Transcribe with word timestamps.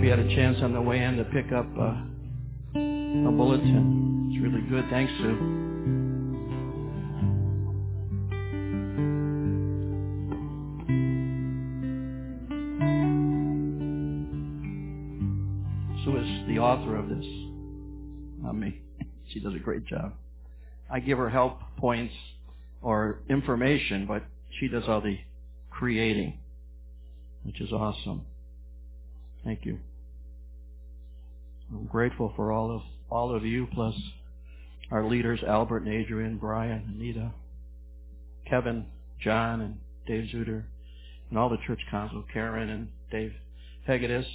hope 0.00 0.06
you 0.06 0.10
had 0.10 0.18
a 0.18 0.34
chance 0.34 0.56
on 0.62 0.72
the 0.72 0.80
way 0.80 1.02
in 1.02 1.14
to 1.18 1.24
pick 1.24 1.52
up 1.52 1.66
uh, 1.78 1.92
a 2.74 3.32
bulletin. 3.32 4.30
It's 4.32 4.42
really 4.42 4.62
good. 4.62 4.86
Thanks, 4.88 5.12
Sue. 5.18 5.36
Sue 16.02 16.16
is 16.16 16.48
the 16.48 16.58
author 16.58 16.96
of 16.96 17.10
this, 17.10 17.26
not 18.42 18.56
me. 18.56 18.80
She 19.34 19.38
does 19.38 19.54
a 19.54 19.58
great 19.58 19.84
job. 19.84 20.14
I 20.90 21.00
give 21.00 21.18
her 21.18 21.28
help 21.28 21.60
points 21.76 22.14
or 22.80 23.20
information, 23.28 24.06
but 24.06 24.24
she 24.58 24.66
does 24.66 24.84
all 24.88 25.02
the 25.02 25.18
creating, 25.68 26.38
which 27.42 27.60
is 27.60 27.70
awesome. 27.70 28.22
Thank 29.44 29.66
you. 29.66 29.78
I'm 31.72 31.86
grateful 31.86 32.32
for 32.36 32.52
all 32.52 32.74
of 32.74 32.82
all 33.10 33.34
of 33.34 33.44
you, 33.44 33.66
plus 33.72 33.94
our 34.90 35.06
leaders, 35.06 35.40
Albert 35.46 35.84
and 35.84 35.94
Adrian, 35.94 36.36
Brian, 36.36 36.94
Anita, 36.96 37.32
Kevin, 38.48 38.86
John, 39.20 39.60
and 39.60 39.78
Dave 40.06 40.30
Zuder, 40.32 40.64
and 41.28 41.38
all 41.38 41.48
the 41.48 41.58
church 41.66 41.80
council, 41.90 42.24
Karen 42.32 42.70
and 42.70 42.88
Dave 43.10 43.32
Hegedus, 43.88 44.26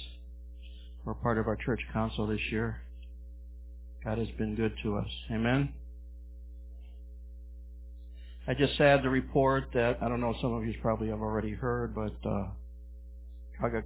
were 1.04 1.14
part 1.14 1.38
of 1.38 1.46
our 1.46 1.56
church 1.56 1.80
council 1.92 2.26
this 2.26 2.40
year. 2.50 2.80
God 4.04 4.18
has 4.18 4.28
been 4.38 4.54
good 4.54 4.72
to 4.82 4.96
us. 4.96 5.08
Amen. 5.30 5.70
I 8.48 8.54
just 8.54 8.78
had 8.78 9.02
to 9.02 9.10
report 9.10 9.64
that 9.74 9.98
I 10.00 10.08
don't 10.08 10.20
know 10.20 10.34
some 10.40 10.54
of 10.54 10.64
you 10.64 10.74
probably 10.80 11.08
have 11.08 11.20
already 11.20 11.52
heard, 11.52 11.94
but 11.94 12.14
uh, 12.28 12.46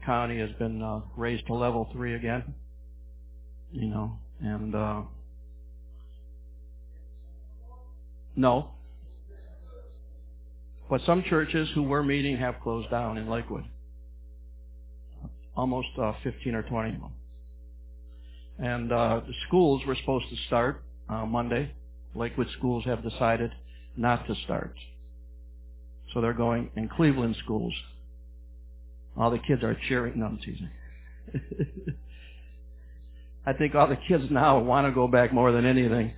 County 0.04 0.38
has 0.38 0.50
been 0.58 0.82
uh, 0.82 1.00
raised 1.16 1.46
to 1.46 1.54
level 1.54 1.88
three 1.92 2.14
again. 2.14 2.54
You 3.72 3.88
know, 3.88 4.18
and 4.40 4.74
uh, 4.74 5.02
no, 8.34 8.70
but 10.90 11.00
some 11.06 11.22
churches 11.22 11.68
who 11.74 11.84
were 11.84 12.02
meeting 12.02 12.36
have 12.38 12.56
closed 12.60 12.90
down 12.90 13.16
in 13.16 13.30
Lakewood. 13.30 13.64
Almost 15.56 15.88
uh, 16.02 16.12
15 16.24 16.54
or 16.56 16.62
20 16.64 16.94
of 16.94 17.00
them. 17.00 17.12
And 18.58 18.92
uh, 18.92 19.20
the 19.26 19.32
schools 19.46 19.82
were 19.86 19.94
supposed 19.94 20.28
to 20.30 20.36
start 20.48 20.82
uh, 21.08 21.24
Monday. 21.26 21.70
Lakewood 22.14 22.48
schools 22.58 22.84
have 22.86 23.04
decided 23.04 23.52
not 23.96 24.26
to 24.26 24.34
start. 24.44 24.74
So 26.12 26.20
they're 26.20 26.32
going 26.32 26.70
in 26.74 26.88
Cleveland 26.88 27.36
schools. 27.44 27.72
All 29.16 29.30
the 29.30 29.38
kids 29.38 29.62
are 29.62 29.76
cheering. 29.88 30.18
No, 30.18 30.26
I'm 30.26 30.38
teasing. 30.38 30.70
I 33.46 33.52
think 33.52 33.74
all 33.74 33.86
the 33.86 33.98
kids 34.08 34.24
now 34.30 34.58
want 34.58 34.86
to 34.86 34.92
go 34.92 35.08
back 35.08 35.32
more 35.32 35.52
than 35.52 35.64
anything. 35.64 36.12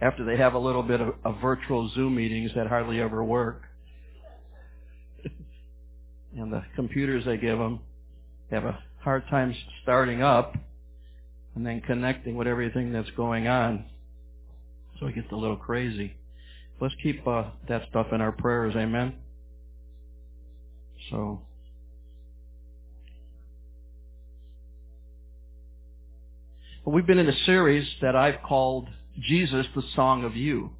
After 0.00 0.24
they 0.24 0.36
have 0.36 0.54
a 0.54 0.58
little 0.58 0.82
bit 0.82 1.00
of, 1.00 1.14
of 1.24 1.40
virtual 1.40 1.88
Zoom 1.94 2.16
meetings 2.16 2.52
that 2.56 2.66
hardly 2.66 3.00
ever 3.00 3.22
work. 3.22 3.62
and 6.36 6.52
the 6.52 6.62
computers 6.74 7.24
they 7.24 7.36
give 7.36 7.58
them 7.58 7.80
have 8.50 8.64
a 8.64 8.78
hard 9.00 9.24
time 9.30 9.54
starting 9.82 10.22
up 10.22 10.56
and 11.54 11.66
then 11.66 11.80
connecting 11.80 12.36
with 12.36 12.46
everything 12.46 12.92
that's 12.92 13.10
going 13.10 13.46
on. 13.46 13.84
So 14.98 15.06
it 15.06 15.14
gets 15.14 15.30
a 15.32 15.36
little 15.36 15.56
crazy. 15.56 16.16
Let's 16.80 16.94
keep 17.02 17.26
uh, 17.26 17.44
that 17.68 17.82
stuff 17.90 18.08
in 18.12 18.20
our 18.20 18.32
prayers, 18.32 18.74
amen? 18.76 19.14
So, 21.10 21.42
we've 26.90 27.06
been 27.06 27.18
in 27.18 27.28
a 27.28 27.44
series 27.44 27.86
that 28.00 28.16
I've 28.16 28.42
called 28.42 28.88
Jesus, 29.20 29.66
the 29.74 29.82
Song 29.94 30.24
of 30.24 30.36
You. 30.36 30.70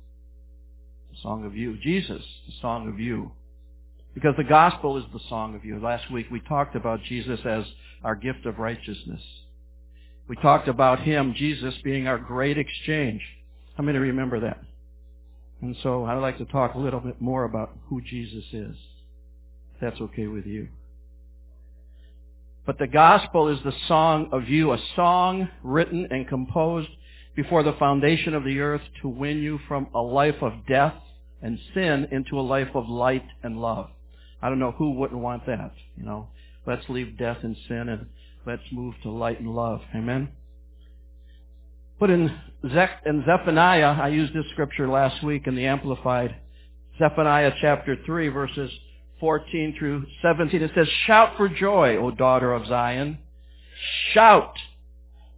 The 1.12 1.18
Song 1.22 1.44
of 1.44 1.56
You. 1.56 1.76
Jesus, 1.82 2.22
the 2.46 2.54
Song 2.60 2.88
of 2.88 2.98
You. 2.98 3.32
Because 4.14 4.34
the 4.36 4.44
gospel 4.44 4.98
is 4.98 5.04
the 5.12 5.20
song 5.28 5.54
of 5.54 5.64
you. 5.64 5.80
Last 5.80 6.10
week 6.10 6.26
we 6.30 6.40
talked 6.40 6.76
about 6.76 7.02
Jesus 7.04 7.40
as 7.46 7.64
our 8.04 8.14
gift 8.14 8.44
of 8.44 8.58
righteousness. 8.58 9.22
We 10.28 10.36
talked 10.36 10.68
about 10.68 11.00
Him, 11.00 11.34
Jesus, 11.36 11.74
being 11.82 12.06
our 12.06 12.18
great 12.18 12.58
exchange. 12.58 13.22
How 13.76 13.84
many 13.84 13.98
remember 13.98 14.40
that? 14.40 14.60
And 15.62 15.76
so 15.82 16.04
I'd 16.04 16.18
like 16.18 16.38
to 16.38 16.44
talk 16.44 16.74
a 16.74 16.78
little 16.78 17.00
bit 17.00 17.20
more 17.20 17.44
about 17.44 17.70
who 17.88 18.02
Jesus 18.02 18.44
is. 18.52 18.76
If 19.74 19.80
that's 19.80 20.00
okay 20.00 20.26
with 20.26 20.46
you. 20.46 20.68
But 22.64 22.78
the 22.78 22.86
gospel 22.86 23.48
is 23.48 23.58
the 23.64 23.72
song 23.88 24.28
of 24.32 24.48
you, 24.48 24.72
a 24.72 24.78
song 24.94 25.48
written 25.62 26.06
and 26.10 26.28
composed 26.28 26.88
before 27.34 27.62
the 27.62 27.72
foundation 27.72 28.34
of 28.34 28.44
the 28.44 28.60
earth 28.60 28.82
to 29.00 29.08
win 29.08 29.38
you 29.38 29.58
from 29.66 29.88
a 29.94 30.00
life 30.00 30.40
of 30.42 30.52
death 30.68 30.94
and 31.40 31.58
sin 31.74 32.06
into 32.12 32.38
a 32.38 32.42
life 32.42 32.68
of 32.74 32.88
light 32.88 33.24
and 33.42 33.60
love. 33.60 33.90
I 34.40 34.48
don't 34.48 34.60
know 34.60 34.72
who 34.72 34.92
wouldn't 34.92 35.20
want 35.20 35.46
that, 35.46 35.72
you 35.96 36.04
know. 36.04 36.28
Let's 36.66 36.88
leave 36.88 37.18
death 37.18 37.38
and 37.42 37.56
sin 37.66 37.88
and 37.88 38.06
let's 38.46 38.62
move 38.70 38.94
to 39.02 39.10
light 39.10 39.40
and 39.40 39.52
love. 39.54 39.80
Amen. 39.94 40.28
But 41.98 42.10
in, 42.10 42.30
in 42.62 43.24
Zephaniah, 43.26 43.96
I 44.00 44.08
used 44.08 44.34
this 44.34 44.44
scripture 44.52 44.88
last 44.88 45.22
week 45.24 45.46
in 45.46 45.56
the 45.56 45.66
Amplified. 45.66 46.36
Zephaniah 46.98 47.52
chapter 47.60 47.96
3 48.04 48.28
verses 48.28 48.70
14 49.22 49.76
through 49.78 50.04
17. 50.20 50.60
It 50.60 50.72
says, 50.74 50.88
Shout 51.06 51.36
for 51.36 51.48
joy, 51.48 51.96
O 51.96 52.10
daughter 52.10 52.52
of 52.52 52.66
Zion. 52.66 53.18
Shout 54.12 54.56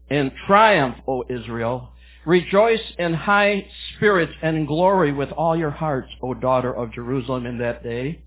in 0.09 0.33
triumph, 0.47 0.97
O 1.06 1.22
Israel. 1.28 1.91
Rejoice 2.25 2.81
in 2.99 3.12
high 3.12 3.67
spirit 3.94 4.31
and 4.41 4.67
glory 4.67 5.12
with 5.12 5.31
all 5.33 5.55
your 5.55 5.71
hearts, 5.71 6.09
O 6.23 6.33
daughter 6.33 6.75
of 6.75 6.94
Jerusalem, 6.94 7.44
in 7.44 7.59
that 7.59 7.83
day. 7.83 8.23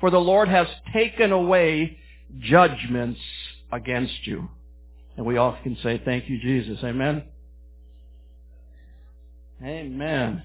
For 0.00 0.10
the 0.10 0.18
Lord 0.18 0.48
has 0.48 0.66
taken 0.92 1.30
away 1.30 1.98
judgments 2.40 3.20
against 3.70 4.26
you. 4.26 4.48
And 5.16 5.24
we 5.24 5.36
all 5.36 5.56
can 5.62 5.78
say, 5.84 6.02
thank 6.04 6.28
you, 6.28 6.40
Jesus. 6.40 6.80
Amen. 6.82 7.22
Amen. 9.62 10.42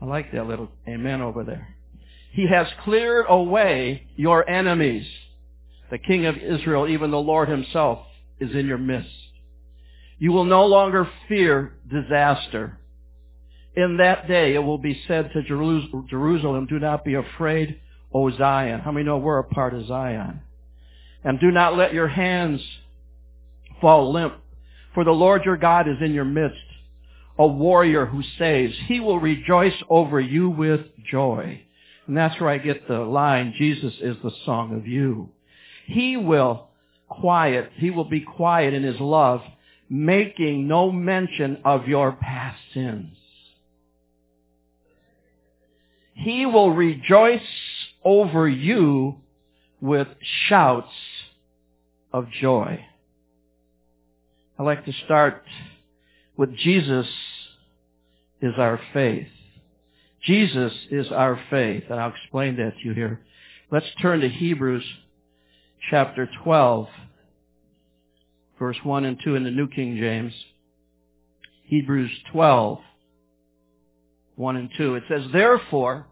I 0.00 0.04
like 0.04 0.30
that 0.30 0.46
little 0.46 0.68
amen 0.86 1.20
over 1.20 1.42
there. 1.42 1.74
He 2.30 2.46
has 2.48 2.66
cleared 2.84 3.26
away 3.28 4.06
your 4.16 4.48
enemies. 4.48 5.06
The 5.90 5.98
King 5.98 6.26
of 6.26 6.36
Israel, 6.36 6.86
even 6.86 7.10
the 7.10 7.18
Lord 7.18 7.48
himself, 7.48 8.00
is 8.38 8.54
in 8.54 8.66
your 8.66 8.78
midst. 8.78 9.10
You 10.18 10.32
will 10.32 10.44
no 10.44 10.66
longer 10.66 11.08
fear 11.28 11.74
disaster. 11.90 12.78
In 13.76 13.96
that 13.98 14.28
day 14.28 14.54
it 14.54 14.58
will 14.58 14.78
be 14.78 15.00
said 15.06 15.30
to 15.32 15.42
Jerusalem, 15.42 16.66
do 16.66 16.78
not 16.78 17.04
be 17.04 17.14
afraid, 17.14 17.80
O 18.12 18.30
Zion. 18.36 18.80
How 18.80 18.92
many 18.92 19.06
know 19.06 19.18
we're 19.18 19.38
a 19.38 19.44
part 19.44 19.74
of 19.74 19.86
Zion? 19.86 20.40
And 21.24 21.40
do 21.40 21.50
not 21.50 21.76
let 21.76 21.94
your 21.94 22.08
hands 22.08 22.60
fall 23.80 24.12
limp, 24.12 24.34
for 24.94 25.04
the 25.04 25.12
Lord 25.12 25.44
your 25.44 25.56
God 25.56 25.88
is 25.88 25.96
in 26.00 26.12
your 26.12 26.24
midst, 26.24 26.56
a 27.38 27.46
warrior 27.46 28.06
who 28.06 28.22
saves. 28.38 28.74
He 28.86 29.00
will 29.00 29.20
rejoice 29.20 29.74
over 29.88 30.20
you 30.20 30.50
with 30.50 30.80
joy. 31.10 31.62
And 32.08 32.16
that's 32.16 32.40
where 32.40 32.48
I 32.48 32.56
get 32.56 32.88
the 32.88 33.00
line, 33.00 33.54
Jesus 33.56 33.92
is 34.00 34.16
the 34.24 34.32
song 34.46 34.74
of 34.74 34.86
you. 34.86 35.28
He 35.84 36.16
will 36.16 36.68
quiet, 37.06 37.70
he 37.76 37.90
will 37.90 38.06
be 38.06 38.22
quiet 38.22 38.72
in 38.72 38.82
his 38.82 38.98
love, 38.98 39.42
making 39.90 40.66
no 40.66 40.90
mention 40.90 41.58
of 41.66 41.86
your 41.86 42.12
past 42.12 42.58
sins. 42.72 43.14
He 46.14 46.46
will 46.46 46.70
rejoice 46.70 47.40
over 48.02 48.48
you 48.48 49.16
with 49.82 50.08
shouts 50.48 50.92
of 52.10 52.30
joy. 52.40 52.84
I 54.58 54.62
like 54.62 54.86
to 54.86 54.92
start 55.04 55.44
with 56.38 56.56
Jesus 56.56 57.06
is 58.40 58.54
our 58.56 58.80
faith. 58.94 59.28
Jesus 60.28 60.74
is 60.90 61.10
our 61.10 61.40
faith, 61.48 61.84
and 61.88 61.98
I'll 61.98 62.12
explain 62.12 62.56
that 62.56 62.74
to 62.78 62.84
you 62.84 62.92
here. 62.92 63.18
Let's 63.72 63.86
turn 64.02 64.20
to 64.20 64.28
Hebrews 64.28 64.84
chapter 65.90 66.28
12, 66.44 66.86
verse 68.58 68.76
1 68.82 69.06
and 69.06 69.18
2 69.24 69.36
in 69.36 69.44
the 69.44 69.50
New 69.50 69.68
King 69.68 69.96
James. 69.96 70.34
Hebrews 71.64 72.10
12, 72.30 72.78
1 74.36 74.56
and 74.56 74.70
2. 74.76 74.96
It 74.96 75.04
says, 75.08 75.22
Therefore, 75.32 76.04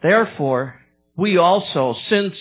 Therefore, 0.00 0.76
we 1.16 1.36
also, 1.36 1.96
since 2.08 2.34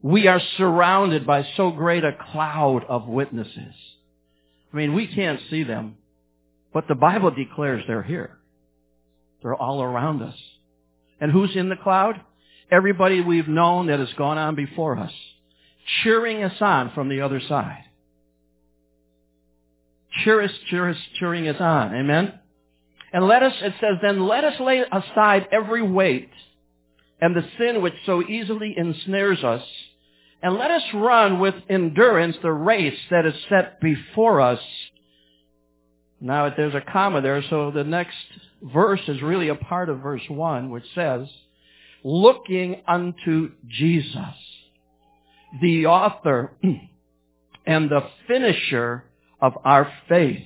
we 0.00 0.28
are 0.28 0.40
surrounded 0.56 1.26
by 1.26 1.46
so 1.58 1.72
great 1.72 2.04
a 2.04 2.16
cloud 2.32 2.84
of 2.88 3.06
witnesses. 3.06 3.74
I 4.72 4.76
mean, 4.76 4.94
we 4.94 5.06
can't 5.06 5.40
see 5.50 5.64
them, 5.64 5.96
but 6.72 6.88
the 6.88 6.94
Bible 6.94 7.30
declares 7.30 7.84
they're 7.86 8.02
here. 8.02 8.37
They're 9.42 9.54
all 9.54 9.82
around 9.82 10.22
us. 10.22 10.34
And 11.20 11.32
who's 11.32 11.54
in 11.56 11.68
the 11.68 11.76
cloud? 11.76 12.20
Everybody 12.70 13.20
we've 13.20 13.48
known 13.48 13.86
that 13.86 13.98
has 13.98 14.12
gone 14.16 14.38
on 14.38 14.54
before 14.54 14.98
us. 14.98 15.12
cheering 16.02 16.42
us 16.42 16.60
on 16.60 16.92
from 16.94 17.08
the 17.08 17.20
other 17.22 17.40
side. 17.40 17.84
Cheer 20.24 20.42
us, 20.42 20.50
cheer 20.68 20.88
us, 20.90 20.96
cheering 21.18 21.48
us 21.48 21.60
on. 21.60 21.94
Amen? 21.94 22.38
And 23.12 23.26
let 23.26 23.42
us, 23.42 23.52
it 23.60 23.74
says, 23.80 23.96
then 24.02 24.26
let 24.26 24.44
us 24.44 24.60
lay 24.60 24.80
aside 24.80 25.48
every 25.52 25.82
weight 25.82 26.30
and 27.20 27.34
the 27.34 27.44
sin 27.58 27.82
which 27.82 27.94
so 28.06 28.22
easily 28.22 28.74
ensnares 28.76 29.42
us, 29.42 29.62
and 30.40 30.54
let 30.54 30.70
us 30.70 30.82
run 30.94 31.40
with 31.40 31.54
endurance 31.68 32.36
the 32.42 32.52
race 32.52 32.98
that 33.10 33.26
is 33.26 33.34
set 33.48 33.80
before 33.80 34.40
us. 34.40 34.60
Now 36.20 36.52
there's 36.56 36.76
a 36.76 36.80
comma 36.80 37.20
there, 37.20 37.42
so 37.50 37.72
the 37.72 37.82
next 37.82 38.14
verse 38.62 39.00
is 39.08 39.22
really 39.22 39.48
a 39.48 39.54
part 39.54 39.88
of 39.88 40.00
verse 40.00 40.22
1, 40.28 40.70
which 40.70 40.84
says, 40.94 41.28
looking 42.04 42.82
unto 42.86 43.52
Jesus, 43.66 44.34
the 45.60 45.86
author 45.86 46.52
and 47.66 47.90
the 47.90 48.02
finisher 48.26 49.04
of 49.40 49.54
our 49.64 49.92
faith. 50.08 50.44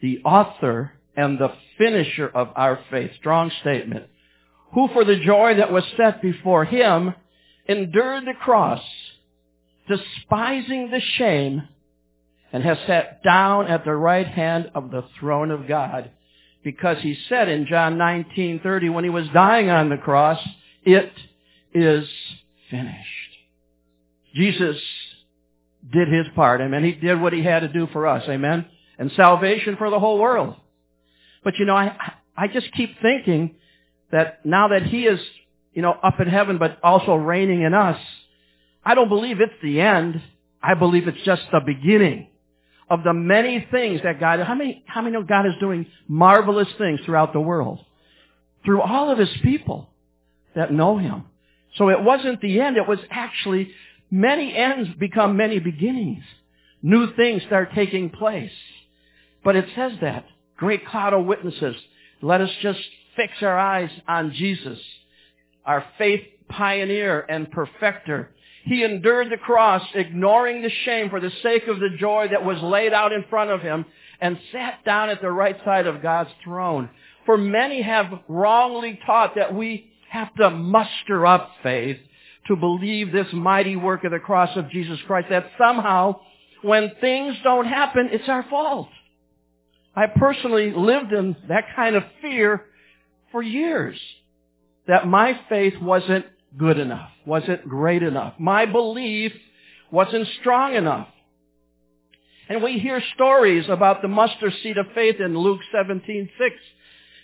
The 0.00 0.20
author 0.24 0.92
and 1.16 1.38
the 1.38 1.52
finisher 1.76 2.28
of 2.28 2.48
our 2.54 2.78
faith. 2.90 3.10
Strong 3.18 3.50
statement. 3.60 4.06
Who 4.74 4.88
for 4.88 5.04
the 5.04 5.18
joy 5.18 5.54
that 5.56 5.72
was 5.72 5.84
set 5.96 6.22
before 6.22 6.64
him 6.64 7.14
endured 7.66 8.24
the 8.24 8.34
cross, 8.34 8.82
despising 9.88 10.90
the 10.90 11.00
shame, 11.00 11.66
and 12.52 12.62
has 12.62 12.78
sat 12.86 13.22
down 13.22 13.66
at 13.66 13.84
the 13.84 13.94
right 13.94 14.26
hand 14.26 14.70
of 14.74 14.90
the 14.90 15.04
throne 15.18 15.50
of 15.50 15.68
God. 15.68 16.10
Because 16.68 16.98
he 17.00 17.16
said 17.30 17.48
in 17.48 17.64
John 17.64 17.96
19:30 17.96 18.92
when 18.92 19.02
he 19.02 19.08
was 19.08 19.26
dying 19.30 19.70
on 19.70 19.88
the 19.88 19.96
cross, 19.96 20.38
it 20.84 21.10
is 21.72 22.06
finished. 22.70 23.30
Jesus 24.34 24.76
did 25.90 26.08
his 26.08 26.26
part. 26.36 26.60
Amen. 26.60 26.84
He 26.84 26.92
did 26.92 27.22
what 27.22 27.32
he 27.32 27.42
had 27.42 27.60
to 27.60 27.68
do 27.68 27.86
for 27.90 28.06
us. 28.06 28.22
Amen. 28.28 28.66
And 28.98 29.10
salvation 29.12 29.76
for 29.78 29.88
the 29.88 29.98
whole 29.98 30.18
world. 30.18 30.56
But 31.42 31.54
you 31.58 31.64
know, 31.64 31.74
I, 31.74 31.96
I 32.36 32.48
just 32.48 32.70
keep 32.72 33.00
thinking 33.00 33.54
that 34.12 34.44
now 34.44 34.68
that 34.68 34.82
he 34.82 35.06
is, 35.06 35.20
you 35.72 35.80
know, 35.80 35.92
up 35.92 36.20
in 36.20 36.28
heaven, 36.28 36.58
but 36.58 36.78
also 36.82 37.14
reigning 37.14 37.62
in 37.62 37.72
us, 37.72 37.98
I 38.84 38.94
don't 38.94 39.08
believe 39.08 39.40
it's 39.40 39.54
the 39.62 39.80
end. 39.80 40.20
I 40.62 40.74
believe 40.74 41.08
it's 41.08 41.24
just 41.24 41.44
the 41.50 41.60
beginning 41.64 42.27
of 42.90 43.04
the 43.04 43.12
many 43.12 43.66
things 43.70 44.00
that 44.02 44.18
God, 44.18 44.40
how 44.40 44.54
many, 44.54 44.82
how 44.86 45.02
many 45.02 45.14
know 45.14 45.22
God 45.22 45.46
is 45.46 45.52
doing 45.60 45.86
marvelous 46.06 46.68
things 46.78 47.00
throughout 47.04 47.32
the 47.32 47.40
world? 47.40 47.80
Through 48.64 48.80
all 48.80 49.10
of 49.10 49.18
his 49.18 49.30
people 49.42 49.88
that 50.54 50.72
know 50.72 50.98
him. 50.98 51.24
So 51.76 51.90
it 51.90 52.02
wasn't 52.02 52.40
the 52.40 52.60
end, 52.60 52.76
it 52.76 52.88
was 52.88 52.98
actually 53.10 53.70
many 54.10 54.54
ends 54.54 54.90
become 54.98 55.36
many 55.36 55.58
beginnings. 55.58 56.24
New 56.82 57.14
things 57.14 57.42
start 57.46 57.70
taking 57.74 58.10
place. 58.10 58.52
But 59.44 59.56
it 59.56 59.66
says 59.76 59.92
that. 60.00 60.26
Great 60.56 60.86
cloud 60.86 61.12
of 61.12 61.24
witnesses. 61.24 61.76
Let 62.22 62.40
us 62.40 62.50
just 62.62 62.80
fix 63.16 63.34
our 63.42 63.58
eyes 63.58 63.90
on 64.06 64.32
Jesus, 64.32 64.78
our 65.64 65.84
faith 65.98 66.22
pioneer 66.48 67.20
and 67.28 67.50
perfecter. 67.50 68.30
He 68.68 68.84
endured 68.84 69.30
the 69.30 69.38
cross, 69.38 69.82
ignoring 69.94 70.60
the 70.60 70.70
shame 70.84 71.08
for 71.08 71.20
the 71.20 71.32
sake 71.42 71.66
of 71.68 71.80
the 71.80 71.88
joy 71.98 72.28
that 72.30 72.44
was 72.44 72.60
laid 72.60 72.92
out 72.92 73.12
in 73.12 73.24
front 73.30 73.50
of 73.50 73.62
him, 73.62 73.86
and 74.20 74.38
sat 74.52 74.84
down 74.84 75.08
at 75.08 75.22
the 75.22 75.30
right 75.30 75.56
side 75.64 75.86
of 75.86 76.02
God's 76.02 76.30
throne. 76.44 76.90
For 77.24 77.38
many 77.38 77.80
have 77.80 78.06
wrongly 78.28 79.00
taught 79.06 79.36
that 79.36 79.54
we 79.54 79.90
have 80.10 80.34
to 80.34 80.50
muster 80.50 81.26
up 81.26 81.50
faith 81.62 81.98
to 82.48 82.56
believe 82.56 83.10
this 83.10 83.26
mighty 83.32 83.76
work 83.76 84.04
of 84.04 84.12
the 84.12 84.18
cross 84.18 84.54
of 84.56 84.70
Jesus 84.70 84.98
Christ, 85.06 85.28
that 85.30 85.50
somehow 85.58 86.20
when 86.62 86.92
things 87.00 87.36
don't 87.42 87.66
happen, 87.66 88.10
it's 88.12 88.28
our 88.28 88.44
fault. 88.50 88.88
I 89.96 90.06
personally 90.14 90.72
lived 90.74 91.12
in 91.12 91.36
that 91.48 91.64
kind 91.74 91.96
of 91.96 92.02
fear 92.20 92.66
for 93.32 93.42
years 93.42 93.98
that 94.86 95.06
my 95.06 95.38
faith 95.48 95.74
wasn't 95.80 96.26
good 96.56 96.78
enough, 96.78 97.10
wasn't 97.26 97.68
great 97.68 98.02
enough. 98.02 98.34
My 98.38 98.66
belief 98.66 99.32
wasn't 99.90 100.28
strong 100.40 100.74
enough. 100.74 101.08
And 102.48 102.62
we 102.62 102.78
hear 102.78 103.02
stories 103.14 103.66
about 103.68 104.00
the 104.00 104.08
mustard 104.08 104.54
seed 104.62 104.78
of 104.78 104.86
faith 104.94 105.16
in 105.20 105.36
Luke 105.36 105.60
17:6 105.72 106.30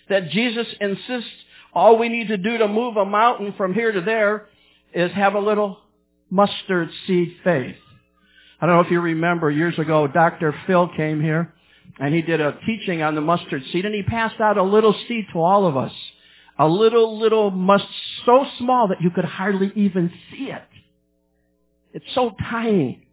that 0.09 0.29
Jesus 0.29 0.67
insists 0.79 1.31
all 1.73 1.97
we 1.97 2.09
need 2.09 2.27
to 2.27 2.37
do 2.37 2.57
to 2.59 2.67
move 2.67 2.95
a 2.95 3.05
mountain 3.05 3.53
from 3.53 3.73
here 3.73 3.91
to 3.91 4.01
there 4.01 4.47
is 4.93 5.11
have 5.11 5.33
a 5.33 5.39
little 5.39 5.79
mustard 6.29 6.89
seed 7.05 7.35
faith. 7.43 7.75
I 8.61 8.65
don't 8.65 8.75
know 8.75 8.81
if 8.81 8.91
you 8.91 9.01
remember 9.01 9.51
years 9.51 9.77
ago, 9.77 10.07
Dr. 10.07 10.55
Phil 10.65 10.89
came 10.95 11.21
here 11.21 11.53
and 11.99 12.13
he 12.13 12.21
did 12.21 12.39
a 12.39 12.57
teaching 12.65 13.01
on 13.01 13.15
the 13.15 13.21
mustard 13.21 13.63
seed 13.71 13.85
and 13.85 13.93
he 13.93 14.03
passed 14.03 14.39
out 14.39 14.57
a 14.57 14.63
little 14.63 14.95
seed 15.07 15.25
to 15.33 15.39
all 15.39 15.65
of 15.65 15.75
us. 15.75 15.91
A 16.57 16.67
little, 16.67 17.19
little 17.19 17.51
must, 17.51 17.85
so 18.25 18.45
small 18.57 18.87
that 18.87 19.01
you 19.01 19.09
could 19.11 19.25
hardly 19.25 19.71
even 19.75 20.11
see 20.31 20.45
it. 20.45 20.63
It's 21.93 22.05
so 22.13 22.35
tiny. 22.49 23.07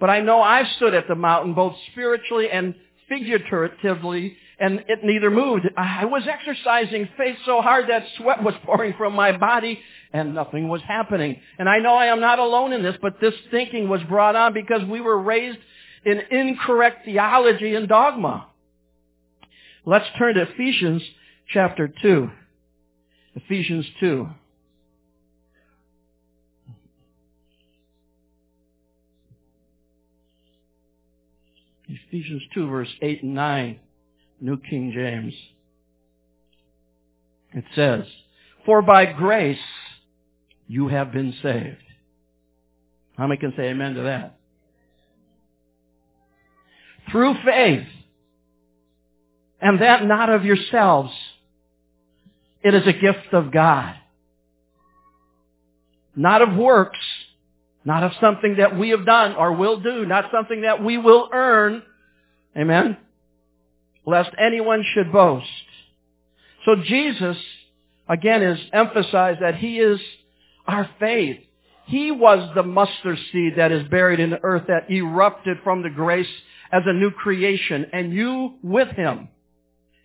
But 0.00 0.10
I 0.10 0.20
know 0.20 0.40
I've 0.40 0.68
stood 0.76 0.94
at 0.94 1.08
the 1.08 1.14
mountain 1.14 1.54
both 1.54 1.74
spiritually 1.92 2.50
and 2.50 2.74
figuratively 3.08 4.36
and 4.58 4.84
it 4.88 5.00
neither 5.02 5.30
moved. 5.30 5.68
I 5.76 6.06
was 6.06 6.22
exercising 6.26 7.08
faith 7.16 7.36
so 7.44 7.60
hard 7.60 7.88
that 7.88 8.04
sweat 8.16 8.42
was 8.42 8.54
pouring 8.64 8.94
from 8.96 9.14
my 9.14 9.36
body 9.36 9.80
and 10.12 10.34
nothing 10.34 10.68
was 10.68 10.80
happening. 10.82 11.40
And 11.58 11.68
I 11.68 11.78
know 11.78 11.94
I 11.94 12.06
am 12.06 12.20
not 12.20 12.38
alone 12.38 12.72
in 12.72 12.82
this, 12.82 12.96
but 13.02 13.20
this 13.20 13.34
thinking 13.50 13.88
was 13.88 14.02
brought 14.04 14.34
on 14.34 14.54
because 14.54 14.82
we 14.88 15.00
were 15.00 15.20
raised 15.20 15.58
in 16.04 16.20
incorrect 16.30 17.04
theology 17.04 17.74
and 17.74 17.88
dogma. 17.88 18.46
Let's 19.84 20.06
turn 20.18 20.34
to 20.34 20.42
Ephesians 20.42 21.02
chapter 21.52 21.92
2. 22.02 22.30
Ephesians 23.34 23.86
2. 24.00 24.28
Ephesians 31.88 32.42
2 32.54 32.68
verse 32.68 32.88
8 33.00 33.22
and 33.22 33.34
9, 33.34 33.80
New 34.40 34.58
King 34.58 34.92
James. 34.94 35.34
It 37.52 37.64
says, 37.74 38.04
For 38.64 38.82
by 38.82 39.06
grace 39.06 39.58
you 40.66 40.88
have 40.88 41.12
been 41.12 41.34
saved. 41.42 41.82
How 43.16 43.26
many 43.26 43.38
can 43.38 43.54
say 43.56 43.68
amen 43.68 43.94
to 43.94 44.02
that? 44.02 44.38
Through 47.10 47.34
faith. 47.44 47.86
And 49.60 49.80
that 49.80 50.04
not 50.04 50.28
of 50.28 50.44
yourselves. 50.44 51.12
It 52.66 52.74
is 52.74 52.82
a 52.84 52.92
gift 52.92 53.32
of 53.32 53.52
God. 53.52 53.94
Not 56.16 56.42
of 56.42 56.56
works. 56.56 56.98
Not 57.84 58.02
of 58.02 58.10
something 58.20 58.56
that 58.56 58.76
we 58.76 58.88
have 58.88 59.06
done 59.06 59.36
or 59.36 59.52
will 59.52 59.78
do. 59.78 60.04
Not 60.04 60.32
something 60.32 60.62
that 60.62 60.82
we 60.82 60.98
will 60.98 61.28
earn. 61.32 61.84
Amen? 62.56 62.96
Lest 64.04 64.30
anyone 64.36 64.84
should 64.94 65.12
boast. 65.12 65.46
So 66.64 66.74
Jesus, 66.84 67.36
again, 68.08 68.42
is 68.42 68.58
emphasized 68.72 69.42
that 69.42 69.54
He 69.54 69.78
is 69.78 70.00
our 70.66 70.90
faith. 70.98 71.38
He 71.84 72.10
was 72.10 72.50
the 72.56 72.64
mustard 72.64 73.18
seed 73.30 73.58
that 73.58 73.70
is 73.70 73.86
buried 73.86 74.18
in 74.18 74.30
the 74.30 74.42
earth 74.42 74.64
that 74.66 74.90
erupted 74.90 75.58
from 75.62 75.84
the 75.84 75.90
grace 75.90 76.26
as 76.72 76.82
a 76.84 76.92
new 76.92 77.12
creation, 77.12 77.86
and 77.92 78.12
you 78.12 78.54
with 78.60 78.88
him. 78.88 79.28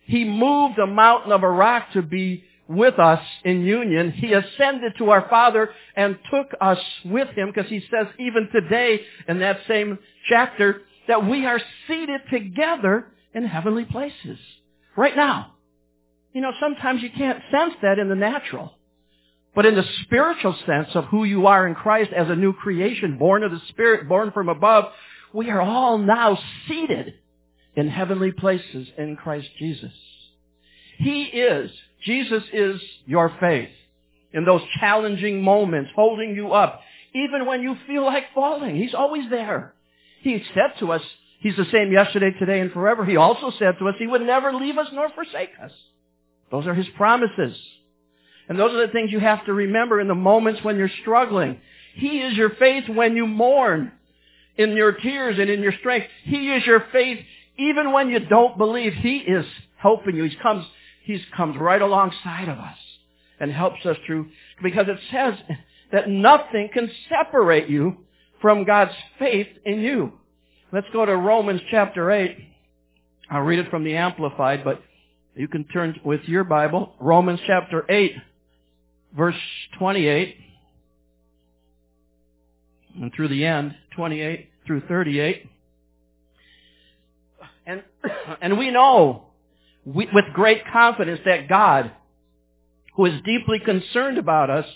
He 0.04 0.24
moved 0.24 0.78
a 0.78 0.86
mountain 0.86 1.32
of 1.32 1.42
a 1.42 1.50
rock 1.50 1.88
to 1.94 2.02
be 2.02 2.44
with 2.76 2.98
us 2.98 3.22
in 3.44 3.62
union. 3.62 4.10
He 4.12 4.32
ascended 4.32 4.94
to 4.98 5.10
our 5.10 5.28
Father 5.28 5.70
and 5.96 6.18
took 6.30 6.52
us 6.60 6.78
with 7.04 7.28
him 7.30 7.52
because 7.52 7.70
he 7.70 7.80
says 7.90 8.06
even 8.18 8.48
today 8.52 9.00
in 9.28 9.40
that 9.40 9.60
same 9.68 9.98
chapter 10.28 10.82
that 11.08 11.26
we 11.26 11.46
are 11.46 11.60
seated 11.86 12.22
together 12.30 13.06
in 13.34 13.44
heavenly 13.44 13.84
places. 13.84 14.38
Right 14.96 15.16
now. 15.16 15.54
You 16.32 16.40
know, 16.40 16.52
sometimes 16.60 17.02
you 17.02 17.10
can't 17.10 17.42
sense 17.50 17.74
that 17.82 17.98
in 17.98 18.08
the 18.08 18.14
natural. 18.14 18.72
But 19.54 19.66
in 19.66 19.74
the 19.74 19.84
spiritual 20.04 20.56
sense 20.66 20.88
of 20.94 21.04
who 21.06 21.24
you 21.24 21.46
are 21.46 21.66
in 21.66 21.74
Christ 21.74 22.10
as 22.16 22.30
a 22.30 22.36
new 22.36 22.54
creation, 22.54 23.18
born 23.18 23.42
of 23.42 23.50
the 23.50 23.60
Spirit, 23.68 24.08
born 24.08 24.32
from 24.32 24.48
above, 24.48 24.84
we 25.32 25.50
are 25.50 25.60
all 25.60 25.98
now 25.98 26.38
seated 26.66 27.14
in 27.74 27.88
heavenly 27.88 28.32
places 28.32 28.88
in 28.96 29.16
Christ 29.16 29.48
Jesus. 29.58 29.92
He 30.98 31.24
is, 31.24 31.70
Jesus 32.04 32.42
is 32.52 32.80
your 33.06 33.32
faith 33.40 33.70
in 34.32 34.44
those 34.44 34.62
challenging 34.80 35.42
moments, 35.42 35.90
holding 35.94 36.34
you 36.34 36.52
up, 36.52 36.80
even 37.14 37.46
when 37.46 37.62
you 37.62 37.76
feel 37.86 38.04
like 38.04 38.24
falling. 38.34 38.76
He's 38.76 38.94
always 38.94 39.28
there. 39.30 39.74
He 40.22 40.42
said 40.54 40.78
to 40.80 40.92
us, 40.92 41.02
He's 41.40 41.56
the 41.56 41.66
same 41.72 41.90
yesterday, 41.90 42.30
today, 42.38 42.60
and 42.60 42.70
forever. 42.70 43.04
He 43.04 43.16
also 43.16 43.50
said 43.58 43.74
to 43.78 43.88
us, 43.88 43.96
He 43.98 44.06
would 44.06 44.22
never 44.22 44.54
leave 44.54 44.78
us 44.78 44.86
nor 44.92 45.10
forsake 45.10 45.50
us. 45.62 45.72
Those 46.52 46.66
are 46.68 46.74
His 46.74 46.86
promises. 46.96 47.56
And 48.48 48.58
those 48.58 48.72
are 48.72 48.86
the 48.86 48.92
things 48.92 49.10
you 49.10 49.18
have 49.18 49.44
to 49.46 49.52
remember 49.52 50.00
in 50.00 50.08
the 50.08 50.14
moments 50.14 50.62
when 50.62 50.76
you're 50.76 50.90
struggling. 51.00 51.60
He 51.94 52.20
is 52.20 52.34
your 52.34 52.50
faith 52.50 52.84
when 52.88 53.16
you 53.16 53.26
mourn 53.26 53.92
in 54.56 54.76
your 54.76 54.92
tears 54.92 55.38
and 55.38 55.50
in 55.50 55.62
your 55.62 55.72
strength. 55.80 56.06
He 56.24 56.52
is 56.52 56.64
your 56.64 56.84
faith 56.92 57.18
even 57.58 57.92
when 57.92 58.08
you 58.08 58.20
don't 58.20 58.56
believe. 58.56 58.92
He 58.94 59.18
is 59.18 59.44
helping 59.76 60.16
you. 60.16 60.24
He 60.24 60.36
comes, 60.36 60.64
He 61.04 61.20
comes 61.36 61.56
right 61.58 61.82
alongside 61.82 62.48
of 62.48 62.58
us 62.58 62.78
and 63.40 63.52
helps 63.52 63.84
us 63.84 63.96
through 64.06 64.28
because 64.62 64.86
it 64.88 64.98
says 65.10 65.34
that 65.90 66.08
nothing 66.08 66.70
can 66.72 66.90
separate 67.08 67.68
you 67.68 67.98
from 68.40 68.64
God's 68.64 68.92
faith 69.18 69.48
in 69.64 69.80
you. 69.80 70.12
Let's 70.72 70.86
go 70.92 71.04
to 71.04 71.16
Romans 71.16 71.60
chapter 71.70 72.10
8. 72.10 72.36
I'll 73.30 73.42
read 73.42 73.58
it 73.58 73.70
from 73.70 73.84
the 73.84 73.96
Amplified, 73.96 74.64
but 74.64 74.82
you 75.34 75.48
can 75.48 75.64
turn 75.64 75.98
with 76.04 76.22
your 76.24 76.44
Bible. 76.44 76.94
Romans 77.00 77.40
chapter 77.46 77.84
8, 77.90 78.14
verse 79.16 79.36
28. 79.78 80.36
And 83.00 83.12
through 83.14 83.28
the 83.28 83.44
end, 83.44 83.74
28 83.96 84.50
through 84.66 84.82
38. 84.82 85.48
And, 87.66 87.82
and 88.40 88.58
we 88.58 88.70
know 88.70 89.31
with 89.84 90.24
great 90.32 90.62
confidence 90.72 91.20
that 91.24 91.48
God, 91.48 91.92
who 92.94 93.06
is 93.06 93.20
deeply 93.24 93.58
concerned 93.58 94.18
about 94.18 94.50
us, 94.50 94.66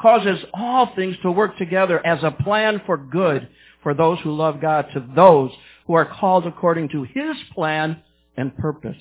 causes 0.00 0.44
all 0.54 0.90
things 0.94 1.16
to 1.22 1.30
work 1.30 1.56
together 1.58 2.04
as 2.04 2.22
a 2.22 2.30
plan 2.30 2.82
for 2.86 2.96
good 2.96 3.48
for 3.82 3.94
those 3.94 4.18
who 4.20 4.34
love 4.34 4.60
God, 4.60 4.86
to 4.94 5.06
those 5.14 5.50
who 5.86 5.94
are 5.94 6.04
called 6.06 6.46
according 6.46 6.88
to 6.90 7.04
His 7.04 7.36
plan 7.54 8.02
and 8.36 8.56
purpose. 8.56 8.96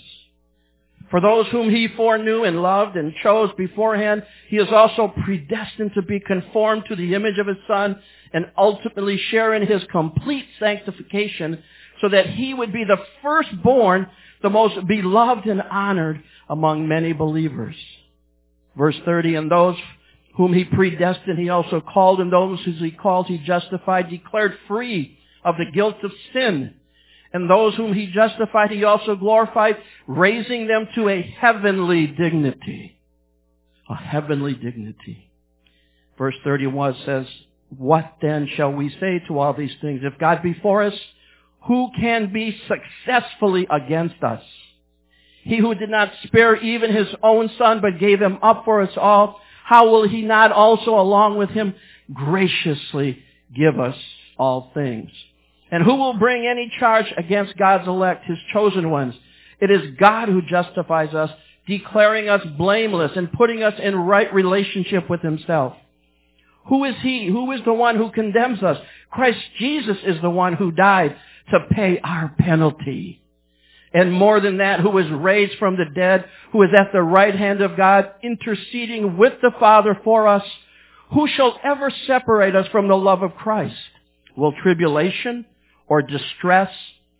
For 1.10 1.22
those 1.22 1.48
whom 1.48 1.70
He 1.70 1.88
foreknew 1.88 2.44
and 2.44 2.62
loved 2.62 2.96
and 2.96 3.14
chose 3.24 3.50
beforehand, 3.58 4.24
He 4.50 4.58
is 4.58 4.68
also 4.72 5.14
predestined 5.24 5.92
to 5.96 6.02
be 6.02 6.20
conformed 6.20 6.84
to 6.90 6.96
the 6.96 7.14
image 7.16 7.38
of 7.40 7.48
His 7.48 7.58
Son 7.68 8.00
and 8.34 8.52
ultimately 8.58 9.18
share 9.32 9.54
in 9.54 9.66
His 9.66 9.84
complete 9.92 10.46
sanctification 10.60 11.64
so 12.02 12.10
that 12.10 12.30
He 12.30 12.54
would 12.54 12.74
be 12.74 12.84
the 12.84 12.98
firstborn, 13.22 14.08
the 14.42 14.50
most 14.50 14.86
beloved 14.88 15.46
and 15.46 15.62
honored 15.62 16.24
among 16.50 16.88
many 16.88 17.14
believers. 17.14 17.76
Verse 18.78 18.96
30, 19.06 19.36
and 19.36 19.52
those 19.52 19.76
whom 20.36 20.54
he 20.54 20.64
predestined, 20.64 21.40
he 21.40 21.50
also 21.50 21.82
called, 21.82 22.20
and 22.20 22.32
those 22.32 22.60
whom 22.64 22.76
he 22.76 22.92
called, 22.92 23.26
he 23.26 23.40
justified, 23.40 24.10
declared 24.10 24.56
free 24.68 25.18
of 25.44 25.56
the 25.58 25.66
guilt 25.72 25.96
of 26.04 26.12
sin. 26.34 26.76
And 27.34 27.50
those 27.50 27.76
whom 27.76 27.94
he 27.94 28.08
justified, 28.08 28.72
he 28.72 28.84
also 28.84 29.16
glorified, 29.16 29.78
raising 30.06 30.68
them 30.68 30.88
to 30.96 31.10
a 31.10 31.22
heavenly 31.22 32.08
dignity. 32.08 33.00
A 33.90 33.96
heavenly 33.96 34.54
dignity. 34.54 35.30
Verse 36.18 36.36
31 36.44 36.98
says, 37.06 37.26
What 37.76 38.18
then 38.22 38.48
shall 38.56 38.72
we 38.72 38.90
say 39.00 39.22
to 39.28 39.40
all 39.40 39.54
these 39.54 39.76
things? 39.82 40.02
If 40.04 40.20
God 40.20 40.42
be 40.44 40.54
for 40.62 40.84
us, 40.84 40.94
who 41.68 41.90
can 42.00 42.32
be 42.32 42.58
successfully 42.68 43.68
against 43.70 44.24
us? 44.24 44.42
He 45.44 45.58
who 45.58 45.76
did 45.76 45.90
not 45.90 46.12
spare 46.24 46.56
even 46.56 46.94
his 46.94 47.08
own 47.22 47.50
son, 47.58 47.82
but 47.82 48.00
gave 48.00 48.22
him 48.22 48.40
up 48.42 48.64
for 48.66 48.82
us 48.82 48.92
all, 48.98 49.40
how 49.64 49.90
will 49.90 50.08
he 50.08 50.22
not 50.22 50.52
also 50.52 50.92
along 50.92 51.38
with 51.38 51.50
him 51.50 51.76
graciously 52.14 53.22
give 53.56 53.80
us 53.80 53.96
all 54.38 54.72
things? 54.74 55.10
And 55.70 55.84
who 55.84 55.96
will 55.96 56.14
bring 56.14 56.48
any 56.48 56.72
charge 56.80 57.14
against 57.18 57.58
God's 57.58 57.88
elect, 57.88 58.26
his 58.26 58.38
chosen 58.54 58.90
ones? 58.90 59.14
It 59.60 59.70
is 59.70 59.96
God 60.00 60.30
who 60.30 60.42
justifies 60.42 61.14
us, 61.14 61.30
declaring 61.68 62.30
us 62.30 62.46
blameless 62.58 63.12
and 63.16 63.32
putting 63.32 63.64
us 63.64 63.74
in 63.82 63.96
right 63.96 64.34
relationship 64.34 65.10
with 65.10 65.22
himself. 65.22 65.74
Who 66.68 66.84
is 66.84 66.96
he? 67.02 67.28
Who 67.28 67.52
is 67.52 67.62
the 67.66 67.74
one 67.74 67.96
who 67.96 68.12
condemns 68.12 68.62
us? 68.64 68.78
Christ 69.10 69.40
Jesus 69.58 69.98
is 70.06 70.22
the 70.22 70.30
one 70.30 70.54
who 70.54 70.72
died 70.72 71.16
to 71.52 71.60
pay 71.72 72.00
our 72.04 72.34
penalty 72.38 73.22
and 73.94 74.12
more 74.12 74.40
than 74.40 74.58
that, 74.58 74.80
who 74.80 74.90
was 74.90 75.10
raised 75.10 75.58
from 75.58 75.78
the 75.78 75.86
dead, 75.86 76.26
who 76.52 76.62
is 76.64 76.70
at 76.78 76.92
the 76.92 77.02
right 77.02 77.34
hand 77.34 77.62
of 77.62 77.78
God, 77.78 78.12
interceding 78.22 79.18
with 79.18 79.34
the 79.42 79.52
Father 79.60 80.00
for 80.04 80.28
us, 80.28 80.44
who 81.14 81.28
shall 81.28 81.58
ever 81.64 81.90
separate 82.06 82.56
us 82.56 82.68
from 82.72 82.88
the 82.88 82.98
love 82.98 83.24
of 83.24 83.36
Christ? 83.36 83.76
Will 84.36 84.54
tribulation, 84.62 85.46
or 85.88 86.02
distress, 86.02 86.70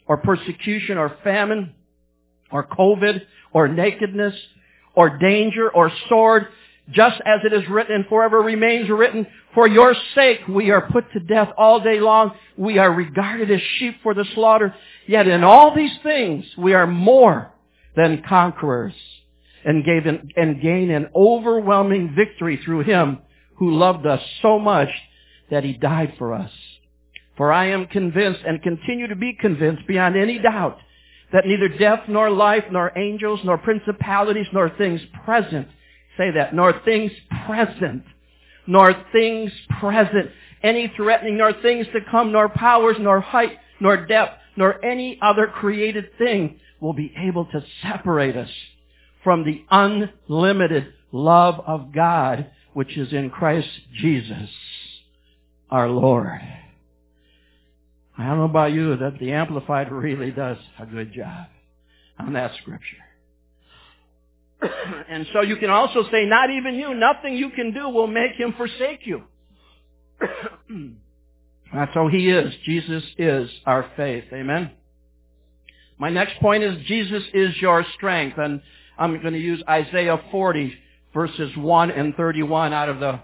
or 0.08 0.18
persecution, 0.18 0.98
or 0.98 1.18
famine, 1.24 1.74
or 2.52 2.68
COVID, 2.68 3.22
or 3.54 3.68
nakedness, 3.68 4.36
or 4.94 5.18
danger, 5.18 5.70
or 5.70 5.92
sword, 6.10 6.48
just 6.92 7.20
as 7.26 7.42
it 7.44 7.54
is 7.54 7.68
written 7.70 7.96
and 7.96 8.06
forever 8.08 8.42
remains 8.42 8.90
written, 8.90 9.28
for 9.54 9.68
your 9.68 9.94
sake 10.16 10.40
we 10.48 10.72
are 10.72 10.90
put 10.90 11.12
to 11.14 11.20
death 11.20 11.50
all 11.58 11.80
day 11.82 12.00
long. 12.00 12.32
We 12.58 12.78
are 12.78 12.92
regarded 12.92 13.52
as 13.52 13.62
sheep 13.78 13.98
for 14.04 14.14
the 14.14 14.26
slaughter. 14.36 14.74
Yet 15.06 15.28
in 15.28 15.44
all 15.44 15.76
these 15.76 15.92
things 16.04 16.46
we 16.58 16.74
are 16.74 16.88
more 16.88 17.52
than 17.96 18.24
conquerors 18.28 18.94
and, 19.66 19.84
gave 19.84 20.06
an, 20.06 20.30
and 20.38 20.62
gain 20.62 20.92
an 20.92 21.10
overwhelming 21.16 22.14
victory 22.16 22.60
through 22.64 22.84
him 22.84 23.20
who 23.56 23.76
loved 23.76 24.06
us 24.06 24.22
so 24.42 24.60
much 24.60 24.90
that 25.52 25.64
he 25.64 25.74
died 25.74 26.14
for 26.18 26.34
us. 26.34 26.52
For 27.36 27.52
I 27.52 27.68
am 27.68 27.88
convinced 27.88 28.42
and 28.46 28.62
continue 28.62 29.08
to 29.08 29.16
be 29.16 29.34
convinced 29.34 29.88
beyond 29.88 30.16
any 30.16 30.40
doubt 30.40 30.78
that 31.34 31.46
neither 31.46 31.68
death 31.68 32.02
nor 32.08 32.30
life 32.30 32.64
nor 32.72 32.98
angels 32.98 33.42
nor 33.44 33.58
principalities 33.58 34.48
nor 34.54 34.70
things 34.78 35.02
present 35.26 35.68
say 36.18 36.32
that, 36.32 36.54
nor 36.54 36.74
things 36.84 37.12
present, 37.46 38.04
nor 38.66 38.94
things 39.12 39.52
present, 39.80 40.32
any 40.64 40.92
threatening, 40.96 41.38
nor 41.38 41.54
things 41.54 41.88
to 41.94 42.00
come, 42.10 42.32
nor 42.32 42.50
powers, 42.50 42.98
nor 43.00 43.20
height, 43.20 43.58
nor 43.80 44.06
depth, 44.06 44.34
nor 44.56 44.84
any 44.84 45.20
other 45.22 45.48
created 45.48 46.06
thing 46.18 46.60
will 46.80 46.94
be 46.94 47.14
able 47.18 47.46
to 47.46 47.64
separate 47.84 48.36
us 48.36 48.50
from 49.24 49.46
the 49.46 49.64
unlimited 49.70 50.94
love 51.12 51.60
of 51.66 51.94
God 51.94 52.50
which 52.74 52.96
is 52.98 53.12
in 53.12 53.30
Christ 53.30 53.70
Jesus, 53.96 54.50
our 55.72 55.90
Lord. 55.90 56.40
I 58.18 58.26
don't 58.26 58.38
know 58.38 58.46
about 58.46 58.72
you, 58.72 58.96
that 58.98 59.20
the 59.20 59.32
Amplified 59.32 59.92
really 59.92 60.32
does 60.32 60.58
a 60.80 60.86
good 60.86 61.14
job 61.14 61.48
on 62.20 62.34
that 62.34 62.52
scripture. 62.62 63.07
and 65.10 65.28
so 65.34 65.42
you 65.42 65.58
can 65.58 65.70
also 65.70 66.04
say, 66.12 66.26
not 66.26 66.50
even 66.50 66.76
you, 66.76 66.94
nothing 66.94 67.36
you 67.36 67.50
can 67.52 67.74
do 67.74 67.90
will 67.90 68.08
make 68.08 68.34
him 68.34 68.54
forsake 68.58 69.06
you. 69.06 69.24
That's 71.74 71.94
how 71.94 72.08
he 72.08 72.30
is. 72.30 72.54
Jesus 72.66 73.04
is 73.18 73.50
our 73.66 73.92
faith. 73.96 74.26
Amen. 74.34 74.72
My 76.00 76.10
next 76.10 76.40
point 76.40 76.64
is 76.64 76.86
Jesus 76.86 77.24
is 77.34 77.56
your 77.62 77.86
strength. 77.96 78.38
And 78.38 78.62
I'm 78.98 79.22
going 79.22 79.34
to 79.34 79.40
use 79.40 79.62
Isaiah 79.68 80.22
40 80.32 80.74
verses 81.14 81.56
1 81.58 81.92
and 81.92 82.16
31 82.16 82.74
out 82.74 82.90
of 82.90 83.00
the 83.00 83.20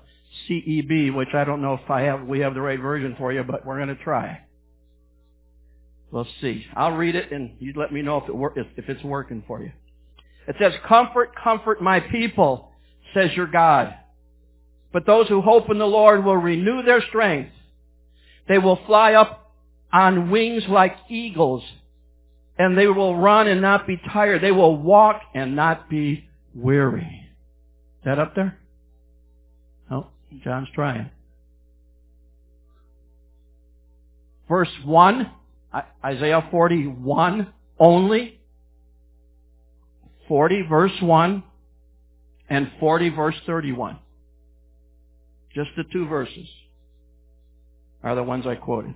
CEB, 0.50 1.16
which 1.16 1.30
I 1.34 1.44
don't 1.44 1.62
know 1.62 1.76
if 1.76 1.90
I 1.90 2.02
have, 2.02 2.24
we 2.24 2.40
have 2.40 2.54
the 2.54 2.62
right 2.62 2.80
version 2.80 3.16
for 3.18 3.32
you, 3.32 3.44
but 3.44 3.66
we're 3.66 3.78
going 3.78 3.96
to 3.96 4.04
try. 4.04 4.42
We'll 6.12 6.28
see. 6.42 6.66
I'll 6.76 6.96
read 6.96 7.16
it 7.16 7.32
and 7.32 7.56
you 7.60 7.74
let 7.76 7.92
me 7.92 8.02
know 8.02 8.18
if, 8.18 8.30
it 8.30 8.36
wor- 8.36 8.58
if, 8.58 8.68
if 8.78 8.90
it's 8.90 9.04
working 9.04 9.44
for 9.48 9.62
you. 9.62 9.72
It 10.48 10.56
says, 10.60 10.74
comfort, 10.88 11.34
comfort 11.42 11.82
my 11.82 12.00
people, 12.00 12.72
says 13.14 13.32
your 13.36 13.48
God. 13.48 13.94
But 14.92 15.06
those 15.06 15.28
who 15.28 15.42
hope 15.42 15.70
in 15.70 15.80
the 15.80 15.86
Lord 15.86 16.24
will 16.24 16.38
renew 16.38 16.84
their 16.84 17.02
strength. 17.02 17.52
They 18.48 18.58
will 18.58 18.80
fly 18.86 19.14
up 19.14 19.52
on 19.92 20.30
wings 20.30 20.64
like 20.68 20.96
eagles, 21.10 21.64
and 22.58 22.78
they 22.78 22.88
will 22.88 23.16
run 23.16 23.48
and 23.48 23.62
not 23.62 23.88
be 23.88 23.98
tired. 24.12 24.42
They 24.42 24.52
will 24.52 24.76
walk 24.76 25.22
and 25.34 25.56
not 25.56 25.90
be 25.90 26.28
weary. 26.54 27.28
Is 28.00 28.06
that 28.06 28.20
up 28.20 28.36
there? 28.36 28.58
Oh, 29.90 30.08
John's 30.44 30.68
trying. 30.76 31.10
Verse 34.50 34.70
1, 34.84 35.32
Isaiah 36.04 36.48
41 36.52 37.48
only. 37.80 38.40
40 40.34 40.64
verse 40.64 41.00
1 41.00 41.44
and 42.50 42.72
40 42.80 43.10
verse 43.10 43.36
31. 43.46 44.00
Just 45.54 45.70
the 45.78 45.84
two 45.94 46.08
verses 46.08 46.48
are 48.02 48.16
the 48.16 48.24
ones 48.24 48.48
I 48.48 48.56
quoted. 48.56 48.96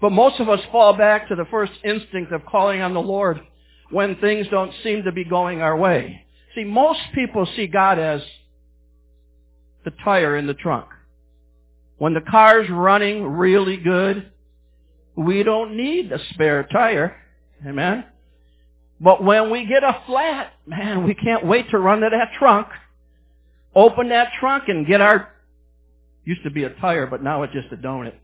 But 0.00 0.10
most 0.10 0.40
of 0.40 0.48
us 0.48 0.58
fall 0.72 0.96
back 0.96 1.28
to 1.28 1.36
the 1.36 1.44
first 1.44 1.70
instinct 1.84 2.32
of 2.32 2.44
calling 2.44 2.80
on 2.80 2.92
the 2.92 3.00
Lord 3.00 3.40
when 3.92 4.16
things 4.16 4.48
don't 4.50 4.72
seem 4.82 5.04
to 5.04 5.12
be 5.12 5.22
going 5.22 5.62
our 5.62 5.76
way. 5.76 6.26
See, 6.56 6.64
most 6.64 6.98
people 7.14 7.46
see 7.54 7.68
God 7.68 8.00
as 8.00 8.20
the 9.84 9.92
tire 10.02 10.36
in 10.36 10.48
the 10.48 10.54
trunk. 10.54 10.86
When 11.98 12.14
the 12.14 12.20
car's 12.28 12.68
running 12.68 13.24
really 13.24 13.76
good, 13.76 14.32
we 15.14 15.44
don't 15.44 15.76
need 15.76 16.10
a 16.10 16.18
spare 16.30 16.64
tire. 16.64 17.16
Amen? 17.64 18.06
But 19.00 19.22
when 19.22 19.50
we 19.50 19.66
get 19.66 19.84
a 19.84 20.02
flat, 20.06 20.52
man, 20.66 21.04
we 21.04 21.14
can't 21.14 21.44
wait 21.44 21.70
to 21.70 21.78
run 21.78 22.00
to 22.00 22.08
that 22.10 22.30
trunk, 22.38 22.68
open 23.74 24.08
that 24.08 24.32
trunk 24.40 24.64
and 24.68 24.86
get 24.86 25.00
our 25.00 25.28
Used 26.26 26.42
to 26.42 26.50
be 26.50 26.64
a 26.64 26.70
tire, 26.70 27.06
but 27.06 27.22
now 27.22 27.44
it's 27.44 27.52
just 27.52 27.72
a 27.72 27.76
donut. 27.76 28.14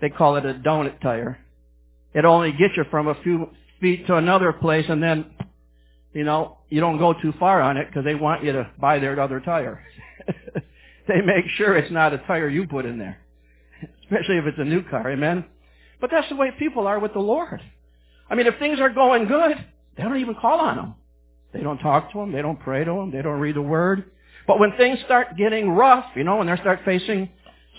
They 0.00 0.08
call 0.08 0.36
it 0.36 0.46
a 0.46 0.54
donut 0.54 0.98
tire. 1.02 1.38
It 2.14 2.24
only 2.24 2.52
gets 2.52 2.74
you 2.74 2.84
from 2.90 3.06
a 3.06 3.22
few 3.22 3.50
feet 3.82 4.06
to 4.06 4.16
another 4.16 4.54
place 4.54 4.86
and 4.88 5.02
then, 5.02 5.26
you 6.14 6.24
know, 6.24 6.56
you 6.70 6.80
don't 6.80 6.98
go 6.98 7.12
too 7.12 7.34
far 7.38 7.60
on 7.60 7.76
it 7.76 7.88
because 7.88 8.02
they 8.02 8.14
want 8.14 8.44
you 8.44 8.52
to 8.52 8.70
buy 8.80 8.98
their 8.98 9.20
other 9.20 9.40
tire. 9.40 9.84
they 11.06 11.20
make 11.20 11.44
sure 11.56 11.76
it's 11.76 11.92
not 11.92 12.14
a 12.14 12.18
tire 12.18 12.48
you 12.48 12.66
put 12.66 12.86
in 12.86 12.98
there. 12.98 13.18
Especially 14.04 14.38
if 14.38 14.46
it's 14.46 14.58
a 14.58 14.64
new 14.64 14.82
car, 14.88 15.10
amen? 15.10 15.44
But 16.00 16.10
that's 16.10 16.30
the 16.30 16.36
way 16.36 16.50
people 16.58 16.86
are 16.86 16.98
with 16.98 17.12
the 17.12 17.18
Lord. 17.18 17.60
I 18.30 18.34
mean, 18.34 18.46
if 18.46 18.58
things 18.58 18.80
are 18.80 18.90
going 18.90 19.26
good, 19.26 19.56
they 19.96 20.02
don't 20.02 20.18
even 20.18 20.34
call 20.34 20.60
on 20.60 20.78
Him. 20.78 20.94
They 21.52 21.60
don't 21.60 21.78
talk 21.78 22.12
to 22.12 22.20
Him. 22.20 22.32
They 22.32 22.42
don't 22.42 22.60
pray 22.60 22.84
to 22.84 22.90
Him. 22.90 23.10
They 23.10 23.22
don't 23.22 23.40
read 23.40 23.56
the 23.56 23.62
Word. 23.62 24.10
But 24.46 24.58
when 24.58 24.72
things 24.76 24.98
start 25.04 25.36
getting 25.36 25.70
rough, 25.70 26.04
you 26.16 26.24
know, 26.24 26.36
when 26.36 26.46
they 26.46 26.56
start 26.56 26.80
facing 26.84 27.28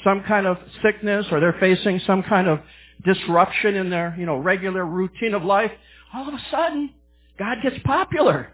some 0.04 0.24
kind 0.28 0.46
of 0.48 0.58
sickness 0.84 1.26
or 1.32 1.40
they're 1.40 1.58
facing 1.60 2.00
some 2.06 2.24
kind 2.24 2.48
of 2.48 2.60
disruption 3.04 3.76
in 3.76 3.90
their, 3.90 4.16
you 4.18 4.26
know, 4.26 4.38
regular 4.38 4.86
routine 4.86 5.34
of 5.34 5.44
life, 5.44 5.72
all 6.14 6.28
of 6.28 6.34
a 6.34 6.42
sudden, 6.52 6.92
God 7.38 7.58
gets 7.64 7.78
popular. 7.84 8.52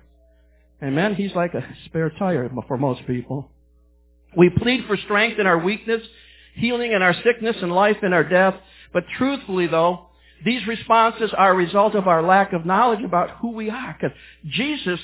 Amen. 0.83 1.15
He's 1.15 1.33
like 1.33 1.53
a 1.53 1.65
spare 1.85 2.09
tire 2.11 2.49
for 2.67 2.77
most 2.77 3.05
people. 3.07 3.49
We 4.37 4.49
plead 4.49 4.85
for 4.85 4.97
strength 4.97 5.39
in 5.39 5.47
our 5.47 5.57
weakness, 5.57 6.01
healing 6.55 6.91
in 6.91 7.01
our 7.01 7.15
sickness, 7.23 7.55
and 7.61 7.73
life 7.73 7.97
in 8.03 8.13
our 8.13 8.23
death. 8.23 8.55
But 8.93 9.05
truthfully, 9.17 9.67
though, 9.67 10.04
these 10.43 10.65
responses 10.67 11.31
are 11.37 11.51
a 11.51 11.55
result 11.55 11.95
of 11.95 12.07
our 12.07 12.21
lack 12.21 12.53
of 12.53 12.65
knowledge 12.65 13.03
about 13.03 13.31
who 13.41 13.51
we 13.51 13.69
are. 13.69 13.97
Because 13.99 14.15
Jesus 14.47 14.99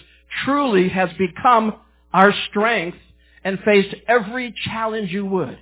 truly 0.45 0.89
has 0.89 1.09
become 1.17 1.75
our 2.13 2.33
strength 2.49 2.97
and 3.43 3.59
faced 3.65 3.95
every 4.07 4.53
challenge 4.65 5.11
you 5.11 5.25
would. 5.25 5.57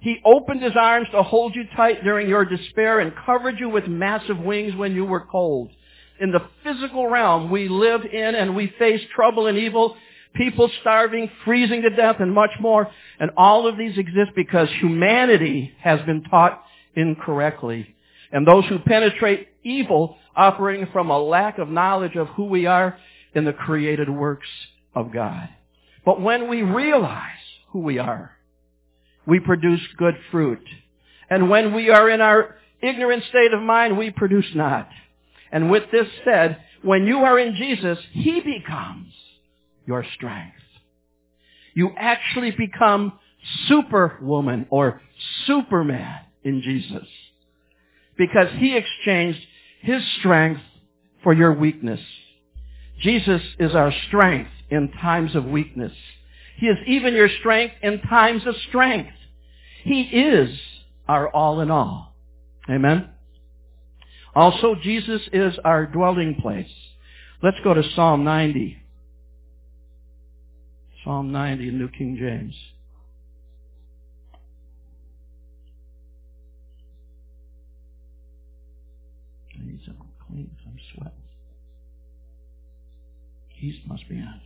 He 0.00 0.18
opened 0.24 0.62
his 0.62 0.76
arms 0.78 1.08
to 1.12 1.22
hold 1.22 1.54
you 1.56 1.64
tight 1.74 2.04
during 2.04 2.28
your 2.28 2.44
despair 2.44 3.00
and 3.00 3.12
covered 3.24 3.58
you 3.58 3.68
with 3.68 3.88
massive 3.88 4.38
wings 4.38 4.76
when 4.76 4.94
you 4.94 5.04
were 5.04 5.26
cold. 5.26 5.70
In 6.20 6.30
the 6.30 6.42
physical 6.62 7.08
realm 7.08 7.50
we 7.50 7.68
live 7.68 8.02
in 8.04 8.34
and 8.34 8.54
we 8.54 8.72
face 8.78 9.00
trouble 9.14 9.46
and 9.46 9.58
evil, 9.58 9.96
people 10.34 10.70
starving, 10.80 11.30
freezing 11.44 11.82
to 11.82 11.90
death, 11.90 12.16
and 12.20 12.32
much 12.32 12.52
more. 12.60 12.90
And 13.18 13.30
all 13.36 13.66
of 13.66 13.76
these 13.76 13.98
exist 13.98 14.30
because 14.36 14.68
humanity 14.80 15.72
has 15.80 16.00
been 16.06 16.22
taught 16.22 16.62
incorrectly. 16.94 17.95
And 18.32 18.46
those 18.46 18.64
who 18.66 18.78
penetrate 18.78 19.48
evil 19.62 20.16
operating 20.34 20.86
from 20.92 21.10
a 21.10 21.18
lack 21.18 21.58
of 21.58 21.68
knowledge 21.68 22.16
of 22.16 22.28
who 22.28 22.44
we 22.44 22.66
are 22.66 22.98
in 23.34 23.44
the 23.44 23.52
created 23.52 24.08
works 24.08 24.48
of 24.94 25.12
God. 25.12 25.48
But 26.04 26.20
when 26.20 26.48
we 26.48 26.62
realize 26.62 27.30
who 27.70 27.80
we 27.80 27.98
are, 27.98 28.32
we 29.26 29.40
produce 29.40 29.80
good 29.96 30.14
fruit. 30.30 30.62
And 31.28 31.50
when 31.50 31.74
we 31.74 31.90
are 31.90 32.08
in 32.08 32.20
our 32.20 32.56
ignorant 32.80 33.24
state 33.24 33.52
of 33.52 33.62
mind, 33.62 33.98
we 33.98 34.10
produce 34.10 34.46
not. 34.54 34.88
And 35.50 35.70
with 35.70 35.84
this 35.90 36.06
said, 36.24 36.58
when 36.82 37.06
you 37.06 37.18
are 37.18 37.38
in 37.38 37.56
Jesus, 37.56 37.98
He 38.12 38.40
becomes 38.40 39.12
your 39.86 40.04
strength. 40.14 40.54
You 41.74 41.90
actually 41.96 42.52
become 42.52 43.18
superwoman 43.68 44.66
or 44.70 45.00
superman 45.46 46.20
in 46.42 46.62
Jesus. 46.62 47.06
Because 48.18 48.48
He 48.58 48.76
exchanged 48.76 49.40
His 49.80 50.02
strength 50.18 50.60
for 51.22 51.32
your 51.32 51.52
weakness. 51.52 52.00
Jesus 53.00 53.42
is 53.58 53.74
our 53.74 53.92
strength 54.08 54.50
in 54.70 54.90
times 54.92 55.34
of 55.34 55.44
weakness. 55.44 55.92
He 56.56 56.66
is 56.66 56.78
even 56.86 57.14
your 57.14 57.28
strength 57.40 57.74
in 57.82 58.00
times 58.00 58.46
of 58.46 58.54
strength. 58.68 59.10
He 59.84 60.02
is 60.02 60.58
our 61.06 61.28
all 61.28 61.60
in 61.60 61.70
all. 61.70 62.16
Amen. 62.68 63.10
Also, 64.34 64.74
Jesus 64.82 65.22
is 65.32 65.54
our 65.64 65.86
dwelling 65.86 66.36
place. 66.40 66.70
Let's 67.42 67.58
go 67.62 67.74
to 67.74 67.82
Psalm 67.94 68.24
90. 68.24 68.76
Psalm 71.04 71.32
90 71.32 71.68
in 71.68 71.78
New 71.78 71.88
King 71.88 72.16
James. 72.18 72.54
Heat 83.56 83.82
must 83.86 84.06
be 84.08 84.16
on. 84.16 84.40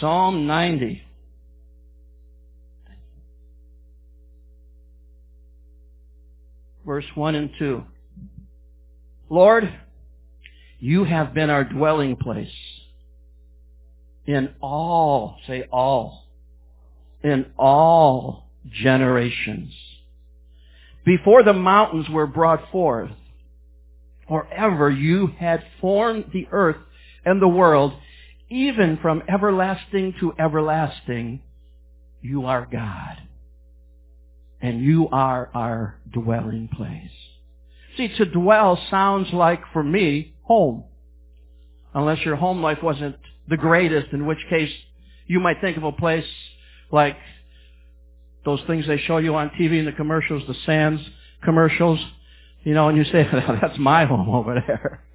Psalm 0.00 0.46
90. 0.46 1.02
Verse 6.86 7.04
1 7.14 7.34
and 7.34 7.50
2. 7.58 7.84
Lord, 9.28 9.70
you 10.78 11.04
have 11.04 11.34
been 11.34 11.50
our 11.50 11.64
dwelling 11.64 12.16
place 12.16 12.48
in 14.26 14.48
all, 14.62 15.36
say 15.46 15.66
all, 15.70 16.24
in 17.22 17.46
all 17.58 18.48
generations. 18.70 19.74
Before 21.04 21.42
the 21.42 21.52
mountains 21.52 22.08
were 22.08 22.26
brought 22.26 22.70
forth, 22.70 23.10
or 24.28 24.46
ever 24.52 24.90
you 24.90 25.28
had 25.38 25.62
formed 25.80 26.26
the 26.32 26.46
earth 26.52 26.76
and 27.24 27.40
the 27.40 27.48
world, 27.48 27.92
even 28.50 28.98
from 29.00 29.22
everlasting 29.28 30.14
to 30.20 30.32
everlasting, 30.38 31.40
you 32.20 32.46
are 32.46 32.66
God. 32.70 33.22
And 34.60 34.82
you 34.82 35.08
are 35.10 35.50
our 35.54 35.98
dwelling 36.12 36.68
place. 36.74 37.10
See, 37.96 38.08
to 38.16 38.24
dwell 38.24 38.78
sounds 38.90 39.32
like, 39.32 39.60
for 39.72 39.82
me, 39.82 40.34
home. 40.42 40.84
Unless 41.94 42.24
your 42.24 42.36
home 42.36 42.62
life 42.62 42.78
wasn't 42.82 43.16
the 43.48 43.56
greatest, 43.56 44.12
in 44.12 44.26
which 44.26 44.38
case 44.50 44.70
you 45.26 45.40
might 45.40 45.60
think 45.60 45.76
of 45.76 45.84
a 45.84 45.92
place 45.92 46.24
like 46.90 47.16
those 48.44 48.60
things 48.66 48.86
they 48.86 48.98
show 48.98 49.18
you 49.18 49.34
on 49.34 49.50
TV 49.50 49.78
in 49.78 49.84
the 49.84 49.92
commercials, 49.92 50.42
the 50.46 50.54
Sands 50.66 51.02
commercials, 51.44 52.00
you 52.62 52.74
know, 52.74 52.88
and 52.88 52.98
you 52.98 53.04
say, 53.04 53.26
that's 53.60 53.78
my 53.78 54.04
home 54.04 54.28
over 54.28 54.62
there. 54.66 55.04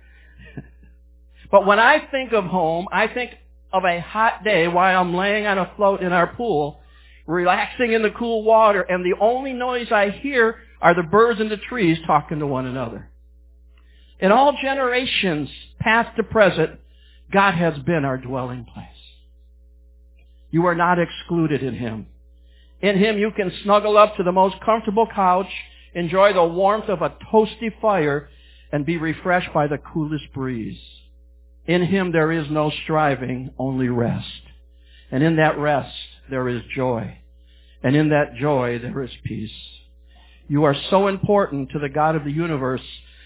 But 1.51 1.67
when 1.67 1.79
I 1.79 2.07
think 2.09 2.33
of 2.33 2.45
home, 2.45 2.87
I 2.91 3.05
think 3.05 3.29
of 3.71 3.85
a 3.85 4.01
hot 4.01 4.43
day 4.43 4.67
while 4.67 4.99
I'm 4.99 5.15
laying 5.15 5.45
on 5.45 5.59
a 5.59 5.71
float 5.75 6.01
in 6.01 6.11
our 6.11 6.33
pool, 6.33 6.81
relaxing 7.27 7.93
in 7.93 8.01
the 8.01 8.09
cool 8.09 8.41
water, 8.43 8.81
and 8.81 9.05
the 9.05 9.15
only 9.21 9.53
noise 9.53 9.91
I 9.91 10.09
hear 10.09 10.57
are 10.81 10.95
the 10.95 11.03
birds 11.03 11.39
in 11.39 11.49
the 11.49 11.57
trees 11.57 11.99
talking 12.07 12.39
to 12.39 12.47
one 12.47 12.65
another. 12.65 13.07
In 14.19 14.31
all 14.31 14.57
generations, 14.61 15.49
past 15.79 16.15
to 16.17 16.23
present, 16.23 16.79
God 17.31 17.53
has 17.53 17.77
been 17.79 18.05
our 18.05 18.17
dwelling 18.17 18.65
place. 18.65 18.87
You 20.51 20.67
are 20.67 20.75
not 20.75 20.99
excluded 20.99 21.63
in 21.63 21.75
Him. 21.75 22.07
In 22.81 22.97
Him 22.97 23.17
you 23.17 23.31
can 23.31 23.51
snuggle 23.63 23.97
up 23.97 24.15
to 24.17 24.23
the 24.23 24.31
most 24.31 24.55
comfortable 24.63 25.07
couch, 25.13 25.51
enjoy 25.93 26.33
the 26.33 26.43
warmth 26.43 26.89
of 26.89 27.01
a 27.01 27.15
toasty 27.31 27.69
fire, 27.81 28.29
and 28.71 28.85
be 28.85 28.97
refreshed 28.97 29.53
by 29.53 29.67
the 29.67 29.77
coolest 29.77 30.33
breeze. 30.33 30.79
In 31.65 31.85
him 31.85 32.11
there 32.11 32.31
is 32.31 32.47
no 32.49 32.71
striving, 32.83 33.51
only 33.57 33.87
rest. 33.87 34.41
And 35.11 35.23
in 35.23 35.35
that 35.37 35.57
rest 35.57 35.95
there 36.29 36.49
is 36.49 36.61
joy. 36.75 37.19
And 37.83 37.95
in 37.95 38.09
that 38.09 38.35
joy 38.35 38.79
there 38.79 39.03
is 39.03 39.11
peace. 39.23 39.51
You 40.47 40.63
are 40.63 40.75
so 40.89 41.07
important 41.07 41.69
to 41.71 41.79
the 41.79 41.89
God 41.89 42.15
of 42.15 42.23
the 42.23 42.31
universe 42.31 42.81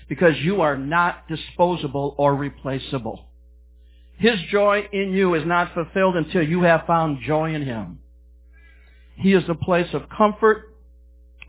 because 0.09 0.37
you 0.39 0.61
are 0.61 0.77
not 0.77 1.27
disposable 1.27 2.15
or 2.17 2.35
replaceable. 2.35 3.27
His 4.17 4.39
joy 4.51 4.87
in 4.91 5.11
you 5.13 5.35
is 5.35 5.45
not 5.45 5.73
fulfilled 5.73 6.15
until 6.15 6.41
you 6.41 6.63
have 6.63 6.85
found 6.87 7.19
joy 7.25 7.53
in 7.53 7.63
Him. 7.63 7.99
He 9.15 9.33
is 9.33 9.43
a 9.47 9.55
place 9.55 9.93
of 9.93 10.09
comfort, 10.09 10.73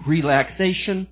relaxation, 0.07 1.09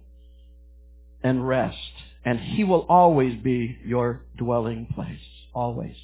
and 1.23 1.47
rest. 1.47 1.77
And 2.25 2.39
He 2.39 2.65
will 2.65 2.87
always 2.89 3.41
be 3.43 3.79
your 3.85 4.23
dwelling 4.37 4.87
place 4.95 5.19
always. 5.55 5.97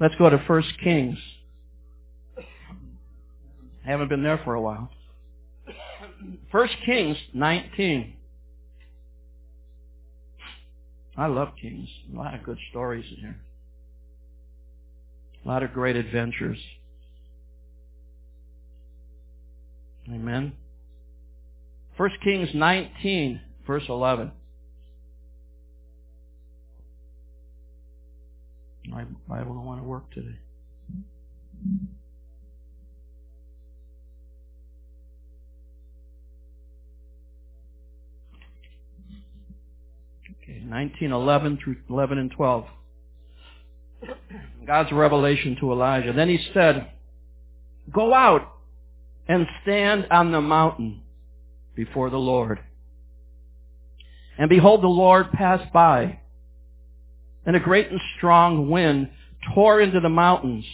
Let's 0.00 0.14
go 0.16 0.30
to 0.30 0.38
1 0.38 0.62
Kings. 0.82 1.18
I 2.38 3.90
haven't 3.90 4.08
been 4.08 4.22
there 4.22 4.40
for 4.44 4.54
a 4.54 4.60
while. 4.60 4.90
1 6.50 6.68
Kings 6.84 7.16
19. 7.32 8.14
I 11.16 11.26
love 11.26 11.48
Kings. 11.60 11.88
A 12.12 12.16
lot 12.16 12.34
of 12.34 12.42
good 12.44 12.58
stories 12.70 13.04
in 13.10 13.16
here. 13.16 13.40
A 15.44 15.48
lot 15.48 15.62
of 15.62 15.72
great 15.72 15.96
adventures. 15.96 16.58
Amen. 20.08 20.52
1 21.98 22.10
Kings 22.22 22.48
19, 22.54 23.40
verse 23.66 23.82
11. 23.88 24.30
My 28.86 29.02
Bible 29.28 29.54
don't 29.54 29.64
want 29.64 29.80
to 29.80 29.84
work 29.84 30.08
today. 30.12 30.38
Okay, 40.40 40.62
1911 40.68 41.58
through 41.64 41.76
11 41.90 42.18
and 42.18 42.30
12. 42.30 42.64
God's 44.64 44.92
revelation 44.92 45.56
to 45.58 45.72
Elijah. 45.72 46.12
Then 46.12 46.28
he 46.28 46.38
said, 46.54 46.92
Go 47.92 48.14
out 48.14 48.52
and 49.26 49.48
stand 49.64 50.06
on 50.12 50.30
the 50.30 50.40
mountain 50.40 51.02
before 51.78 52.10
the 52.10 52.18
Lord. 52.18 52.58
And 54.36 54.50
behold, 54.50 54.82
the 54.82 54.88
Lord 54.88 55.30
passed 55.30 55.72
by, 55.72 56.18
and 57.46 57.54
a 57.54 57.60
great 57.60 57.88
and 57.88 58.00
strong 58.16 58.68
wind 58.68 59.10
tore 59.54 59.80
into 59.80 60.00
the 60.00 60.08
mountains 60.08 60.64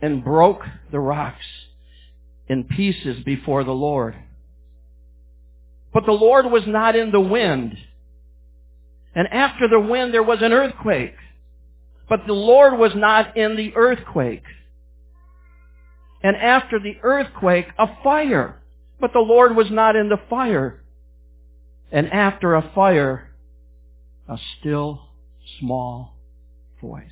and 0.00 0.22
broke 0.22 0.62
the 0.92 1.00
rocks 1.00 1.44
in 2.48 2.62
pieces 2.62 3.24
before 3.24 3.64
the 3.64 3.72
Lord. 3.72 4.14
But 5.92 6.06
the 6.06 6.12
Lord 6.12 6.46
was 6.46 6.62
not 6.64 6.94
in 6.94 7.10
the 7.10 7.20
wind. 7.20 7.76
And 9.16 9.26
after 9.32 9.66
the 9.66 9.80
wind 9.80 10.14
there 10.14 10.22
was 10.22 10.38
an 10.42 10.52
earthquake. 10.52 11.16
But 12.08 12.20
the 12.28 12.34
Lord 12.34 12.78
was 12.78 12.92
not 12.94 13.36
in 13.36 13.56
the 13.56 13.74
earthquake. 13.74 14.44
And 16.22 16.36
after 16.36 16.78
the 16.78 16.98
earthquake, 17.02 17.66
a 17.78 17.88
fire. 18.04 18.60
But 19.00 19.12
the 19.12 19.20
Lord 19.20 19.56
was 19.56 19.70
not 19.70 19.96
in 19.96 20.08
the 20.08 20.20
fire. 20.28 20.82
And 21.92 22.12
after 22.12 22.54
a 22.54 22.70
fire, 22.74 23.30
a 24.28 24.38
still 24.58 25.00
small 25.60 26.16
voice. 26.80 27.04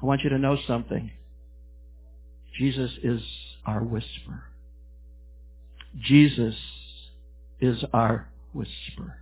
I 0.00 0.06
want 0.06 0.22
you 0.22 0.30
to 0.30 0.38
know 0.38 0.58
something. 0.66 1.10
Jesus 2.58 2.90
is 3.02 3.20
our 3.64 3.82
whisper. 3.82 4.44
Jesus 6.00 6.54
is 7.60 7.82
our 7.92 8.28
whisper. 8.52 9.18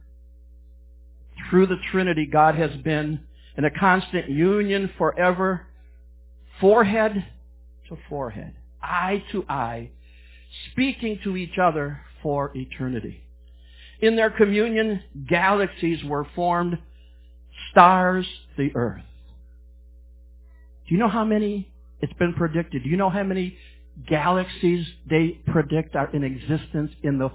Through 1.48 1.66
the 1.66 1.78
Trinity, 1.92 2.26
God 2.26 2.54
has 2.56 2.70
been 2.82 3.20
in 3.56 3.64
a 3.64 3.70
constant 3.70 4.28
union 4.28 4.90
forever, 4.98 5.66
forehead 6.60 7.24
to 7.88 7.98
forehead, 8.08 8.54
eye 8.82 9.22
to 9.32 9.44
eye, 9.48 9.90
speaking 10.70 11.18
to 11.24 11.36
each 11.36 11.58
other 11.58 12.00
for 12.22 12.50
eternity. 12.54 13.22
In 14.00 14.16
their 14.16 14.30
communion, 14.30 15.02
galaxies 15.28 16.02
were 16.04 16.26
formed, 16.34 16.78
stars, 17.70 18.26
the 18.56 18.70
earth. 18.74 19.02
Do 20.88 20.94
you 20.94 21.00
know 21.00 21.08
how 21.08 21.24
many 21.24 21.70
it's 22.00 22.12
been 22.14 22.34
predicted? 22.34 22.82
Do 22.82 22.90
you 22.90 22.96
know 22.96 23.10
how 23.10 23.22
many 23.22 23.56
galaxies 24.08 24.86
they 25.08 25.40
predict 25.46 25.96
are 25.96 26.12
in 26.14 26.24
existence 26.24 26.90
in 27.02 27.18
the 27.18 27.30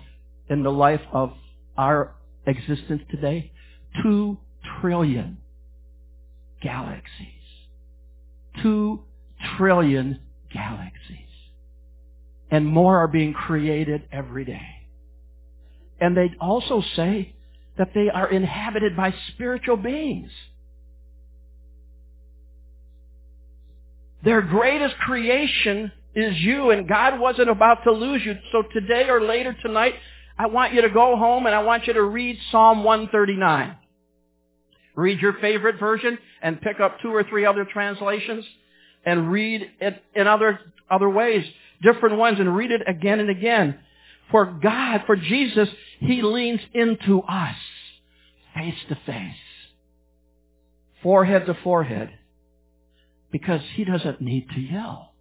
in 0.50 0.64
the 0.64 0.72
life 0.72 1.02
of 1.12 1.34
our 1.78 2.14
existence 2.46 3.02
today? 3.10 3.52
Two 4.04 4.38
trillion 4.80 5.38
galaxies. 6.62 7.28
Two 8.62 9.04
trillion 9.58 10.20
galaxies. 10.54 11.29
And 12.52 12.66
more 12.66 12.98
are 12.98 13.08
being 13.08 13.34
created 13.34 14.04
every 14.12 14.46
day. 14.46 14.68
And 16.02 16.16
they 16.16 16.32
also 16.40 16.82
say 16.96 17.36
that 17.78 17.92
they 17.94 18.10
are 18.10 18.30
inhabited 18.30 18.96
by 18.96 19.14
spiritual 19.30 19.78
beings. 19.78 20.32
Their 24.24 24.42
greatest 24.42 24.96
creation 24.98 25.92
is 26.16 26.38
you, 26.40 26.72
and 26.72 26.88
God 26.88 27.20
wasn't 27.20 27.50
about 27.50 27.84
to 27.84 27.92
lose 27.92 28.22
you. 28.26 28.36
So 28.52 28.64
today 28.74 29.10
or 29.10 29.22
later 29.22 29.56
tonight, 29.62 29.94
I 30.38 30.48
want 30.48 30.74
you 30.74 30.82
to 30.82 30.90
go 30.90 31.16
home 31.16 31.46
and 31.46 31.56
I 31.56 31.64
want 31.64 31.88
you 31.88 31.94
to 31.94 32.04
read 32.04 32.38
Psalm 32.52 32.84
139. 32.84 33.76
Read 34.96 35.20
your 35.20 35.34
favorite 35.34 35.80
version 35.80 36.18
and 36.42 36.62
pick 36.62 36.80
up 36.80 36.98
two 37.02 37.14
or 37.14 37.24
three 37.24 37.46
other 37.46 37.66
translations 37.66 38.46
and 39.06 39.32
read 39.32 39.70
it 39.80 40.04
in 40.16 40.28
other, 40.28 40.60
other 40.90 41.10
ways, 41.10 41.46
different 41.82 42.18
ones, 42.18 42.40
and 42.40 42.56
read 42.56 42.72
it 42.72 42.82
again 42.88 43.20
and 43.20 43.30
again. 43.30 43.80
For 44.32 44.46
God, 44.46 45.04
for 45.06 45.16
Jesus, 45.16 45.70
He 46.00 46.22
leans 46.22 46.62
into 46.74 47.22
us 47.22 47.56
face 48.56 48.76
to 48.90 48.96
face, 49.06 49.36
forehead 51.02 51.46
to 51.46 51.56
forehead, 51.64 52.12
because 53.32 53.62
He 53.76 53.86
doesn't 53.86 54.22
need 54.22 54.50
to 54.50 54.60
yell. 54.60 55.14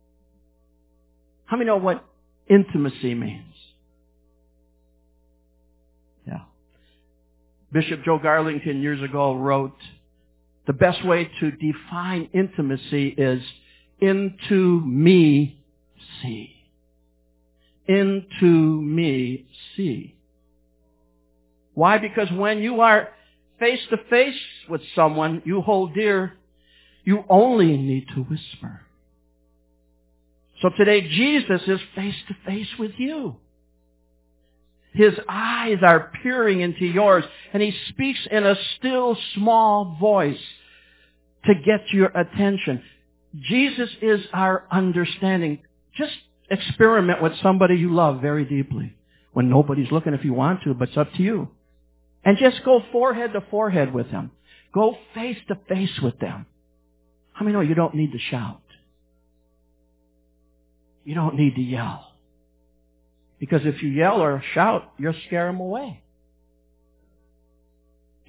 How 1.47 1.57
many 1.57 1.67
know 1.67 1.77
what 1.79 2.05
intimacy 2.49 3.15
means? 3.15 3.55
Yeah. 6.27 6.41
Bishop 7.73 8.05
Joe 8.05 8.19
Garlington 8.19 8.83
years 8.83 9.03
ago 9.03 9.35
wrote, 9.35 9.77
the 10.67 10.75
best 10.75 11.03
way 11.03 11.31
to 11.41 11.51
define 11.51 12.29
intimacy 12.35 13.09
is 13.09 13.43
into 14.01 14.83
me 14.83 15.65
see. 16.23 16.55
Into 17.87 18.83
me 18.83 19.47
see. 19.77 20.15
Why? 21.75 21.99
Because 21.99 22.31
when 22.33 22.59
you 22.59 22.81
are 22.81 23.09
face 23.59 23.81
to 23.91 23.97
face 24.11 24.39
with 24.69 24.81
someone 24.95 25.43
you 25.45 25.61
hold 25.61 25.95
dear, 25.95 26.35
you 27.05 27.25
only 27.29 27.77
need 27.77 28.07
to 28.15 28.23
whisper. 28.23 28.83
So 30.61 30.71
today 30.77 31.03
Jesus 31.09 31.63
is 31.67 31.81
face 31.95 32.17
to 32.29 32.37
face 32.45 32.69
with 32.79 32.93
you. 32.99 33.37
His 34.93 35.15
eyes 35.29 35.79
are 35.83 36.11
peering 36.23 36.61
into 36.61 36.85
yours 36.85 37.25
and 37.53 37.63
he 37.63 37.73
speaks 37.91 38.19
in 38.31 38.45
a 38.45 38.57
still 38.77 39.17
small 39.35 39.97
voice 40.01 40.41
to 41.45 41.55
get 41.55 41.93
your 41.93 42.09
attention. 42.09 42.83
Jesus 43.49 43.91
is 44.03 44.21
our 44.33 44.65
understanding. 44.71 45.61
Just 45.99 46.13
experiment 46.51 47.21
with 47.21 47.33
somebody 47.43 47.75
you 47.77 47.93
love 47.93 48.23
very 48.23 48.45
deeply 48.45 48.95
when 49.33 49.51
nobody's 49.51 49.91
looking 49.91 50.15
if 50.15 50.25
you 50.25 50.33
want 50.33 50.63
to, 50.63 50.73
but 50.73 50.89
it's 50.89 50.97
up 50.97 51.13
to 51.15 51.23
you. 51.23 51.49
And 52.25 52.39
just 52.39 52.65
go 52.65 52.83
forehead 52.93 53.33
to 53.33 53.43
forehead 53.51 53.93
with 53.93 54.11
them. 54.11 54.31
Go 54.73 54.97
face 55.15 55.39
to 55.49 55.59
face 55.69 55.99
with 56.03 56.19
them. 56.19 56.47
How 57.33 57.45
many 57.45 57.55
know 57.55 57.61
you 57.61 57.75
don't 57.75 57.95
need 57.95 58.13
to 58.13 58.19
shout? 58.19 58.61
You 61.05 61.15
don't 61.15 61.37
need 61.37 61.55
to 61.57 61.63
yell. 61.63 62.13
Because 63.39 63.63
if 63.65 63.83
you 63.83 63.91
yell 63.91 64.21
or 64.21 64.43
shout, 64.55 64.93
you'll 64.99 65.15
scare 65.27 65.47
them 65.47 65.61
away. 65.61 66.03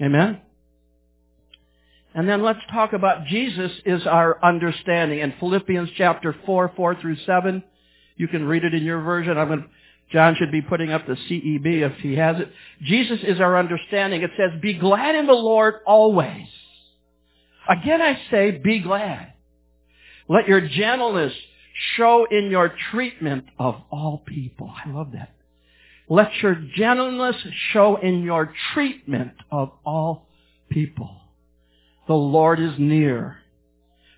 Amen? 0.01 0.39
And 2.15 2.27
then 2.27 2.41
let's 2.41 2.59
talk 2.71 2.93
about 2.93 3.25
Jesus 3.27 3.71
is 3.85 4.05
our 4.07 4.43
understanding. 4.43 5.19
In 5.19 5.33
Philippians 5.39 5.89
chapter 5.95 6.35
4, 6.45 6.73
4 6.75 6.95
through 7.01 7.17
7, 7.25 7.63
you 8.15 8.27
can 8.27 8.45
read 8.45 8.63
it 8.63 8.73
in 8.73 8.83
your 8.83 9.01
version. 9.01 9.37
I'm 9.37 9.47
going 9.47 9.61
to, 9.61 9.67
John 10.11 10.35
should 10.37 10.51
be 10.51 10.61
putting 10.61 10.91
up 10.91 11.05
the 11.05 11.13
CEB 11.13 11.65
if 11.65 11.97
he 11.99 12.15
has 12.15 12.39
it. 12.39 12.51
Jesus 12.81 13.19
is 13.23 13.39
our 13.39 13.57
understanding. 13.57 14.23
It 14.23 14.31
says, 14.37 14.59
be 14.59 14.73
glad 14.73 15.15
in 15.15 15.27
the 15.27 15.33
Lord 15.33 15.75
always. 15.85 16.47
Again 17.69 18.01
I 18.01 18.19
say, 18.31 18.51
be 18.51 18.79
glad. 18.79 19.33
Let 20.27 20.47
your 20.47 20.61
gentleness 20.61 21.33
show 21.95 22.25
in 22.29 22.49
your 22.49 22.73
treatment 22.91 23.45
of 23.59 23.75
all 23.91 24.23
people. 24.25 24.71
I 24.85 24.89
love 24.89 25.11
that. 25.13 25.33
Let 26.09 26.31
your 26.41 26.55
gentleness 26.75 27.35
show 27.71 27.97
in 27.97 28.23
your 28.23 28.51
treatment 28.73 29.33
of 29.51 29.71
all 29.85 30.27
people. 30.69 31.15
The 32.09 32.15
Lord 32.15 32.59
is 32.59 32.73
near. 32.79 33.37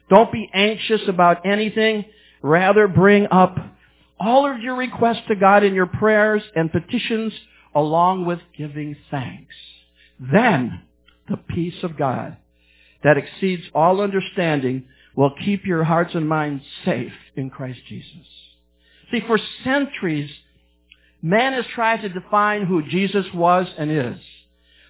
Don't 0.10 0.32
be 0.32 0.50
anxious 0.54 1.02
about 1.10 1.46
anything. 1.46 2.06
Rather 2.42 2.88
bring 2.88 3.28
up 3.30 3.58
all 4.18 4.50
of 4.50 4.62
your 4.62 4.78
requests 4.78 5.24
to 5.28 5.36
God 5.36 5.66
in 5.66 5.74
your 5.74 5.88
prayers 5.88 6.42
and 6.56 6.72
petitions 6.72 7.34
along 7.76 8.26
with 8.26 8.40
giving 8.58 8.96
thanks. 9.12 9.54
Then 10.22 10.84
the 11.28 11.36
peace 11.36 11.84
of 11.84 11.98
God 11.98 12.38
that 13.04 13.18
exceeds 13.18 13.64
all 13.76 14.00
understanding 14.00 14.86
will 15.14 15.34
keep 15.44 15.66
your 15.66 15.84
hearts 15.84 16.16
and 16.16 16.30
minds 16.30 16.64
safe 16.86 17.12
in 17.36 17.50
Christ 17.50 17.82
Jesus. 17.90 18.26
See, 19.12 19.20
for 19.28 19.38
centuries, 19.66 20.32
man 21.22 21.52
has 21.52 21.66
tried 21.76 22.04
to 22.04 22.10
define 22.10 22.66
who 22.66 22.88
Jesus 22.88 23.26
was 23.34 23.68
and 23.78 23.92
is. 23.92 24.20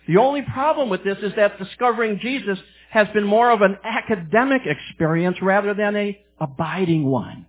The 0.07 0.17
only 0.17 0.43
problem 0.43 0.89
with 0.89 1.03
this 1.03 1.17
is 1.23 1.33
that 1.35 1.57
discovering 1.57 2.19
Jesus 2.21 2.59
has 2.91 3.07
been 3.13 3.23
more 3.23 3.49
of 3.49 3.61
an 3.61 3.77
academic 3.85 4.63
experience 4.65 5.37
rather 5.41 5.73
than 5.73 5.95
a 5.95 6.21
abiding 6.41 7.05
one. 7.05 7.45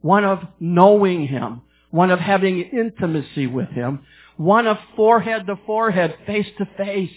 One 0.00 0.24
of 0.24 0.40
knowing 0.58 1.26
Him. 1.26 1.60
One 1.90 2.10
of 2.10 2.18
having 2.18 2.58
intimacy 2.62 3.46
with 3.46 3.68
Him. 3.68 4.00
One 4.38 4.66
of 4.66 4.78
forehead 4.96 5.46
to 5.46 5.56
forehead, 5.66 6.16
face 6.26 6.46
to 6.56 6.66
face 6.78 7.10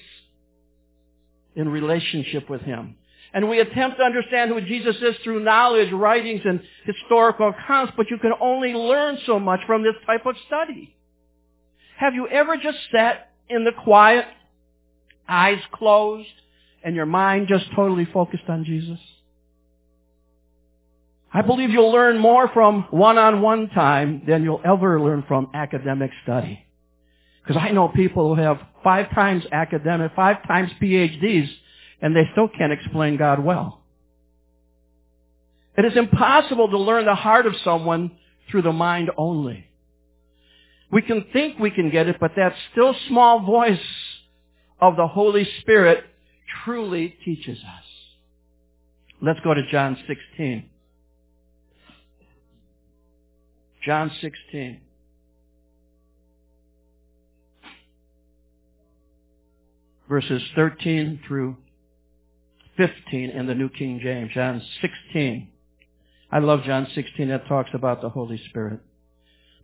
in 1.55 1.69
relationship 1.69 2.49
with 2.49 2.61
Him. 2.61 2.95
And 3.33 3.49
we 3.49 3.61
attempt 3.61 3.97
to 3.97 4.03
understand 4.03 4.51
who 4.51 4.59
Jesus 4.59 4.97
is 4.97 5.15
through 5.23 5.45
knowledge, 5.45 5.93
writings, 5.93 6.41
and 6.43 6.61
historical 6.83 7.49
accounts, 7.49 7.93
but 7.95 8.09
you 8.09 8.17
can 8.17 8.33
only 8.41 8.73
learn 8.73 9.17
so 9.25 9.39
much 9.39 9.61
from 9.65 9.81
this 9.81 9.95
type 10.05 10.25
of 10.25 10.35
study. 10.45 10.93
Have 11.97 12.15
you 12.15 12.27
ever 12.27 12.57
just 12.57 12.79
sat 12.91 13.31
in 13.47 13.63
the 13.63 13.71
quiet, 13.71 14.25
eyes 15.29 15.61
closed, 15.71 16.27
and 16.83 16.95
your 16.95 17.05
mind 17.05 17.47
just 17.47 17.65
totally 17.75 18.05
focused 18.05 18.43
on 18.47 18.65
Jesus? 18.65 18.99
I 21.33 21.41
believe 21.41 21.71
you'll 21.71 21.91
learn 21.91 22.19
more 22.19 22.47
from 22.49 22.85
one-on-one 22.91 23.69
time 23.69 24.23
than 24.27 24.43
you'll 24.43 24.61
ever 24.63 25.01
learn 25.01 25.23
from 25.27 25.49
academic 25.53 26.11
study. 26.23 26.63
Because 27.41 27.59
I 27.61 27.71
know 27.71 27.87
people 27.87 28.35
who 28.35 28.41
have 28.41 28.59
five 28.83 29.09
times 29.15 29.43
academic, 29.51 30.11
five 30.15 30.47
times 30.47 30.69
PhDs, 30.81 31.49
and 32.01 32.15
they 32.15 32.29
still 32.33 32.47
can't 32.47 32.71
explain 32.71 33.17
God 33.17 33.43
well. 33.43 33.81
It 35.75 35.85
is 35.85 35.97
impossible 35.97 36.69
to 36.69 36.77
learn 36.77 37.05
the 37.05 37.15
heart 37.15 37.47
of 37.47 37.55
someone 37.63 38.11
through 38.51 38.61
the 38.61 38.71
mind 38.71 39.09
only. 39.17 39.65
We 40.91 41.01
can 41.01 41.25
think 41.33 41.57
we 41.57 41.71
can 41.71 41.89
get 41.89 42.07
it, 42.07 42.17
but 42.19 42.33
that 42.35 42.53
still 42.71 42.95
small 43.07 43.39
voice 43.39 43.79
of 44.79 44.95
the 44.95 45.07
Holy 45.07 45.47
Spirit 45.61 46.03
truly 46.63 47.15
teaches 47.23 47.57
us. 47.59 47.83
Let's 49.21 49.39
go 49.41 49.53
to 49.53 49.61
John 49.71 49.97
16. 50.07 50.69
John 53.85 54.11
16. 54.21 54.81
Verses 60.09 60.41
13 60.55 61.21
through 61.27 61.57
15 62.77 63.29
in 63.29 63.47
the 63.47 63.55
New 63.55 63.69
King 63.69 63.99
James. 64.03 64.31
John 64.33 64.61
16. 64.81 65.49
I 66.31 66.39
love 66.39 66.63
John 66.63 66.87
16 66.93 67.29
that 67.29 67.47
talks 67.47 67.69
about 67.73 68.01
the 68.01 68.09
Holy 68.09 68.41
Spirit. 68.49 68.79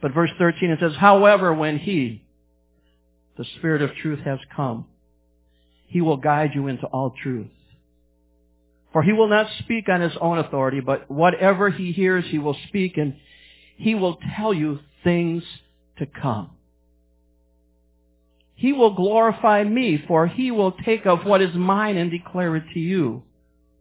But 0.02 0.14
verse 0.14 0.32
13 0.38 0.70
it 0.70 0.80
says, 0.80 0.94
However, 0.98 1.54
when 1.54 1.80
He, 1.80 2.24
the 3.38 3.46
Spirit 3.58 3.82
of 3.82 3.96
truth 3.96 4.20
has 4.20 4.40
come, 4.56 4.86
He 5.90 6.02
will 6.02 6.18
guide 6.18 6.52
you 6.56 6.68
into 6.68 6.88
all 6.88 7.14
truth. 7.22 7.52
For 8.94 9.04
He 9.04 9.14
will 9.14 9.28
not 9.28 9.48
speak 9.60 9.90
on 9.90 10.02
His 10.02 10.14
own 10.20 10.40
authority, 10.40 10.80
but 10.80 11.12
whatever 11.12 11.70
He 11.70 11.92
hears 11.92 12.26
He 12.30 12.40
will 12.40 12.58
speak 12.70 12.98
and 12.98 13.16
he 13.80 13.96
will 13.96 14.20
tell 14.36 14.54
you 14.54 14.80
things 15.06 15.42
to 15.98 16.06
come. 16.06 16.52
He 18.56 18.74
will 18.74 18.94
glorify 18.94 19.64
me, 19.64 20.04
for 20.06 20.28
he 20.28 20.52
will 20.52 20.74
take 20.74 21.06
of 21.06 21.26
what 21.26 21.42
is 21.42 21.56
mine 21.56 21.96
and 21.96 22.12
declare 22.12 22.58
it 22.58 22.66
to 22.74 22.80
you. 22.80 23.24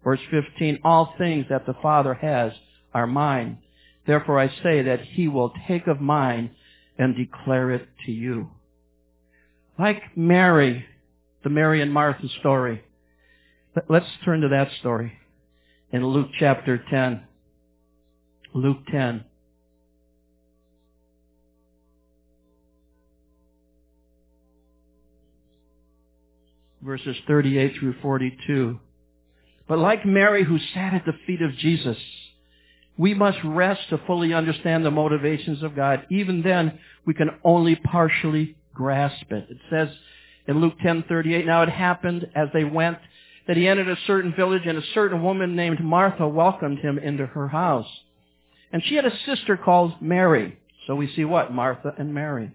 Verse 0.04 0.20
15, 0.30 0.78
all 0.84 1.14
things 1.18 1.46
that 1.50 1.66
the 1.66 1.74
Father 1.82 2.14
has 2.14 2.52
are 2.94 3.08
mine. 3.08 3.58
Therefore 4.06 4.38
I 4.38 4.48
say 4.62 4.82
that 4.82 5.00
he 5.00 5.26
will 5.26 5.52
take 5.66 5.88
of 5.88 6.00
mine 6.00 6.52
and 6.96 7.16
declare 7.16 7.72
it 7.72 7.88
to 8.06 8.12
you. 8.12 8.50
Like 9.76 10.16
Mary, 10.16 10.86
the 11.44 11.50
Mary 11.50 11.82
and 11.82 11.92
Martha 11.92 12.28
story. 12.40 12.82
Let's 13.88 14.06
turn 14.24 14.40
to 14.40 14.48
that 14.48 14.68
story 14.80 15.12
in 15.92 16.06
Luke 16.06 16.30
chapter 16.38 16.82
10. 16.90 17.22
Luke 18.54 18.78
10. 18.90 19.24
verses 26.88 27.16
38 27.26 27.74
through 27.78 27.94
42. 28.00 28.80
But 29.68 29.78
like 29.78 30.06
Mary 30.06 30.44
who 30.44 30.58
sat 30.72 30.94
at 30.94 31.04
the 31.04 31.12
feet 31.26 31.42
of 31.42 31.54
Jesus, 31.56 31.98
we 32.96 33.14
must 33.14 33.38
rest 33.44 33.82
to 33.90 34.00
fully 34.06 34.32
understand 34.32 34.84
the 34.84 34.90
motivations 34.90 35.62
of 35.62 35.76
God. 35.76 36.06
Even 36.10 36.42
then, 36.42 36.78
we 37.06 37.14
can 37.14 37.30
only 37.44 37.76
partially 37.76 38.56
grasp 38.74 39.30
it. 39.30 39.46
It 39.50 39.58
says 39.70 39.88
in 40.48 40.60
Luke 40.60 40.78
10:38, 40.82 41.44
now 41.46 41.62
it 41.62 41.68
happened 41.68 42.26
as 42.34 42.48
they 42.52 42.64
went 42.64 42.98
that 43.46 43.56
he 43.56 43.68
entered 43.68 43.88
a 43.88 44.00
certain 44.06 44.32
village 44.34 44.66
and 44.66 44.78
a 44.78 44.86
certain 44.94 45.22
woman 45.22 45.54
named 45.54 45.80
Martha 45.80 46.26
welcomed 46.26 46.78
him 46.78 46.98
into 46.98 47.26
her 47.26 47.48
house. 47.48 47.88
And 48.72 48.82
she 48.84 48.94
had 48.94 49.04
a 49.04 49.16
sister 49.26 49.56
called 49.56 50.00
Mary. 50.00 50.58
So 50.86 50.94
we 50.94 51.12
see 51.14 51.24
what? 51.24 51.52
Martha 51.52 51.94
and 51.96 52.12
Mary. 52.12 52.50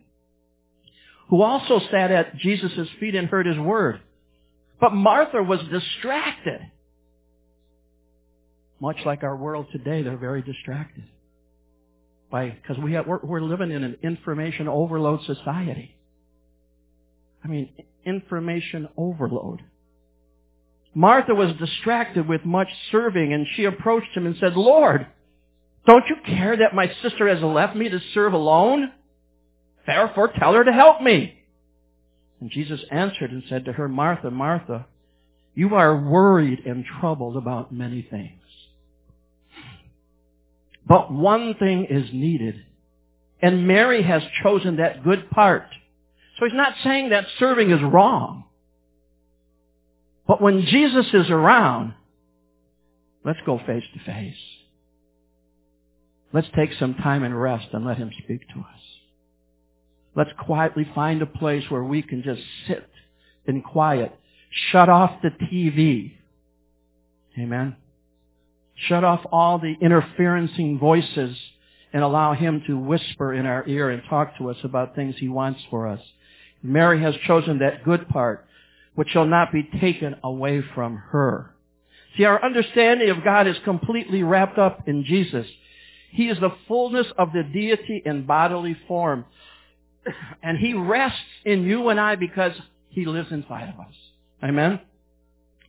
Who 1.30 1.42
also 1.42 1.80
sat 1.92 2.12
at 2.12 2.36
Jesus' 2.38 2.90
feet 3.00 3.16
and 3.16 3.28
heard 3.28 3.46
his 3.46 3.58
word. 3.58 4.02
But 4.80 4.94
Martha 4.94 5.42
was 5.42 5.60
distracted. 5.72 6.60
Much 8.80 8.98
like 9.06 9.24
our 9.24 9.36
world 9.36 9.68
today, 9.72 10.02
they're 10.02 10.18
very 10.18 10.42
distracted. 10.42 11.06
Because 12.32 12.78
we 12.80 13.00
we're, 13.00 13.20
we're 13.24 13.42
living 13.42 13.72
in 13.72 13.84
an 13.84 13.98
information 14.02 14.68
overload 14.68 15.24
society. 15.24 15.96
I 17.44 17.48
mean, 17.48 17.70
information 18.06 18.88
overload. 18.98 19.62
Martha 20.96 21.34
was 21.34 21.56
distracted 21.58 22.28
with 22.28 22.46
much 22.46 22.68
serving 22.92 23.34
and 23.34 23.48
she 23.56 23.66
approached 23.66 24.16
him 24.16 24.26
and 24.26 24.36
said, 24.40 24.56
Lord, 24.56 25.08
don't 25.86 26.06
you 26.08 26.16
care 26.26 26.56
that 26.58 26.76
my 26.76 26.92
sister 27.02 27.28
has 27.28 27.42
left 27.44 27.76
me 27.76 27.90
to 27.90 28.00
serve 28.14 28.34
alone? 28.34 28.92
Therefore 29.86 30.32
tell 30.40 30.54
her 30.54 30.64
to 30.64 30.72
help 30.72 31.02
me. 31.02 31.40
And 32.40 32.52
Jesus 32.52 32.82
answered 32.92 33.32
and 33.32 33.44
said 33.50 33.66
to 33.66 33.74
her, 33.74 33.88
Martha, 33.88 34.30
Martha, 34.30 34.86
you 35.56 35.76
are 35.76 35.98
worried 35.98 36.60
and 36.66 36.86
troubled 37.00 37.38
about 37.38 37.74
many 37.74 38.02
things. 38.10 38.40
But 40.88 41.12
one 41.12 41.56
thing 41.56 41.86
is 41.90 42.10
needed. 42.14 42.56
And 43.42 43.68
Mary 43.68 44.04
has 44.04 44.22
chosen 44.42 44.78
that 44.78 45.04
good 45.04 45.30
part. 45.30 45.66
So 46.40 46.46
he's 46.46 46.54
not 46.56 46.74
saying 46.84 47.10
that 47.10 47.26
serving 47.40 47.72
is 47.72 47.82
wrong. 47.82 48.46
But 50.28 50.42
when 50.42 50.66
Jesus 50.66 51.06
is 51.14 51.30
around, 51.30 51.94
let's 53.24 53.40
go 53.46 53.60
face 53.66 53.84
to 53.94 54.00
face. 54.00 54.36
Let's 56.32 56.48
take 56.56 56.72
some 56.80 56.96
time 56.96 57.24
and 57.24 57.40
rest 57.40 57.68
and 57.74 57.86
let 57.86 57.98
him 57.98 58.12
speak 58.24 58.48
to 58.50 58.60
us. 58.60 58.82
Let's 60.16 60.32
quietly 60.40 60.88
find 60.96 61.22
a 61.22 61.28
place 61.28 61.64
where 61.70 61.84
we 61.84 62.02
can 62.02 62.24
just 62.24 62.42
sit 62.68 62.88
in 63.46 63.62
quiet. 63.62 64.14
Shut 64.72 64.90
off 64.90 65.22
the 65.22 65.30
TV. 65.30 66.14
Amen. 67.38 67.76
Shut 68.76 69.04
off 69.04 69.22
all 69.32 69.60
the 69.60 69.76
interferencing 69.82 70.80
voices 70.80 71.36
and 71.92 72.04
allow 72.04 72.34
Him 72.34 72.64
to 72.68 72.78
whisper 72.78 73.34
in 73.34 73.46
our 73.46 73.68
ear 73.68 73.90
and 73.90 74.02
talk 74.10 74.38
to 74.38 74.50
us 74.50 74.58
about 74.64 74.96
things 74.96 75.16
He 75.18 75.30
wants 75.30 75.62
for 75.70 75.88
us. 75.88 76.02
Mary 76.64 77.02
has 77.02 77.14
chosen 77.28 77.60
that 77.60 77.84
good 77.84 78.08
part, 78.08 78.46
which 78.96 79.10
shall 79.10 79.26
not 79.26 79.52
be 79.52 79.64
taken 79.80 80.16
away 80.24 80.64
from 80.74 80.96
her. 80.96 81.54
See, 82.18 82.24
our 82.24 82.44
understanding 82.44 83.10
of 83.10 83.24
God 83.24 83.48
is 83.48 83.58
completely 83.66 84.24
wrapped 84.24 84.58
up 84.58 84.88
in 84.88 85.04
Jesus. 85.04 85.46
He 86.12 86.30
is 86.30 86.40
the 86.40 86.56
fullness 86.68 87.08
of 87.18 87.34
the 87.34 87.44
deity 87.44 88.02
in 88.06 88.26
bodily 88.26 88.78
form. 88.88 89.26
And 90.44 90.58
he 90.58 90.74
rests 90.74 91.18
in 91.46 91.64
you 91.64 91.88
and 91.88 91.98
I 91.98 92.16
because 92.16 92.52
he 92.90 93.06
lives 93.06 93.32
inside 93.32 93.70
of 93.70 93.80
us. 93.80 93.94
Amen? 94.44 94.82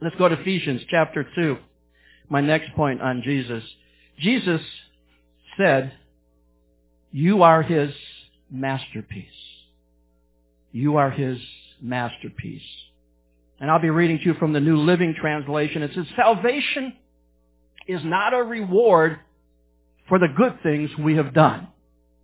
Let's 0.01 0.17
go 0.17 0.29
to 0.29 0.41
Ephesians 0.41 0.83
chapter 0.91 1.25
2. 1.37 1.57
My 2.29 2.41
next 2.41 2.75
point 2.75 3.01
on 3.01 3.23
Jesus. 3.23 3.63
Jesus 4.19 4.61
said, 5.57 5.93
you 7.13 7.45
are 7.45 7.63
his 7.63 7.93
masterpiece. 8.51 9.29
You 10.75 10.97
are 10.97 11.09
his 11.09 11.39
masterpiece. 11.81 12.61
And 13.61 13.71
I'll 13.71 13.79
be 13.81 13.91
reading 13.91 14.19
to 14.19 14.25
you 14.25 14.35
from 14.35 14.53
the 14.53 14.59
New 14.59 14.77
Living 14.79 15.15
Translation. 15.19 15.83
It 15.85 15.93
says, 15.95 16.05
salvation 16.17 16.95
is 17.87 18.01
not 18.05 18.35
a 18.35 18.43
reward 18.43 19.21
for 20.09 20.19
the 20.19 20.27
good 20.37 20.59
things 20.65 20.91
we 20.99 21.15
have 21.17 21.33
done 21.33 21.69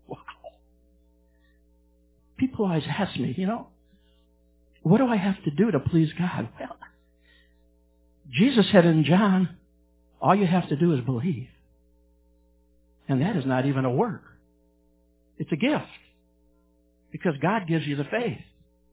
Wow. 0.09 0.19
people 2.39 2.67
always 2.67 2.83
ask 2.89 3.17
me, 3.21 3.35
you 3.39 3.47
know, 3.47 3.69
what 4.83 4.99
do 4.99 5.07
I 5.07 5.17
have 5.17 5.41
to 5.45 5.53
do 5.53 5.71
to 5.71 5.79
please 5.79 6.11
God? 6.19 6.49
Well, 6.59 6.77
Jesus 8.33 8.67
said 8.73 8.85
in 8.85 9.05
John, 9.05 9.51
all 10.21 10.35
you 10.35 10.47
have 10.47 10.69
to 10.71 10.77
do 10.77 10.93
is 10.95 11.01
believe. 11.03 11.47
And 13.09 13.23
that 13.23 13.37
is 13.37 13.47
not 13.47 13.67
even 13.67 13.85
a 13.85 13.91
work. 13.91 14.23
It's 15.39 15.53
a 15.53 15.57
gift. 15.57 15.87
Because 17.13 17.35
God 17.41 17.67
gives 17.67 17.87
you 17.87 17.97
the 17.97 18.05
faith. 18.05 18.39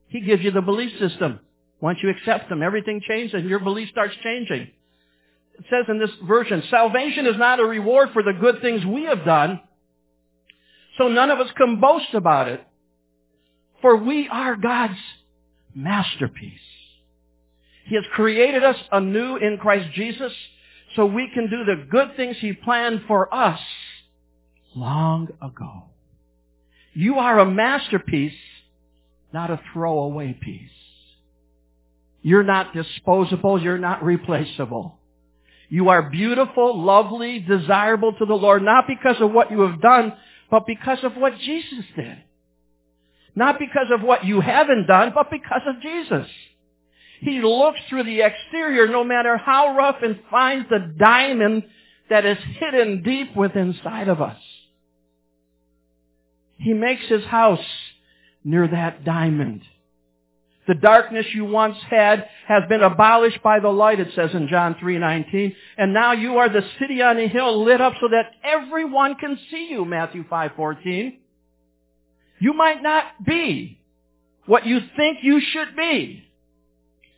He 0.08 0.20
gives 0.20 0.42
you 0.42 0.50
the 0.50 0.62
belief 0.62 0.98
system. 0.98 1.40
Once 1.80 1.98
you 2.02 2.08
accept 2.10 2.50
Him, 2.50 2.62
everything 2.62 3.00
changes 3.06 3.34
and 3.34 3.48
your 3.48 3.60
belief 3.60 3.88
starts 3.90 4.14
changing. 4.22 4.68
It 5.58 5.64
says 5.70 5.86
in 5.88 5.98
this 5.98 6.10
version, 6.26 6.62
salvation 6.70 7.26
is 7.26 7.36
not 7.36 7.60
a 7.60 7.64
reward 7.64 8.10
for 8.12 8.22
the 8.22 8.32
good 8.32 8.60
things 8.60 8.84
we 8.84 9.04
have 9.04 9.24
done, 9.24 9.60
so 10.96 11.08
none 11.08 11.30
of 11.30 11.38
us 11.40 11.48
can 11.56 11.80
boast 11.80 12.14
about 12.14 12.48
it. 12.48 12.64
For 13.80 13.96
we 13.96 14.28
are 14.28 14.56
God's 14.56 14.98
masterpiece. 15.74 16.60
He 17.86 17.94
has 17.94 18.04
created 18.14 18.64
us 18.64 18.76
anew 18.90 19.36
in 19.36 19.58
Christ 19.58 19.92
Jesus 19.94 20.32
so 20.96 21.06
we 21.06 21.30
can 21.32 21.48
do 21.48 21.64
the 21.64 21.86
good 21.88 22.16
things 22.16 22.36
He 22.40 22.52
planned 22.52 23.02
for 23.06 23.32
us 23.32 23.60
long 24.74 25.28
ago. 25.40 25.87
You 26.94 27.18
are 27.18 27.38
a 27.38 27.46
masterpiece, 27.46 28.32
not 29.32 29.50
a 29.50 29.60
throwaway 29.72 30.32
piece. 30.32 30.70
You're 32.22 32.42
not 32.42 32.74
disposable. 32.74 33.60
You're 33.62 33.78
not 33.78 34.02
replaceable. 34.02 34.98
You 35.68 35.90
are 35.90 36.10
beautiful, 36.10 36.82
lovely, 36.82 37.40
desirable 37.40 38.14
to 38.14 38.24
the 38.24 38.34
Lord, 38.34 38.62
not 38.62 38.86
because 38.88 39.16
of 39.20 39.32
what 39.32 39.50
you 39.50 39.60
have 39.62 39.80
done, 39.80 40.14
but 40.50 40.66
because 40.66 40.98
of 41.02 41.14
what 41.16 41.38
Jesus 41.38 41.84
did. 41.94 42.18
Not 43.34 43.58
because 43.58 43.86
of 43.92 44.02
what 44.02 44.24
you 44.24 44.40
haven't 44.40 44.86
done, 44.86 45.12
but 45.14 45.30
because 45.30 45.60
of 45.66 45.80
Jesus. 45.82 46.26
He 47.20 47.40
looks 47.40 47.80
through 47.88 48.04
the 48.04 48.22
exterior 48.22 48.88
no 48.88 49.04
matter 49.04 49.36
how 49.36 49.76
rough 49.76 49.96
and 50.02 50.18
finds 50.30 50.68
the 50.68 50.94
diamond 50.98 51.64
that 52.08 52.24
is 52.24 52.38
hidden 52.58 53.02
deep 53.02 53.36
within 53.36 53.74
inside 53.74 54.08
of 54.08 54.22
us. 54.22 54.38
He 56.58 56.74
makes 56.74 57.06
his 57.06 57.24
house 57.24 57.64
near 58.44 58.68
that 58.68 59.04
diamond. 59.04 59.62
The 60.66 60.74
darkness 60.74 61.24
you 61.34 61.46
once 61.46 61.78
had 61.88 62.28
has 62.46 62.64
been 62.68 62.82
abolished 62.82 63.42
by 63.42 63.58
the 63.58 63.70
light, 63.70 64.00
it 64.00 64.08
says 64.14 64.30
in 64.34 64.48
John 64.48 64.74
3.19. 64.74 65.54
And 65.78 65.94
now 65.94 66.12
you 66.12 66.36
are 66.36 66.48
the 66.50 66.62
city 66.78 67.00
on 67.00 67.18
a 67.18 67.26
hill 67.26 67.64
lit 67.64 67.80
up 67.80 67.94
so 68.00 68.08
that 68.08 68.32
everyone 68.44 69.14
can 69.14 69.38
see 69.50 69.68
you, 69.70 69.86
Matthew 69.86 70.24
5.14. 70.28 71.16
You 72.40 72.52
might 72.52 72.82
not 72.82 73.24
be 73.24 73.80
what 74.44 74.66
you 74.66 74.80
think 74.96 75.18
you 75.22 75.40
should 75.40 75.74
be, 75.74 76.24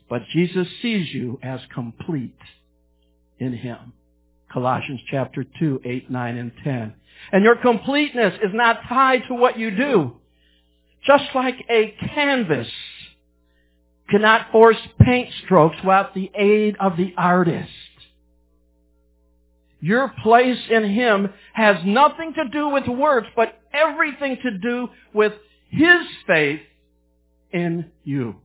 but 0.09 0.22
Jesus 0.33 0.68
sees 0.81 1.12
you 1.12 1.40
as 1.42 1.61
complete 1.74 2.38
in 3.38 3.53
Him. 3.53 3.94
Colossians 4.52 5.00
chapter 5.10 5.44
2, 5.58 5.82
8, 5.84 6.10
9, 6.10 6.36
and 6.36 6.52
10. 6.64 6.94
And 7.32 7.44
your 7.44 7.56
completeness 7.56 8.34
is 8.42 8.50
not 8.52 8.80
tied 8.88 9.22
to 9.28 9.34
what 9.34 9.58
you 9.58 9.70
do. 9.70 10.12
Just 11.06 11.24
like 11.34 11.54
a 11.70 11.94
canvas 12.14 12.68
cannot 14.10 14.50
force 14.50 14.76
paint 15.00 15.30
strokes 15.44 15.76
without 15.82 16.14
the 16.14 16.30
aid 16.34 16.76
of 16.80 16.96
the 16.96 17.14
artist. 17.16 17.70
Your 19.80 20.12
place 20.22 20.58
in 20.70 20.90
Him 20.90 21.32
has 21.54 21.76
nothing 21.86 22.34
to 22.34 22.48
do 22.48 22.68
with 22.68 22.86
works, 22.86 23.28
but 23.34 23.58
everything 23.72 24.36
to 24.42 24.58
do 24.58 24.88
with 25.14 25.32
His 25.70 26.06
faith 26.26 26.60
in 27.52 27.86
you. 28.04 28.36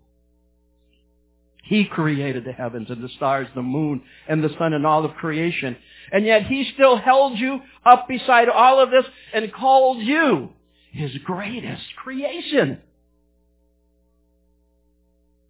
He 1.63 1.85
created 1.85 2.45
the 2.45 2.51
heavens 2.51 2.89
and 2.89 3.03
the 3.03 3.09
stars, 3.09 3.47
the 3.55 3.63
moon 3.63 4.03
and 4.27 4.43
the 4.43 4.55
sun 4.57 4.73
and 4.73 4.85
all 4.85 5.03
of 5.03 5.15
creation. 5.15 5.75
And 6.11 6.25
yet 6.25 6.45
He 6.47 6.69
still 6.73 6.97
held 6.97 7.37
you 7.37 7.59
up 7.85 8.07
beside 8.07 8.49
all 8.49 8.79
of 8.79 8.91
this 8.91 9.05
and 9.33 9.53
called 9.53 9.99
you 9.99 10.49
His 10.91 11.11
greatest 11.23 11.83
creation. 11.97 12.79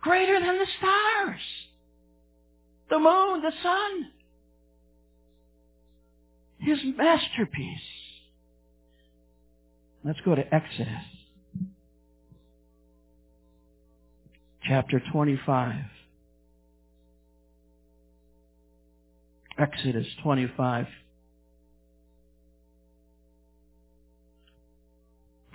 Greater 0.02 0.40
than 0.40 0.60
the 0.60 0.68
stars, 0.78 1.42
the 2.90 3.00
moon, 3.00 3.42
the 3.42 3.52
sun. 3.64 4.12
His 6.60 6.80
masterpiece. 6.96 7.80
Let's 10.04 10.20
go 10.24 10.36
to 10.36 10.54
Exodus. 10.54 10.88
Chapter 14.68 15.02
25. 15.12 15.76
Exodus 19.58 20.08
25. 20.24 20.88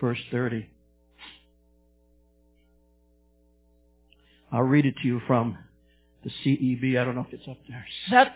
Verse 0.00 0.18
30. 0.30 0.66
I'll 4.52 4.62
read 4.62 4.86
it 4.86 4.94
to 5.02 5.06
you 5.06 5.20
from 5.26 5.58
the 6.24 6.30
CEB. 6.44 6.98
I 6.98 7.04
don't 7.04 7.14
know 7.14 7.26
if 7.26 7.32
it's 7.32 7.46
up 7.48 7.58
there. 7.68 7.86
Set 8.08 8.34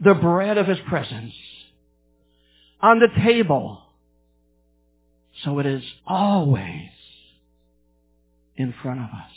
the 0.00 0.14
bread 0.14 0.58
of 0.58 0.66
his 0.66 0.78
presence 0.88 1.34
on 2.80 3.00
the 3.00 3.08
table 3.22 3.82
so 5.44 5.58
it 5.58 5.66
is 5.66 5.82
always 6.06 6.90
in 8.56 8.74
front 8.82 9.00
of 9.00 9.06
us. 9.06 9.30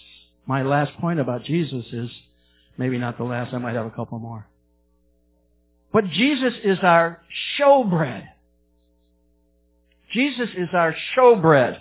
My 0.45 0.63
last 0.63 0.95
point 0.97 1.19
about 1.19 1.43
Jesus 1.43 1.85
is, 1.93 2.09
maybe 2.77 2.97
not 2.97 3.17
the 3.17 3.23
last, 3.23 3.53
I 3.53 3.57
might 3.57 3.75
have 3.75 3.85
a 3.85 3.91
couple 3.91 4.19
more. 4.19 4.47
But 5.93 6.09
Jesus 6.09 6.53
is 6.63 6.79
our 6.81 7.21
showbread. 7.57 8.27
Jesus 10.11 10.49
is 10.57 10.69
our 10.73 10.95
showbread. 11.15 11.79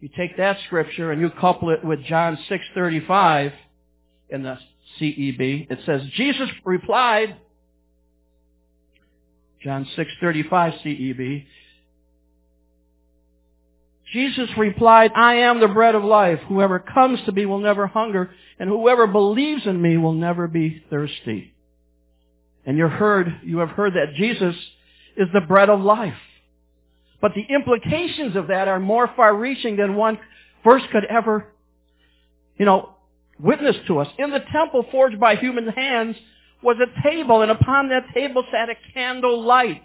You 0.00 0.08
take 0.16 0.38
that 0.38 0.56
scripture 0.66 1.10
and 1.10 1.20
you 1.20 1.30
couple 1.30 1.70
it 1.70 1.84
with 1.84 2.02
John 2.04 2.38
6:35 2.48 3.52
in 4.30 4.44
the 4.44 4.58
CEB. 4.98 5.66
It 5.68 5.80
says 5.84 6.02
Jesus 6.14 6.48
replied 6.64 7.36
John 9.62 9.84
6:35 9.96 10.80
CEB 10.82 11.46
Jesus 14.12 14.48
replied, 14.58 15.12
I 15.14 15.34
am 15.34 15.60
the 15.60 15.68
bread 15.68 15.94
of 15.94 16.02
life. 16.02 16.40
Whoever 16.48 16.80
comes 16.80 17.20
to 17.26 17.32
me 17.32 17.46
will 17.46 17.60
never 17.60 17.86
hunger, 17.86 18.30
and 18.58 18.68
whoever 18.68 19.06
believes 19.06 19.66
in 19.66 19.80
me 19.80 19.96
will 19.96 20.14
never 20.14 20.48
be 20.48 20.82
thirsty. 20.90 21.54
And 22.66 22.76
you 22.76 22.88
heard, 22.88 23.40
you 23.42 23.58
have 23.58 23.70
heard 23.70 23.94
that 23.94 24.14
Jesus 24.16 24.54
is 25.16 25.28
the 25.32 25.40
bread 25.40 25.70
of 25.70 25.80
life. 25.80 26.14
But 27.20 27.32
the 27.34 27.54
implications 27.54 28.36
of 28.36 28.48
that 28.48 28.68
are 28.68 28.80
more 28.80 29.10
far-reaching 29.14 29.76
than 29.76 29.96
one 29.96 30.18
verse 30.64 30.82
could 30.92 31.04
ever, 31.04 31.46
you 32.56 32.64
know, 32.64 32.90
witness 33.38 33.76
to 33.86 33.98
us. 33.98 34.08
In 34.18 34.30
the 34.30 34.40
temple 34.52 34.86
forged 34.90 35.18
by 35.18 35.36
human 35.36 35.68
hands 35.68 36.16
was 36.62 36.76
a 36.78 37.02
table, 37.08 37.42
and 37.42 37.50
upon 37.50 37.88
that 37.88 38.04
table 38.12 38.44
sat 38.52 38.68
a 38.68 38.74
candle 38.92 39.42
light 39.42 39.82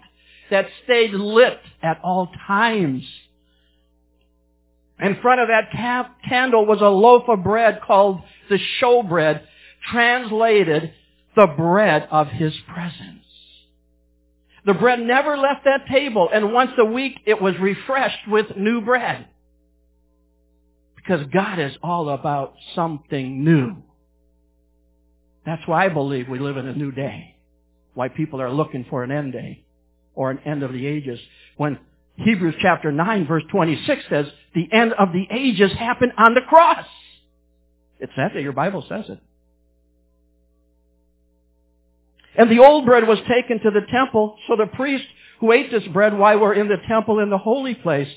that 0.50 0.66
stayed 0.84 1.12
lit 1.12 1.58
at 1.82 1.98
all 2.04 2.30
times. 2.46 3.02
In 5.00 5.18
front 5.20 5.40
of 5.40 5.48
that 5.48 5.70
candle 6.26 6.64
was 6.64 6.80
a 6.80 6.88
loaf 6.88 7.24
of 7.28 7.42
bread 7.42 7.80
called 7.86 8.20
the 8.48 8.58
showbread, 8.80 9.42
translated 9.90 10.92
the 11.36 11.46
bread 11.46 12.08
of 12.10 12.28
his 12.28 12.54
presence. 12.72 13.22
The 14.64 14.74
bread 14.74 15.00
never 15.00 15.36
left 15.36 15.64
that 15.64 15.86
table, 15.88 16.28
and 16.32 16.52
once 16.52 16.72
a 16.78 16.84
week 16.84 17.20
it 17.24 17.40
was 17.40 17.54
refreshed 17.60 18.26
with 18.26 18.56
new 18.56 18.80
bread. 18.80 19.28
Because 20.96 21.24
God 21.32 21.60
is 21.60 21.72
all 21.82 22.08
about 22.08 22.54
something 22.74 23.44
new. 23.44 23.76
That's 25.44 25.62
why 25.66 25.84
I 25.84 25.88
believe 25.88 26.28
we 26.28 26.40
live 26.40 26.56
in 26.56 26.66
a 26.66 26.74
new 26.74 26.90
day. 26.90 27.36
Why 27.94 28.08
people 28.08 28.42
are 28.42 28.50
looking 28.50 28.84
for 28.90 29.04
an 29.04 29.12
end 29.12 29.32
day 29.32 29.64
or 30.14 30.32
an 30.32 30.40
end 30.44 30.64
of 30.64 30.72
the 30.72 30.84
ages. 30.84 31.20
When 31.56 31.78
Hebrews 32.16 32.56
chapter 32.60 32.90
9 32.90 33.26
verse 33.28 33.44
26 33.52 34.02
says, 34.10 34.26
the 34.54 34.68
end 34.72 34.94
of 34.94 35.12
the 35.12 35.26
ages 35.30 35.70
happened 35.78 36.12
on 36.18 36.34
the 36.34 36.40
cross. 36.40 36.86
It's 38.00 38.12
that 38.16 38.34
Your 38.34 38.52
Bible 38.52 38.84
says 38.88 39.04
it. 39.08 39.20
And 42.36 42.50
the 42.50 42.62
old 42.62 42.84
bread 42.84 43.06
was 43.06 43.18
taken 43.28 43.60
to 43.60 43.70
the 43.70 43.86
temple, 43.90 44.36
so 44.46 44.56
the 44.56 44.66
priest 44.66 45.04
who 45.40 45.52
ate 45.52 45.70
this 45.70 45.86
bread 45.88 46.16
while 46.16 46.38
we're 46.38 46.54
in 46.54 46.68
the 46.68 46.76
temple 46.88 47.20
in 47.20 47.30
the 47.30 47.38
holy 47.38 47.74
place, 47.74 48.08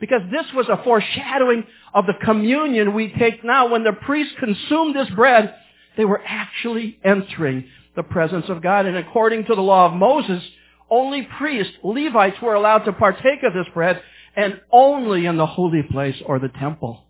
because 0.00 0.22
this 0.30 0.46
was 0.54 0.68
a 0.68 0.82
foreshadowing 0.82 1.64
of 1.94 2.06
the 2.06 2.14
communion 2.24 2.94
we 2.94 3.12
take 3.18 3.44
now. 3.44 3.68
When 3.68 3.84
the 3.84 3.92
priest 3.92 4.36
consumed 4.38 4.96
this 4.96 5.10
bread, 5.10 5.54
they 5.96 6.04
were 6.04 6.22
actually 6.24 6.98
entering 7.04 7.66
the 7.96 8.02
presence 8.02 8.46
of 8.48 8.62
God. 8.62 8.86
And 8.86 8.96
according 8.96 9.44
to 9.46 9.54
the 9.54 9.60
law 9.60 9.86
of 9.86 9.92
Moses, 9.92 10.42
only 10.88 11.28
priests, 11.38 11.74
Levites, 11.84 12.40
were 12.40 12.54
allowed 12.54 12.84
to 12.84 12.92
partake 12.92 13.42
of 13.42 13.52
this 13.52 13.66
bread, 13.74 14.00
and 14.36 14.60
only 14.70 15.26
in 15.26 15.36
the 15.36 15.46
holy 15.46 15.82
place 15.82 16.16
or 16.24 16.38
the 16.38 16.48
temple. 16.48 17.04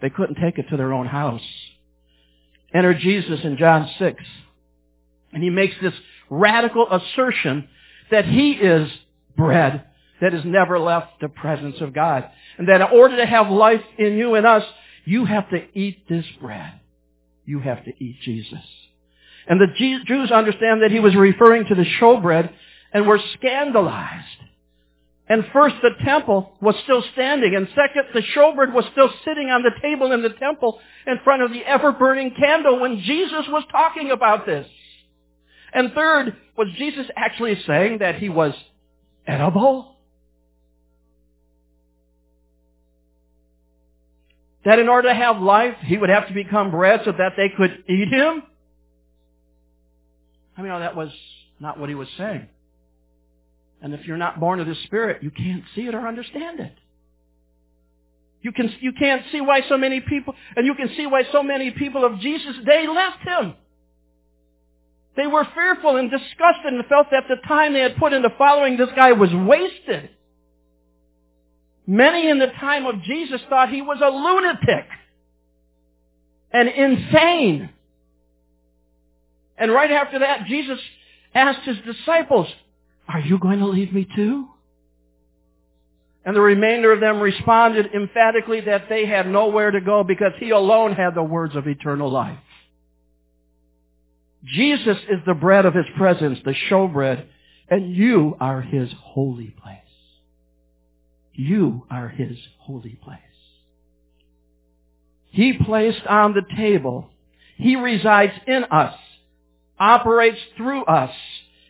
They 0.00 0.10
couldn't 0.10 0.36
take 0.42 0.58
it 0.58 0.68
to 0.70 0.76
their 0.76 0.92
own 0.92 1.06
house. 1.06 1.42
Enter 2.74 2.94
Jesus 2.94 3.40
in 3.44 3.56
John 3.56 3.88
6. 3.98 4.24
And 5.32 5.42
he 5.42 5.50
makes 5.50 5.74
this 5.80 5.94
radical 6.30 6.86
assertion 6.90 7.68
that 8.10 8.24
he 8.26 8.52
is 8.52 8.90
bread 9.36 9.84
that 10.20 10.32
has 10.32 10.44
never 10.44 10.78
left 10.78 11.20
the 11.20 11.28
presence 11.28 11.80
of 11.80 11.92
God. 11.92 12.28
And 12.58 12.68
that 12.68 12.80
in 12.80 12.88
order 12.88 13.16
to 13.16 13.26
have 13.26 13.50
life 13.50 13.82
in 13.98 14.16
you 14.16 14.34
and 14.34 14.46
us, 14.46 14.64
you 15.04 15.24
have 15.24 15.48
to 15.50 15.64
eat 15.78 16.08
this 16.08 16.26
bread. 16.40 16.74
You 17.44 17.60
have 17.60 17.84
to 17.84 17.92
eat 17.98 18.16
Jesus. 18.22 18.60
And 19.48 19.60
the 19.60 19.66
Jews 20.06 20.30
understand 20.30 20.82
that 20.82 20.92
he 20.92 21.00
was 21.00 21.16
referring 21.16 21.66
to 21.66 21.74
the 21.74 21.84
showbread 22.00 22.52
and 22.92 23.06
were 23.06 23.18
scandalized 23.34 24.26
And 25.28 25.44
first, 25.52 25.76
the 25.82 25.90
temple 26.04 26.52
was 26.60 26.74
still 26.84 27.02
standing. 27.12 27.56
And 27.56 27.66
second, 27.68 28.04
the 28.12 28.22
showbread 28.36 28.72
was 28.72 28.84
still 28.92 29.10
sitting 29.24 29.48
on 29.48 29.62
the 29.62 29.72
table 29.80 30.12
in 30.12 30.22
the 30.22 30.30
temple 30.30 30.78
in 31.06 31.18
front 31.24 31.42
of 31.42 31.52
the 31.52 31.64
ever-burning 31.64 32.34
candle 32.38 32.80
when 32.80 33.00
Jesus 33.00 33.46
was 33.48 33.64
talking 33.72 34.10
about 34.10 34.46
this. 34.46 34.66
And 35.72 35.92
third, 35.92 36.36
was 36.56 36.68
Jesus 36.76 37.06
actually 37.16 37.60
saying 37.66 37.98
that 37.98 38.16
he 38.16 38.28
was 38.28 38.52
edible? 39.26 39.96
That 44.64 44.78
in 44.78 44.88
order 44.88 45.08
to 45.08 45.14
have 45.14 45.40
life, 45.40 45.74
he 45.84 45.96
would 45.96 46.10
have 46.10 46.28
to 46.28 46.34
become 46.34 46.70
bread 46.70 47.00
so 47.04 47.12
that 47.12 47.32
they 47.36 47.48
could 47.56 47.84
eat 47.88 48.08
him? 48.08 48.42
I 50.56 50.60
mean, 50.60 50.70
no, 50.70 50.80
that 50.80 50.94
was 50.94 51.08
not 51.58 51.78
what 51.80 51.88
he 51.88 51.94
was 51.94 52.08
saying. 52.18 52.46
And 53.80 53.94
if 53.94 54.06
you're 54.06 54.18
not 54.18 54.38
born 54.38 54.60
of 54.60 54.66
the 54.66 54.76
Spirit, 54.84 55.22
you 55.22 55.30
can't 55.30 55.64
see 55.74 55.82
it 55.82 55.94
or 55.94 56.06
understand 56.06 56.60
it. 56.60 56.74
You 58.42 58.52
can, 58.52 58.72
you 58.80 58.92
can't 58.92 59.22
see 59.32 59.40
why 59.40 59.62
so 59.68 59.78
many 59.78 60.00
people, 60.00 60.34
and 60.56 60.66
you 60.66 60.74
can 60.74 60.90
see 60.96 61.06
why 61.06 61.22
so 61.32 61.42
many 61.42 61.70
people 61.70 62.04
of 62.04 62.20
Jesus' 62.20 62.56
day 62.64 62.86
left 62.88 63.20
him. 63.20 63.54
They 65.16 65.26
were 65.26 65.46
fearful 65.54 65.96
and 65.96 66.10
disgusted 66.10 66.72
and 66.72 66.84
felt 66.86 67.08
that 67.10 67.24
the 67.28 67.36
time 67.46 67.74
they 67.74 67.80
had 67.80 67.96
put 67.96 68.12
into 68.12 68.30
following 68.38 68.76
this 68.76 68.88
guy 68.96 69.12
was 69.12 69.30
wasted. 69.32 70.10
Many 71.86 72.30
in 72.30 72.38
the 72.38 72.46
time 72.46 72.86
of 72.86 73.02
Jesus 73.02 73.40
thought 73.48 73.68
he 73.68 73.82
was 73.82 73.98
a 74.02 74.08
lunatic 74.08 74.86
and 76.52 76.68
insane. 76.68 77.70
And 79.58 79.70
right 79.70 79.90
after 79.90 80.20
that, 80.20 80.46
Jesus 80.46 80.78
asked 81.34 81.66
his 81.66 81.76
disciples, 81.84 82.48
are 83.08 83.20
you 83.20 83.38
going 83.38 83.58
to 83.58 83.66
leave 83.66 83.92
me 83.92 84.06
too? 84.14 84.48
And 86.24 86.36
the 86.36 86.40
remainder 86.40 86.92
of 86.92 87.00
them 87.00 87.20
responded 87.20 87.90
emphatically 87.94 88.60
that 88.62 88.88
they 88.88 89.06
had 89.06 89.26
nowhere 89.26 89.72
to 89.72 89.80
go 89.80 90.04
because 90.04 90.32
he 90.38 90.50
alone 90.50 90.92
had 90.92 91.14
the 91.14 91.22
words 91.22 91.56
of 91.56 91.66
eternal 91.66 92.10
life. 92.10 92.38
Jesus 94.44 94.96
is 95.08 95.20
the 95.26 95.34
bread 95.34 95.66
of 95.66 95.74
his 95.74 95.86
presence, 95.96 96.38
the 96.44 96.54
showbread, 96.68 97.26
and 97.68 97.94
you 97.94 98.36
are 98.40 98.60
his 98.60 98.90
holy 99.00 99.54
place. 99.62 99.78
You 101.32 101.86
are 101.90 102.08
his 102.08 102.36
holy 102.58 102.98
place. 103.02 103.20
He 105.28 105.54
placed 105.54 106.06
on 106.06 106.34
the 106.34 106.42
table. 106.56 107.08
He 107.56 107.76
resides 107.76 108.32
in 108.46 108.64
us, 108.64 108.94
operates 109.78 110.38
through 110.56 110.84
us, 110.84 111.14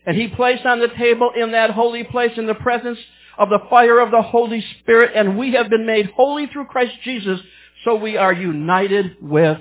and 0.05 0.17
he 0.17 0.29
placed 0.29 0.67
on 0.67 0.81
the 0.81 0.89
table 0.89 1.31
in 1.37 1.53
that 1.53 1.71
holy 1.71 2.03
place 2.05 2.33
in 2.37 2.47
the 2.47 2.55
presence 2.55 2.99
of 3.39 3.51
the 3.51 3.61
fire 3.71 4.01
of 4.01 4.11
the 4.11 4.23
Holy 4.23 4.65
Spirit, 4.81 5.13
and 5.15 5.39
we 5.39 5.53
have 5.53 5.71
been 5.71 5.87
made 5.87 6.07
holy 6.07 6.47
through 6.47 6.67
Christ 6.67 6.95
Jesus, 7.05 7.39
so 7.85 7.95
we 7.95 8.17
are 8.17 8.33
united 8.33 9.17
with 9.21 9.59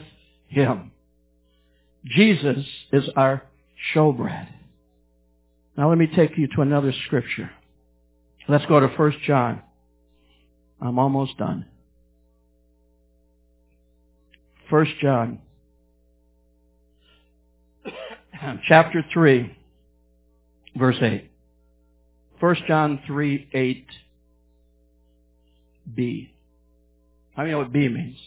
him. 0.48 0.91
Jesus 2.06 2.66
is 2.92 3.10
our 3.16 3.44
showbread. 3.94 4.48
Now 5.78 5.90
let 5.90 5.98
me 5.98 6.08
take 6.08 6.38
you 6.38 6.48
to 6.56 6.62
another 6.62 6.94
scripture. 7.06 7.52
Let's 8.48 8.66
go 8.66 8.80
to 8.80 8.88
1 8.88 9.14
John. 9.26 9.62
I'm 10.82 10.98
almost 10.98 11.38
done. 11.38 11.66
1 14.70 14.86
John. 15.02 15.40
Chapter 18.68 19.06
3, 19.14 19.56
verse 20.76 20.98
8. 21.00 21.30
1 22.40 22.56
John 22.68 23.00
3, 23.06 23.50
8, 23.54 23.86
B. 25.94 26.34
How 27.36 27.44
many 27.44 27.52
know 27.52 27.60
what 27.60 27.72
B 27.72 27.88
means? 27.88 28.18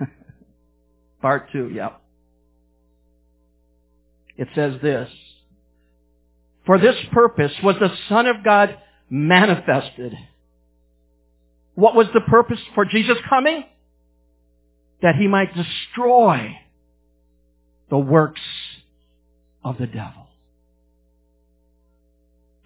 Part 1.20 1.50
2, 1.52 1.70
yep. 1.74 2.00
It 4.40 4.48
says 4.54 4.80
this. 4.80 5.10
For 6.64 6.78
this 6.78 6.96
purpose 7.12 7.52
was 7.62 7.76
the 7.78 7.94
Son 8.08 8.26
of 8.26 8.42
God 8.42 8.74
manifested. 9.10 10.14
What 11.74 11.94
was 11.94 12.06
the 12.14 12.22
purpose 12.22 12.58
for 12.74 12.86
Jesus 12.86 13.18
coming? 13.28 13.64
That 15.02 15.16
he 15.16 15.28
might 15.28 15.54
destroy 15.54 16.56
the 17.90 17.98
works 17.98 18.40
of 19.62 19.76
the 19.76 19.86
devil. 19.86 20.26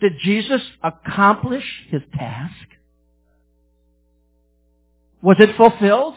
Did 0.00 0.12
Jesus 0.22 0.62
accomplish 0.80 1.64
his 1.88 2.02
task? 2.16 2.54
Was 5.22 5.38
it 5.40 5.56
fulfilled? 5.56 6.14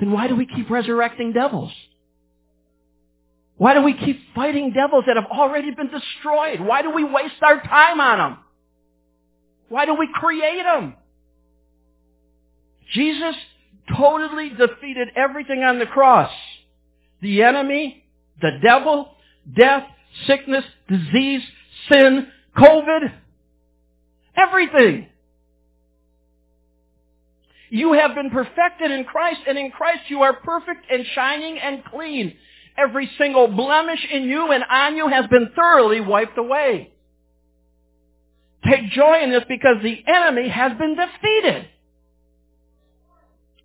Then 0.00 0.10
why 0.10 0.26
do 0.26 0.34
we 0.34 0.46
keep 0.46 0.68
resurrecting 0.68 1.32
devils? 1.32 1.70
Why 3.62 3.74
do 3.74 3.82
we 3.82 3.92
keep 3.92 4.18
fighting 4.34 4.72
devils 4.72 5.04
that 5.06 5.14
have 5.14 5.30
already 5.30 5.70
been 5.70 5.88
destroyed? 5.88 6.58
Why 6.58 6.82
do 6.82 6.90
we 6.90 7.04
waste 7.04 7.40
our 7.42 7.62
time 7.62 8.00
on 8.00 8.18
them? 8.18 8.38
Why 9.68 9.86
do 9.86 9.94
we 9.94 10.08
create 10.12 10.64
them? 10.64 10.96
Jesus 12.92 13.36
totally 13.96 14.48
defeated 14.48 15.10
everything 15.14 15.62
on 15.62 15.78
the 15.78 15.86
cross. 15.86 16.32
The 17.20 17.44
enemy, 17.44 18.02
the 18.40 18.58
devil, 18.60 19.14
death, 19.56 19.84
sickness, 20.26 20.64
disease, 20.88 21.42
sin, 21.88 22.26
COVID, 22.58 23.12
everything. 24.36 25.06
You 27.70 27.92
have 27.92 28.16
been 28.16 28.30
perfected 28.30 28.90
in 28.90 29.04
Christ, 29.04 29.42
and 29.46 29.56
in 29.56 29.70
Christ 29.70 30.00
you 30.08 30.22
are 30.22 30.32
perfect 30.32 30.84
and 30.90 31.06
shining 31.14 31.60
and 31.60 31.84
clean. 31.84 32.36
Every 32.76 33.10
single 33.18 33.48
blemish 33.48 34.06
in 34.10 34.24
you 34.24 34.50
and 34.50 34.64
on 34.68 34.96
you 34.96 35.08
has 35.08 35.26
been 35.26 35.50
thoroughly 35.54 36.00
wiped 36.00 36.38
away. 36.38 36.92
Take 38.68 38.90
joy 38.90 39.22
in 39.22 39.30
this 39.30 39.44
because 39.48 39.76
the 39.82 40.02
enemy 40.06 40.48
has 40.48 40.72
been 40.78 40.96
defeated. 40.96 41.68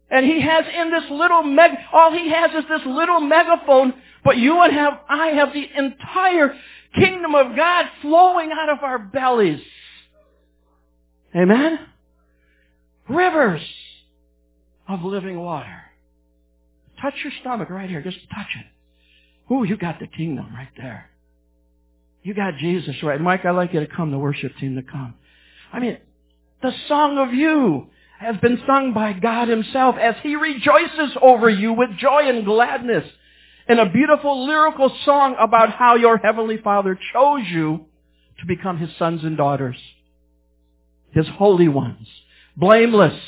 And 0.10 0.26
he 0.26 0.42
has 0.42 0.66
in 0.74 0.92
this 0.92 1.04
little 1.12 1.44
meg, 1.44 1.72
all 1.94 2.12
he 2.12 2.30
has 2.32 2.52
is 2.52 2.64
this 2.70 2.82
little 2.86 3.20
megaphone, 3.20 3.94
but 4.24 4.38
you 4.38 4.62
and 4.62 4.74
have, 4.74 5.00
I 5.08 5.28
have 5.28 5.54
the 5.54 5.66
entire 5.78 6.56
kingdom 6.96 7.36
of 7.36 7.56
God 7.56 7.86
flowing 8.02 8.52
out 8.52 8.70
of 8.70 8.84
our 8.84 9.00
bellies. 9.00 9.62
Amen? 11.36 11.80
Rivers 13.10 13.62
of 14.88 15.04
living 15.04 15.40
water. 15.40 15.82
Touch 17.02 17.14
your 17.24 17.34
stomach 17.42 17.70
right 17.70 17.90
here. 17.90 18.02
Just 18.02 18.18
touch 18.34 18.48
it. 18.60 18.66
Ooh, 19.52 19.64
you 19.64 19.78
got 19.78 20.00
the 20.00 20.08
kingdom 20.08 20.54
right 20.54 20.70
there. 20.76 21.10
You 22.24 22.34
got 22.34 22.58
Jesus 22.58 22.96
right. 23.04 23.22
Mike, 23.22 23.46
I'd 23.46 23.52
like 23.52 23.74
you 23.74 23.80
to 23.80 23.88
come, 23.88 24.12
the 24.12 24.18
worship 24.18 24.52
team 24.60 24.76
to 24.76 24.82
come. 24.82 25.14
I 25.72 25.80
mean, 25.80 25.98
the 26.62 26.72
song 26.88 27.18
of 27.18 27.34
you 27.34 27.88
has 28.20 28.36
been 28.38 28.60
sung 28.68 28.94
by 28.94 29.14
God 29.14 29.48
himself 29.48 29.96
as 30.02 30.16
he 30.24 30.36
rejoices 30.36 31.16
over 31.22 31.50
you 31.50 31.74
with 31.74 31.90
joy 31.98 32.28
and 32.28 32.46
gladness 32.46 33.06
in 33.70 33.80
a 33.80 33.90
beautiful 33.90 34.46
lyrical 34.46 34.92
song 35.06 35.36
about 35.40 35.72
how 35.72 35.96
your 35.96 36.18
heavenly 36.18 36.58
father 36.58 36.98
chose 37.14 37.44
you 37.48 37.86
to 38.40 38.46
become 38.46 38.78
his 38.78 38.90
sons 38.98 39.24
and 39.24 39.38
daughters. 39.38 39.78
His 41.12 41.28
holy 41.38 41.68
ones. 41.68 42.08
Blameless, 42.56 43.20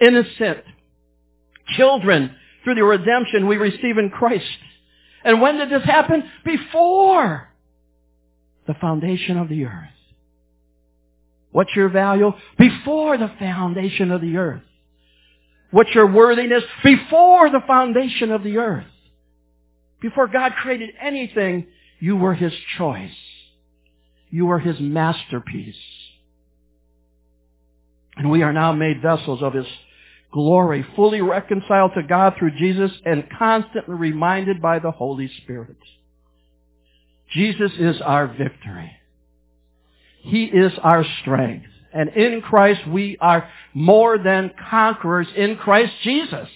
innocent, 0.00 0.64
children 1.76 2.34
through 2.64 2.76
the 2.76 2.84
redemption 2.84 3.48
we 3.48 3.56
receive 3.56 3.98
in 3.98 4.10
Christ. 4.10 4.44
And 5.24 5.40
when 5.40 5.58
did 5.58 5.70
this 5.70 5.84
happen? 5.84 6.24
Before 6.44 7.48
the 8.66 8.74
foundation 8.74 9.38
of 9.38 9.48
the 9.48 9.64
earth. 9.64 9.88
What's 11.50 11.74
your 11.74 11.88
value? 11.88 12.32
Before 12.58 13.16
the 13.16 13.32
foundation 13.38 14.10
of 14.10 14.20
the 14.20 14.36
earth. 14.36 14.62
What's 15.70 15.90
your 15.94 16.06
worthiness? 16.06 16.62
Before 16.84 17.50
the 17.50 17.62
foundation 17.66 18.30
of 18.30 18.44
the 18.44 18.58
earth. 18.58 18.86
Before 20.00 20.28
God 20.28 20.52
created 20.52 20.90
anything, 21.00 21.66
you 21.98 22.16
were 22.16 22.34
His 22.34 22.52
choice. 22.76 23.10
You 24.30 24.46
were 24.46 24.58
His 24.58 24.78
masterpiece. 24.78 25.76
And 28.16 28.30
we 28.30 28.42
are 28.42 28.52
now 28.52 28.72
made 28.72 29.02
vessels 29.02 29.42
of 29.42 29.54
His 29.54 29.66
glory, 30.32 30.84
fully 30.94 31.20
reconciled 31.20 31.92
to 31.94 32.02
God 32.02 32.34
through 32.38 32.52
Jesus 32.58 32.90
and 33.04 33.24
constantly 33.38 33.94
reminded 33.94 34.60
by 34.60 34.78
the 34.78 34.90
Holy 34.90 35.30
Spirit. 35.42 35.76
Jesus 37.32 37.72
is 37.78 38.00
our 38.00 38.26
victory. 38.26 38.92
He 40.20 40.44
is 40.44 40.72
our 40.82 41.04
strength. 41.20 41.66
And 41.92 42.10
in 42.10 42.42
Christ 42.42 42.86
we 42.88 43.16
are 43.20 43.48
more 43.74 44.18
than 44.18 44.52
conquerors 44.70 45.28
in 45.34 45.56
Christ 45.56 45.92
Jesus. 46.02 46.48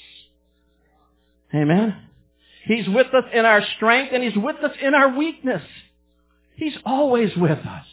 Amen. 1.54 1.96
He's 2.64 2.88
with 2.88 3.08
us 3.08 3.24
in 3.32 3.44
our 3.44 3.62
strength 3.76 4.12
and 4.12 4.22
He's 4.22 4.36
with 4.36 4.56
us 4.56 4.72
in 4.80 4.94
our 4.94 5.16
weakness. 5.16 5.62
He's 6.56 6.76
always 6.84 7.30
with 7.36 7.58
us. 7.58 7.86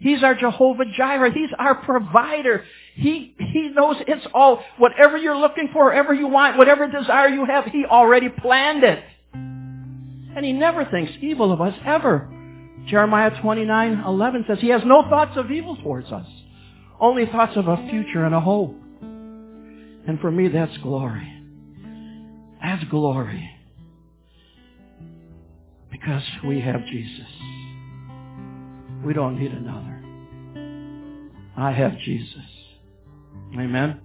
He's 0.00 0.22
our 0.22 0.34
Jehovah 0.34 0.84
Jireh. 0.96 1.32
He's 1.32 1.50
our 1.58 1.74
provider. 1.74 2.64
He, 2.94 3.34
He 3.38 3.70
knows 3.74 3.96
it's 4.06 4.26
all, 4.32 4.62
whatever 4.76 5.16
you're 5.16 5.36
looking 5.36 5.70
for, 5.72 5.86
whatever 5.86 6.14
you 6.14 6.28
want, 6.28 6.56
whatever 6.56 6.88
desire 6.88 7.28
you 7.28 7.44
have, 7.44 7.64
He 7.66 7.84
already 7.84 8.28
planned 8.28 8.84
it. 8.84 9.02
And 9.32 10.44
He 10.44 10.52
never 10.52 10.84
thinks 10.84 11.12
evil 11.20 11.52
of 11.52 11.60
us, 11.60 11.74
ever. 11.84 12.28
Jeremiah 12.86 13.30
29, 13.42 14.04
11 14.06 14.44
says, 14.46 14.58
He 14.60 14.68
has 14.68 14.82
no 14.84 15.02
thoughts 15.08 15.36
of 15.36 15.50
evil 15.50 15.76
towards 15.76 16.10
us. 16.12 16.26
Only 17.00 17.26
thoughts 17.26 17.56
of 17.56 17.68
a 17.68 17.76
future 17.90 18.24
and 18.24 18.34
a 18.34 18.40
hope. 18.40 18.74
And 19.00 20.18
for 20.20 20.30
me, 20.30 20.48
that's 20.48 20.76
glory. 20.78 21.30
That's 22.62 22.84
glory. 22.84 23.50
Because 25.90 26.22
we 26.46 26.60
have 26.60 26.84
Jesus. 26.86 27.26
We 29.04 29.14
don't 29.14 29.38
need 29.38 29.52
another. 29.52 30.02
I 31.56 31.72
have 31.72 31.98
Jesus. 31.98 32.44
Amen. 33.54 34.00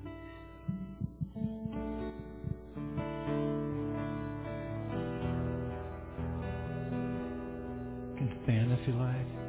You 8.12 8.18
can 8.18 8.40
stand 8.44 8.72
if 8.72 8.88
you 8.88 8.94
like. 8.94 9.43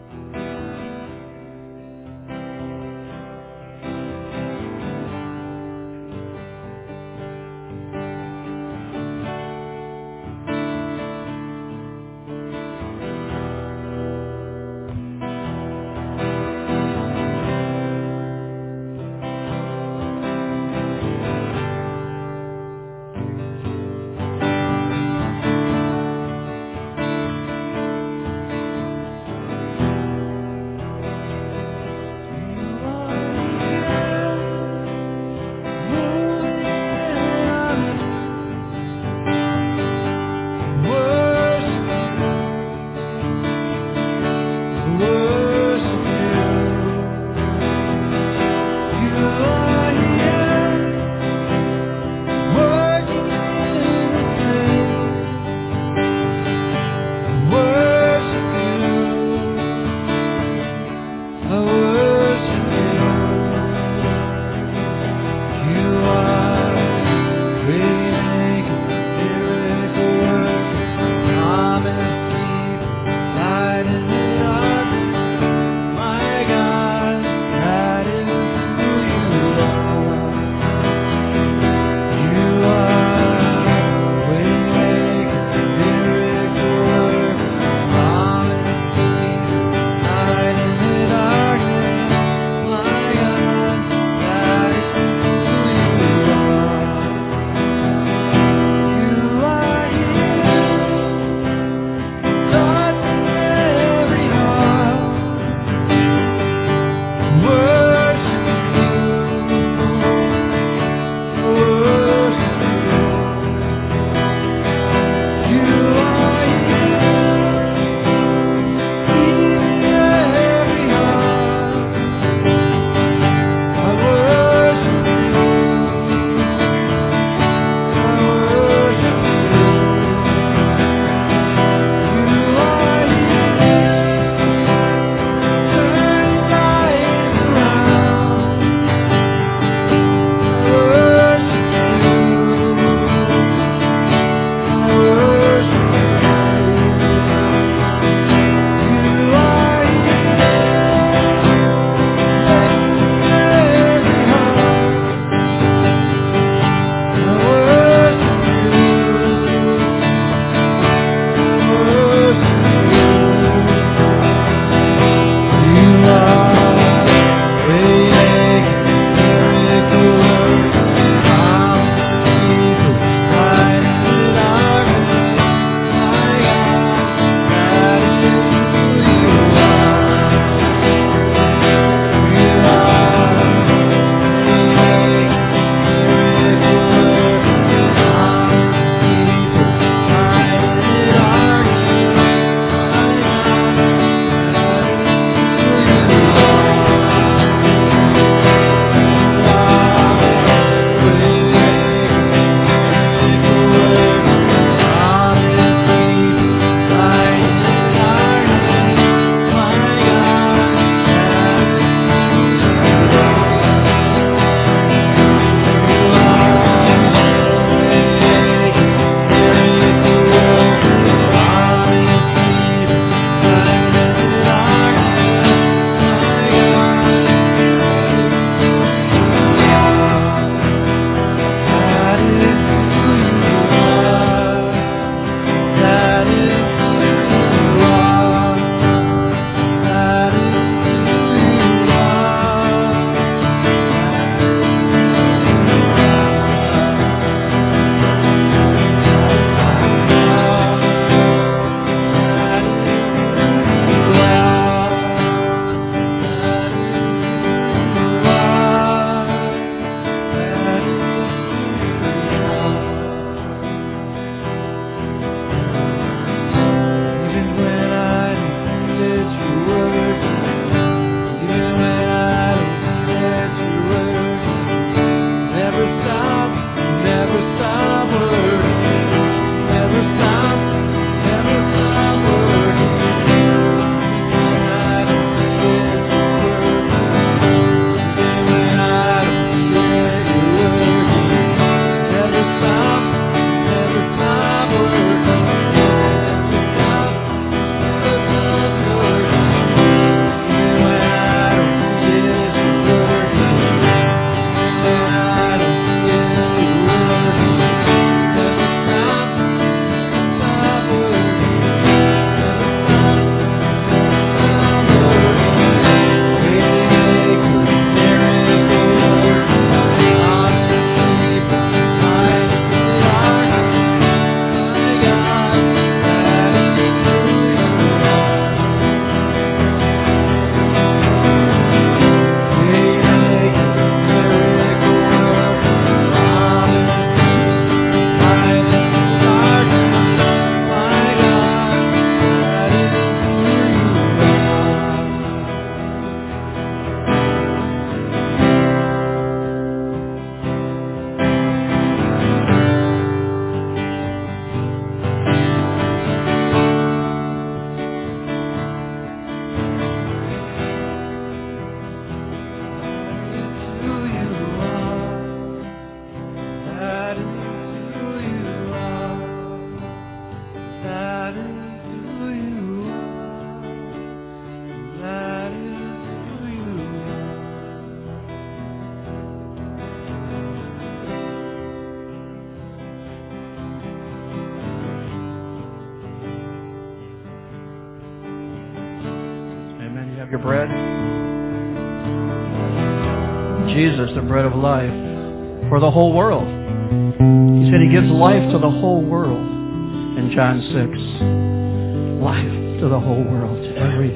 John 400.55 400.63
6. 400.63 402.23
Life 402.23 402.81
to 402.81 402.89
the 402.89 403.01
whole 403.01 403.25
world, 403.25 403.59
to 403.63 403.77
every 403.77 404.11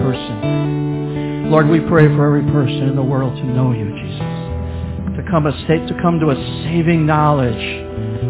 person. 0.00 1.50
Lord, 1.50 1.68
we 1.68 1.80
pray 1.80 2.06
for 2.08 2.26
every 2.26 2.50
person 2.52 2.88
in 2.88 2.96
the 2.96 3.02
world 3.02 3.36
to 3.36 3.44
know 3.44 3.72
you, 3.72 3.84
Jesus. 3.84 5.16
To 5.16 5.24
come, 5.30 5.46
a, 5.46 5.52
state, 5.64 5.86
to 5.88 5.94
come 6.00 6.20
to 6.20 6.30
a 6.30 6.36
saving 6.64 7.04
knowledge 7.04 7.84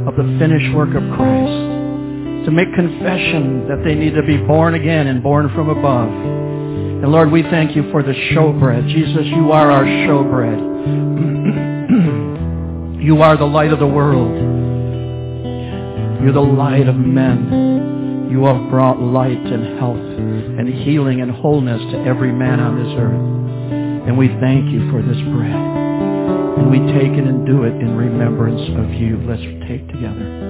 of 0.08 0.16
the 0.16 0.24
finished 0.40 0.74
work 0.74 0.88
of 0.96 1.02
Christ 1.14 2.46
to 2.46 2.50
make 2.50 2.74
confession 2.74 3.68
that 3.68 3.84
they 3.84 3.94
need 3.94 4.14
to 4.14 4.22
be 4.22 4.38
born 4.38 4.74
again 4.74 5.06
and 5.06 5.22
born 5.22 5.48
from 5.54 5.68
above. 5.68 6.08
And 6.08 7.12
Lord, 7.12 7.30
we 7.30 7.42
thank 7.42 7.76
you 7.76 7.88
for 7.92 8.02
the 8.02 8.14
showbread. 8.32 8.88
Jesus, 8.88 9.26
you 9.26 9.52
are 9.52 9.70
our 9.70 9.84
showbread. 9.84 10.58
you 13.04 13.22
are 13.22 13.36
the 13.36 13.44
light 13.44 13.72
of 13.72 13.78
the 13.78 13.86
world. 13.86 14.67
You're 16.22 16.32
the 16.32 16.40
light 16.40 16.88
of 16.88 16.96
men. 16.96 18.28
You 18.30 18.44
have 18.44 18.70
brought 18.70 19.00
light 19.00 19.38
and 19.38 19.78
health 19.78 19.96
and 19.96 20.68
healing 20.68 21.20
and 21.20 21.30
wholeness 21.30 21.80
to 21.92 21.98
every 22.04 22.32
man 22.32 22.60
on 22.60 22.76
this 22.76 22.94
earth. 22.98 24.08
And 24.08 24.18
we 24.18 24.28
thank 24.40 24.70
you 24.70 24.90
for 24.90 25.02
this 25.02 25.20
bread. 25.32 25.54
And 26.58 26.70
we 26.70 26.78
take 26.92 27.12
it 27.16 27.24
and 27.26 27.46
do 27.46 27.64
it 27.64 27.74
in 27.80 27.96
remembrance 27.96 28.62
of 28.78 28.92
you. 28.94 29.18
Let's 29.26 29.42
take 29.68 29.86
together. 29.88 30.48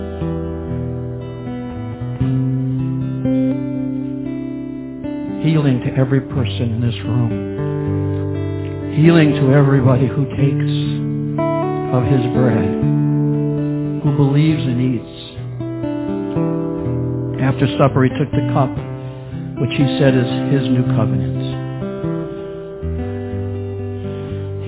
healing 5.49 5.81
to 5.81 5.95
every 5.95 6.21
person 6.21 6.75
in 6.75 6.81
this 6.81 6.95
room. 7.05 7.31
Healing 9.03 9.33
to 9.33 9.53
everybody 9.55 10.07
who 10.07 10.25
takes 10.37 10.73
of 11.95 12.05
his 12.05 12.21
bread, 12.37 12.69
who 14.03 14.16
believes 14.16 14.61
and 14.61 14.81
eats. 14.81 15.18
After 17.49 17.66
supper, 17.78 18.05
he 18.05 18.11
took 18.11 18.30
the 18.30 18.44
cup, 18.53 18.68
which 19.57 19.70
he 19.70 19.86
said 19.99 20.12
is 20.12 20.28
his 20.53 20.68
new 20.68 20.84
covenant. 20.94 21.40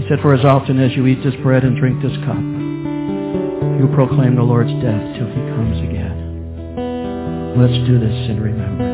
He 0.00 0.08
said, 0.08 0.18
For 0.22 0.32
as 0.32 0.46
often 0.46 0.80
as 0.80 0.96
you 0.96 1.06
eat 1.06 1.22
this 1.22 1.34
bread 1.42 1.62
and 1.62 1.76
drink 1.76 2.00
this 2.00 2.16
cup, 2.24 2.40
you 2.40 3.86
proclaim 3.94 4.34
the 4.34 4.42
Lord's 4.42 4.72
death 4.80 5.14
till 5.18 5.28
he 5.28 5.42
comes 5.52 5.76
again. 5.90 7.54
Let's 7.60 7.86
do 7.86 8.00
this 8.00 8.30
in 8.30 8.40
remembrance. 8.40 8.89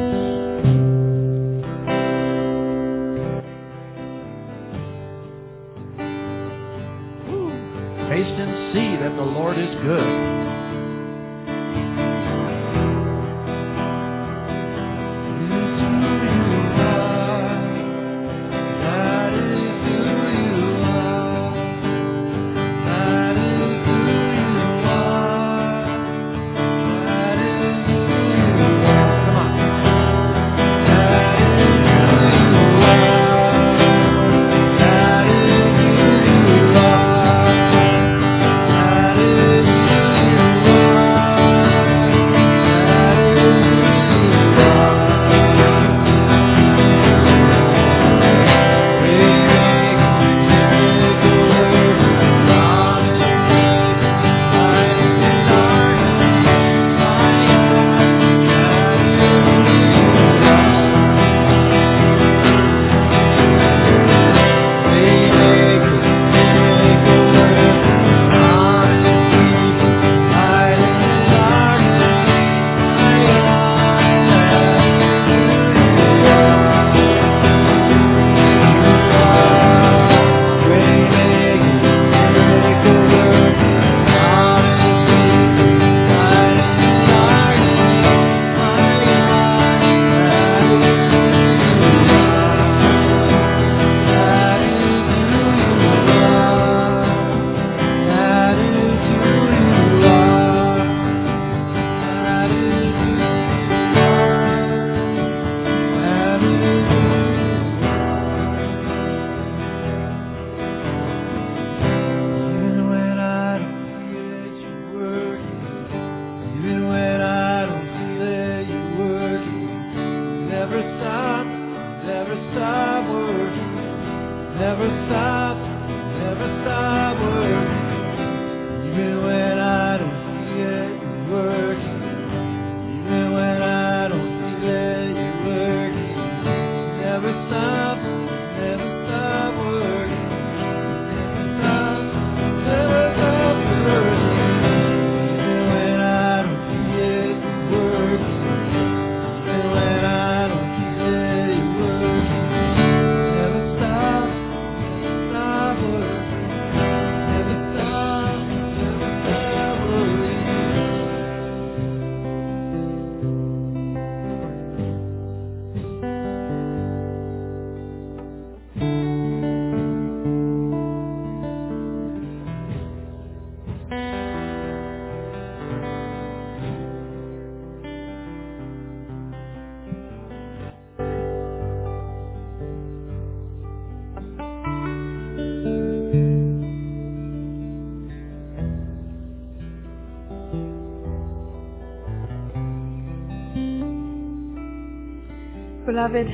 Beloved, 195.96 196.28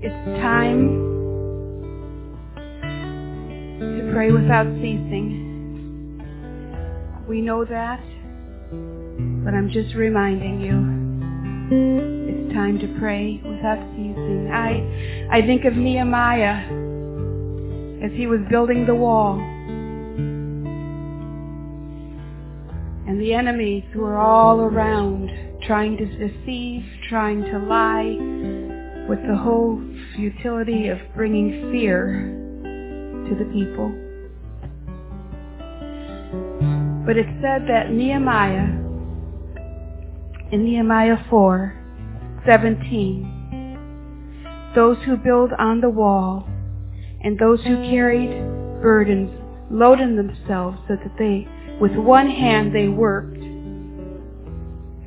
it's 0.00 0.40
time 0.40 0.80
to 3.78 4.10
pray 4.14 4.32
without 4.32 4.64
ceasing. 4.76 6.24
We 7.28 7.42
know 7.42 7.66
that, 7.66 8.00
but 9.44 9.52
I'm 9.52 9.68
just 9.70 9.94
reminding 9.94 10.62
you, 10.62 10.72
it's 12.24 12.54
time 12.54 12.78
to 12.78 12.88
pray 12.98 13.42
without 13.44 13.86
ceasing. 13.92 14.50
I, 14.50 15.28
I 15.30 15.42
think 15.42 15.66
of 15.66 15.74
Nehemiah 15.74 16.64
as 18.02 18.10
he 18.16 18.26
was 18.26 18.40
building 18.48 18.86
the 18.86 18.94
wall. 18.94 19.38
And 23.06 23.20
the 23.20 23.34
enemies 23.34 23.84
were 23.94 24.16
all 24.16 24.60
around 24.60 25.43
trying 25.66 25.96
to 25.96 26.06
deceive, 26.06 26.84
trying 27.08 27.42
to 27.42 27.58
lie, 27.58 28.16
with 29.08 29.18
the 29.26 29.36
whole 29.36 29.82
futility 30.14 30.88
of 30.88 30.98
bringing 31.14 31.72
fear 31.72 32.30
to 33.28 33.34
the 33.34 33.44
people. 33.52 33.88
But 37.06 37.16
it 37.16 37.26
said 37.40 37.66
that 37.68 37.90
Nehemiah, 37.90 38.68
in 40.52 40.64
Nehemiah 40.64 41.16
4, 41.28 41.74
17, 42.46 44.72
those 44.74 44.96
who 45.04 45.16
build 45.16 45.52
on 45.58 45.80
the 45.80 45.90
wall 45.90 46.46
and 47.22 47.38
those 47.38 47.62
who 47.64 47.76
carried 47.90 48.30
burdens 48.82 49.30
loaded 49.70 50.18
themselves 50.18 50.78
so 50.88 50.96
that 50.96 51.12
they, 51.18 51.46
with 51.80 51.94
one 51.94 52.30
hand 52.30 52.74
they 52.74 52.88
worked 52.88 53.33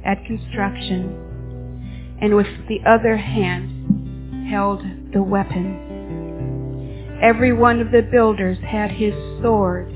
at 0.07 0.23
construction 0.25 2.17
and 2.21 2.35
with 2.35 2.47
the 2.67 2.79
other 2.89 3.17
hand 3.17 4.47
held 4.49 4.81
the 5.13 5.21
weapon. 5.21 5.83
Every 7.21 7.51
one 7.51 7.81
of 7.81 7.91
the 7.91 8.01
builders 8.01 8.57
had 8.65 8.89
his 8.91 9.13
sword. 9.41 9.91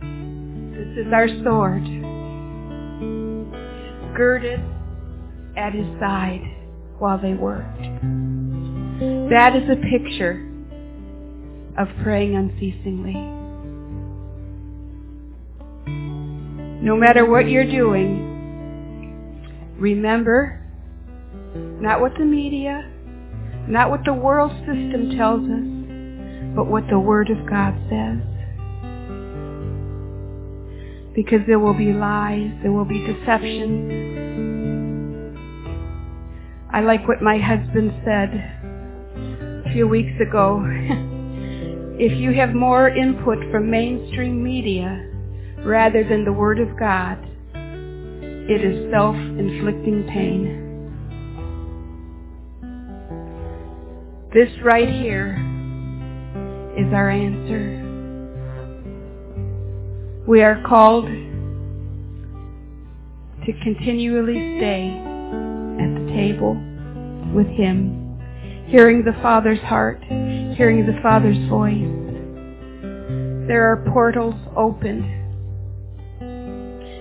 This 0.00 1.06
is 1.06 1.12
our 1.12 1.28
sword. 1.44 1.84
Girded 4.16 4.60
at 5.56 5.74
his 5.74 5.86
side 6.00 6.40
while 6.98 7.20
they 7.20 7.34
worked. 7.34 7.82
That 9.30 9.54
is 9.54 9.68
a 9.68 9.76
picture 9.76 10.42
of 11.76 11.88
praying 12.02 12.34
unceasingly. 12.34 13.14
No 16.82 16.96
matter 16.96 17.28
what 17.28 17.48
you're 17.48 17.70
doing, 17.70 18.35
remember 19.78 20.62
not 21.54 22.00
what 22.00 22.12
the 22.18 22.24
media, 22.24 22.90
not 23.68 23.90
what 23.90 24.00
the 24.04 24.12
world 24.12 24.50
system 24.60 25.16
tells 25.16 25.42
us, 25.42 26.54
but 26.54 26.66
what 26.66 26.84
the 26.88 26.98
Word 26.98 27.30
of 27.30 27.48
God 27.48 27.74
says. 27.90 28.18
Because 31.14 31.40
there 31.46 31.58
will 31.58 31.74
be 31.74 31.92
lies, 31.92 32.50
there 32.62 32.72
will 32.72 32.84
be 32.84 33.06
deception. 33.06 34.14
I 36.72 36.80
like 36.80 37.06
what 37.08 37.22
my 37.22 37.38
husband 37.38 37.92
said 38.04 38.34
a 39.66 39.72
few 39.72 39.86
weeks 39.88 40.20
ago. 40.20 40.62
if 41.98 42.18
you 42.18 42.32
have 42.34 42.54
more 42.54 42.88
input 42.88 43.38
from 43.50 43.70
mainstream 43.70 44.42
media 44.42 45.10
rather 45.64 46.04
than 46.04 46.24
the 46.24 46.32
Word 46.32 46.60
of 46.60 46.78
God, 46.78 47.18
it 48.48 48.64
is 48.64 48.90
self-inflicting 48.92 50.06
pain. 50.08 50.62
This 54.32 54.50
right 54.62 54.88
here 54.88 55.32
is 56.76 56.92
our 56.92 57.10
answer. 57.10 57.82
We 60.28 60.42
are 60.42 60.62
called 60.66 61.06
to 63.46 63.52
continually 63.64 64.58
stay 64.58 64.90
at 65.80 65.94
the 65.94 66.06
table 66.14 66.54
with 67.34 67.48
Him, 67.48 68.18
hearing 68.68 69.02
the 69.04 69.14
Father's 69.22 69.60
heart, 69.60 70.02
hearing 70.04 70.86
the 70.86 71.00
Father's 71.02 71.48
voice. 71.48 71.88
There 73.48 73.70
are 73.70 73.84
portals 73.92 74.34
opened. 74.56 75.15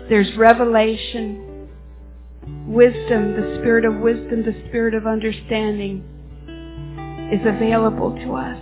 There's 0.08 0.36
revelation, 0.38 1.68
wisdom, 2.68 3.34
the 3.34 3.58
spirit 3.60 3.86
of 3.86 3.96
wisdom, 3.96 4.44
the 4.44 4.54
spirit 4.68 4.94
of 4.94 5.08
understanding 5.08 6.04
is 7.34 7.42
available 7.44 8.12
to 8.12 8.36
us. 8.36 8.60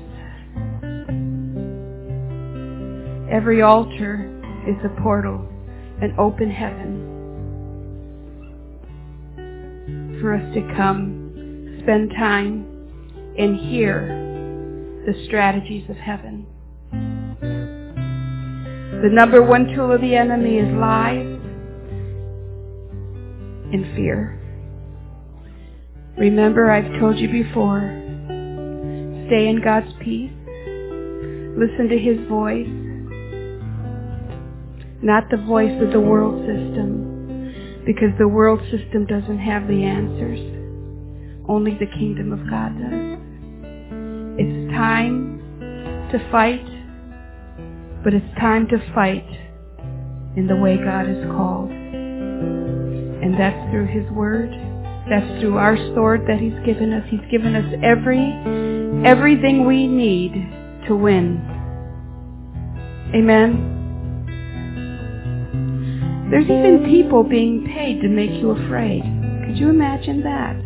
Every 3.29 3.61
altar 3.61 4.29
is 4.65 4.77
a 4.85 5.01
portal, 5.01 5.45
an 6.01 6.15
open 6.17 6.49
heaven 6.49 7.09
for 10.21 10.35
us 10.35 10.53
to 10.53 10.61
come, 10.77 11.79
spend 11.83 12.11
time, 12.11 12.65
and 13.37 13.57
hear 13.57 14.07
the 15.05 15.25
strategies 15.25 15.89
of 15.89 15.97
heaven. 15.97 16.45
The 19.01 19.09
number 19.09 19.43
one 19.43 19.67
tool 19.75 19.91
of 19.91 19.99
the 19.99 20.15
enemy 20.15 20.59
is 20.59 20.73
lies 20.77 21.32
and 23.73 23.95
fear. 23.95 24.39
Remember, 26.17 26.69
I've 26.69 26.99
told 26.99 27.17
you 27.17 27.27
before, 27.27 27.81
stay 29.27 29.47
in 29.49 29.61
God's 29.63 29.91
peace. 29.99 30.31
Listen 31.57 31.89
to 31.89 31.97
His 31.97 32.19
voice, 32.29 32.69
not 35.01 35.23
the 35.31 35.37
voice 35.37 35.81
of 35.81 35.91
the 35.91 35.99
world 35.99 36.45
system, 36.45 37.83
because 37.85 38.09
the 38.19 38.27
world 38.27 38.61
system 38.69 39.05
doesn't 39.07 39.39
have 39.39 39.67
the 39.67 39.83
answers. 39.83 40.39
Only 41.49 41.71
the 41.71 41.87
kingdom 41.97 42.31
of 42.31 42.47
God 42.49 42.77
does. 42.77 43.19
It's 44.39 44.71
time 44.71 45.39
to 46.11 46.31
fight, 46.31 46.65
but 48.03 48.13
it's 48.13 48.39
time 48.39 48.67
to 48.67 48.77
fight 48.93 49.27
in 50.37 50.47
the 50.47 50.55
way 50.55 50.77
God 50.77 51.07
has 51.07 51.25
called. 51.31 51.71
And 53.23 53.39
that's 53.39 53.71
through 53.71 53.87
His 53.87 54.09
Word. 54.11 54.51
That's 55.09 55.39
through 55.39 55.57
our 55.57 55.77
sword 55.95 56.25
that 56.27 56.39
He's 56.39 56.59
given 56.65 56.91
us. 56.91 57.03
He's 57.09 57.23
given 57.31 57.55
us 57.55 57.73
every, 57.81 58.19
everything 59.07 59.65
we 59.65 59.87
need 59.87 60.33
to 60.87 60.95
win. 60.95 61.39
Amen. 63.15 63.69
There's 66.29 66.45
even 66.45 66.83
people 66.89 67.23
being 67.23 67.65
paid 67.73 68.01
to 68.01 68.09
make 68.09 68.31
you 68.31 68.51
afraid. 68.51 69.03
Could 69.45 69.57
you 69.57 69.69
imagine 69.69 70.23
that? 70.23 70.57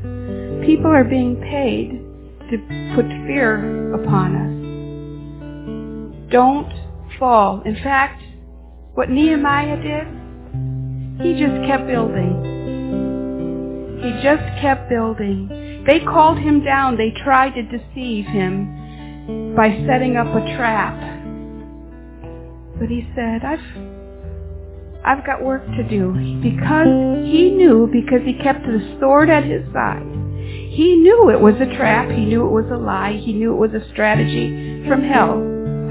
People 0.66 0.89
are 0.89 1.03
being 1.03 1.36
paid 1.36 2.01
to 2.49 2.58
put 2.95 3.05
fear 3.28 3.93
upon 3.93 4.36
us. 4.36 6.32
Don't 6.32 6.72
fall. 7.20 7.62
In 7.66 7.76
fact, 7.84 8.24
what 8.93 9.10
Nehemiah 9.10 9.78
did, 9.82 10.08
he 11.22 11.34
just 11.34 11.65
kept 11.65 11.88
building. 11.88 12.55
He 14.03 14.11
just 14.22 14.43
kept 14.61 14.89
building. 14.89 15.84
They 15.86 15.99
called 15.99 16.38
him 16.38 16.63
down. 16.63 16.97
They 16.97 17.11
tried 17.24 17.55
to 17.55 17.63
deceive 17.63 18.26
him 18.26 19.55
by 19.55 19.70
setting 19.88 20.15
up 20.15 20.28
a 20.28 20.41
trap. 20.55 20.95
But 22.80 22.89
he 22.89 23.07
said, 23.15 23.43
I've 23.43 23.59
I've 25.03 25.26
got 25.26 25.43
work 25.43 25.65
to 25.65 25.84
do. 25.89 26.11
Because 26.41 26.88
he 27.26 27.51
knew, 27.51 27.88
because 27.91 28.22
he 28.26 28.34
kept 28.34 28.65
the 28.65 28.97
sword 28.99 29.30
at 29.30 29.43
his 29.43 29.63
side, 29.74 30.03
he 30.70 30.97
knew 30.97 31.30
it 31.30 31.39
was 31.39 31.55
a 31.55 31.78
trap. 31.78 32.09
He 32.09 32.26
knew 32.26 32.45
it 32.45 32.51
was 32.51 32.70
a 32.72 32.78
lie. 32.78 33.20
He 33.24 33.34
knew 33.34 33.53
it 33.53 33.57
was 33.57 33.74
a 33.74 33.89
strategy 33.89 34.86
from 34.88 35.01
hell. 35.01 35.41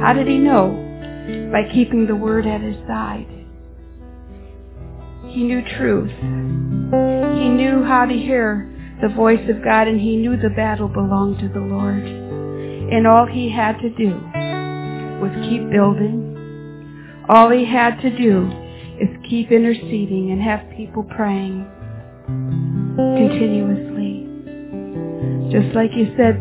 How 0.01 0.13
did 0.13 0.29
he 0.29 0.39
know? 0.39 0.83
By 1.51 1.73
keeping 1.73 2.07
the 2.07 2.15
word 2.15 2.47
at 2.47 2.61
his 2.61 2.77
side. 2.87 3.27
He 5.37 5.45
knew 5.45 5.61
truth. 5.77 6.13
He 6.19 7.49
knew 7.51 7.85
how 7.85 8.07
to 8.07 8.15
hear 8.15 8.73
the 9.03 9.11
voice 9.11 9.47
of 9.51 9.63
God 9.63 9.87
and 9.87 10.01
he 10.01 10.17
knew 10.17 10.35
the 10.39 10.49
battle 10.49 10.89
belonged 10.89 11.41
to 11.41 11.49
the 11.51 11.61
Lord. 11.61 12.03
And 12.03 13.07
all 13.07 13.27
he 13.27 13.51
had 13.51 13.77
to 13.81 13.91
do 13.91 14.15
was 15.21 15.31
keep 15.47 15.69
building. 15.71 17.21
All 17.29 17.51
he 17.51 17.67
had 17.67 18.01
to 18.01 18.17
do 18.17 18.51
is 18.99 19.11
keep 19.29 19.53
interceding 19.53 20.31
and 20.31 20.41
have 20.41 20.75
people 20.75 21.03
praying 21.03 21.67
continuously. 22.97 24.25
Just 25.53 25.77
like 25.77 25.91
you 25.95 26.15
said, 26.17 26.41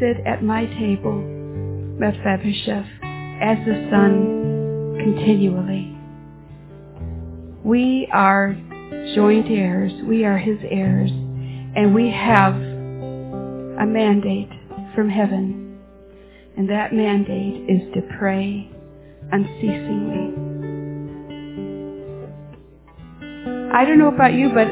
sit 0.00 0.26
at 0.26 0.42
my 0.42 0.64
table, 0.64 1.20
Mephibosheth, 2.00 2.88
as 3.42 3.58
the 3.66 3.86
son 3.90 4.96
continually. 4.98 5.93
We 7.64 8.08
are 8.12 8.54
joint 9.14 9.50
heirs. 9.50 9.92
We 10.06 10.24
are 10.24 10.36
his 10.36 10.58
heirs. 10.68 11.10
And 11.10 11.94
we 11.94 12.10
have 12.10 12.54
a 12.54 13.86
mandate 13.86 14.50
from 14.94 15.08
heaven. 15.08 15.78
And 16.56 16.68
that 16.68 16.92
mandate 16.92 17.68
is 17.68 17.92
to 17.94 18.02
pray 18.18 18.70
unceasingly. 19.32 20.34
I 23.72 23.84
don't 23.84 23.98
know 23.98 24.14
about 24.14 24.34
you, 24.34 24.50
but 24.50 24.68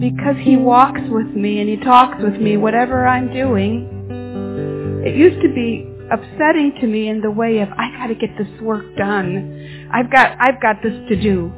because 0.00 0.36
He 0.42 0.56
walks 0.56 1.00
with 1.08 1.28
me 1.28 1.60
and 1.60 1.68
He 1.68 1.76
talks 1.76 2.20
with 2.20 2.40
me, 2.40 2.56
whatever 2.56 3.06
I'm 3.06 3.32
doing. 3.32 3.88
It 5.06 5.14
used 5.14 5.40
to 5.42 5.48
be 5.54 5.91
upsetting 6.12 6.74
to 6.80 6.86
me 6.86 7.08
in 7.08 7.20
the 7.20 7.30
way 7.30 7.58
of 7.60 7.68
I 7.70 7.90
got 7.96 8.08
to 8.08 8.14
get 8.14 8.30
this 8.38 8.60
work 8.60 8.84
done. 8.96 9.88
I've 9.92 10.10
got 10.10 10.38
I've 10.40 10.60
got 10.60 10.76
this 10.82 10.94
to 11.08 11.16
do. 11.20 11.52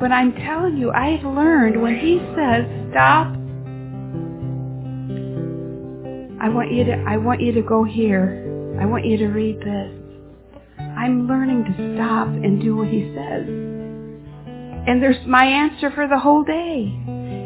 But 0.00 0.10
I'm 0.10 0.32
telling 0.34 0.76
you, 0.76 0.90
I've 0.90 1.24
learned 1.24 1.80
when 1.80 1.98
he 1.98 2.18
says 2.34 2.66
stop, 2.90 3.28
I 6.42 6.48
want 6.48 6.72
you 6.72 6.84
to 6.84 7.04
I 7.06 7.16
want 7.18 7.40
you 7.40 7.52
to 7.52 7.62
go 7.62 7.84
here. 7.84 8.76
I 8.80 8.86
want 8.86 9.06
you 9.06 9.16
to 9.18 9.26
read 9.28 9.60
this. 9.60 9.98
I'm 10.78 11.28
learning 11.28 11.64
to 11.64 11.94
stop 11.94 12.28
and 12.28 12.60
do 12.60 12.76
what 12.76 12.88
he 12.88 13.14
says. 13.14 13.46
And 13.46 15.00
there's 15.02 15.24
my 15.26 15.44
answer 15.44 15.90
for 15.92 16.08
the 16.08 16.18
whole 16.18 16.42
day. 16.42 16.92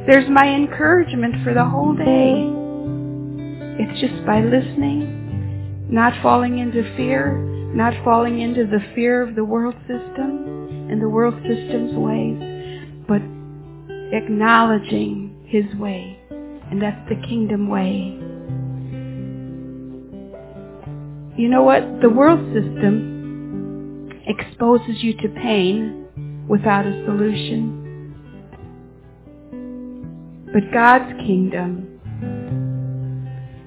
There's 0.06 0.28
my 0.30 0.48
encouragement 0.48 1.44
for 1.44 1.52
the 1.52 1.64
whole 1.64 1.94
day. 1.94 2.50
It's 3.78 4.00
just 4.00 4.24
by 4.24 4.40
listening, 4.40 5.25
not 5.88 6.12
falling 6.22 6.58
into 6.58 6.82
fear, 6.96 7.36
not 7.74 7.92
falling 8.04 8.40
into 8.40 8.64
the 8.66 8.80
fear 8.94 9.22
of 9.22 9.34
the 9.34 9.44
world 9.44 9.74
system 9.82 10.88
and 10.90 11.00
the 11.00 11.08
world 11.08 11.34
system's 11.42 11.94
ways, 11.94 12.38
but 13.08 13.22
acknowledging 14.16 15.44
his 15.46 15.64
way. 15.76 16.18
And 16.30 16.82
that's 16.82 17.08
the 17.08 17.16
kingdom 17.26 17.68
way. 17.68 18.18
You 21.36 21.48
know 21.48 21.62
what? 21.62 21.82
The 22.00 22.10
world 22.10 22.40
system 22.52 24.10
exposes 24.26 25.02
you 25.02 25.12
to 25.18 25.28
pain 25.28 26.46
without 26.48 26.86
a 26.86 27.04
solution. 27.04 27.84
But 30.52 30.72
God's 30.72 31.12
kingdom 31.26 32.00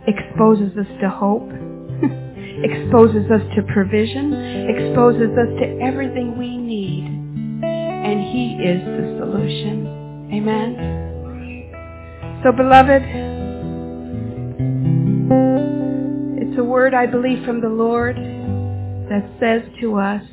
exposes 0.08 0.76
us 0.78 0.88
to 1.02 1.10
hope, 1.10 1.48
exposes 2.64 3.30
us 3.32 3.42
to 3.56 3.64
provision, 3.74 4.34
exposes 4.70 5.32
us 5.38 5.50
to 5.60 5.80
everything 5.82 6.38
we 6.38 6.58
need. 6.58 7.06
And 7.64 8.22
He 8.22 8.56
is 8.64 8.84
the 8.84 9.18
solution. 9.20 10.30
Amen. 10.34 11.00
So 12.44 12.52
beloved, 12.52 13.04
it's 16.42 16.58
a 16.58 16.64
word 16.64 16.94
I 16.94 17.06
believe 17.06 17.46
from 17.46 17.62
the 17.62 17.70
Lord 17.70 18.16
that 18.16 19.30
says 19.40 19.62
to 19.82 19.98
us, 19.98 20.24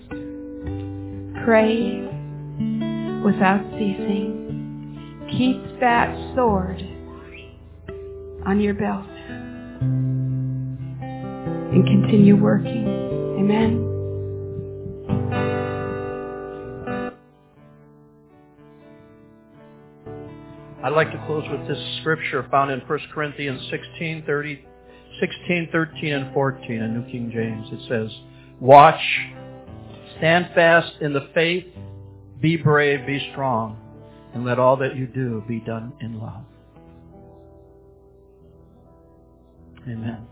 pray 1.45 2.03
without 3.25 3.65
ceasing. 3.73 5.27
Keep 5.31 5.81
that 5.81 6.15
sword 6.35 6.81
on 8.47 8.61
your 8.61 8.75
belt 8.75 9.07
and 11.73 11.85
continue 11.87 12.37
working. 12.37 12.87
Amen. 13.39 13.87
I'd 20.87 20.93
like 20.93 21.11
to 21.11 21.23
close 21.27 21.45
with 21.51 21.67
this 21.67 21.99
scripture 22.01 22.47
found 22.49 22.71
in 22.71 22.79
1 22.81 22.99
Corinthians 23.13 23.61
16, 23.71 24.25
30, 24.25 24.65
16, 25.19 25.69
13, 25.73 26.13
and 26.13 26.33
14 26.33 26.71
in 26.71 26.95
New 26.95 27.11
King 27.11 27.31
James. 27.35 27.67
It 27.73 27.89
says, 27.89 28.17
Watch, 28.61 29.01
stand 30.19 30.51
fast 30.55 30.93
in 31.01 31.13
the 31.13 31.29
faith, 31.35 31.67
be 32.41 32.57
brave, 32.57 33.05
be 33.05 33.29
strong, 33.33 33.77
and 34.33 34.45
let 34.45 34.61
all 34.61 34.77
that 34.77 34.95
you 34.95 35.09
do 35.09 35.43
be 35.49 35.59
done 35.59 35.93
in 36.01 36.21
love. 36.21 36.45
Amen. 39.89 40.27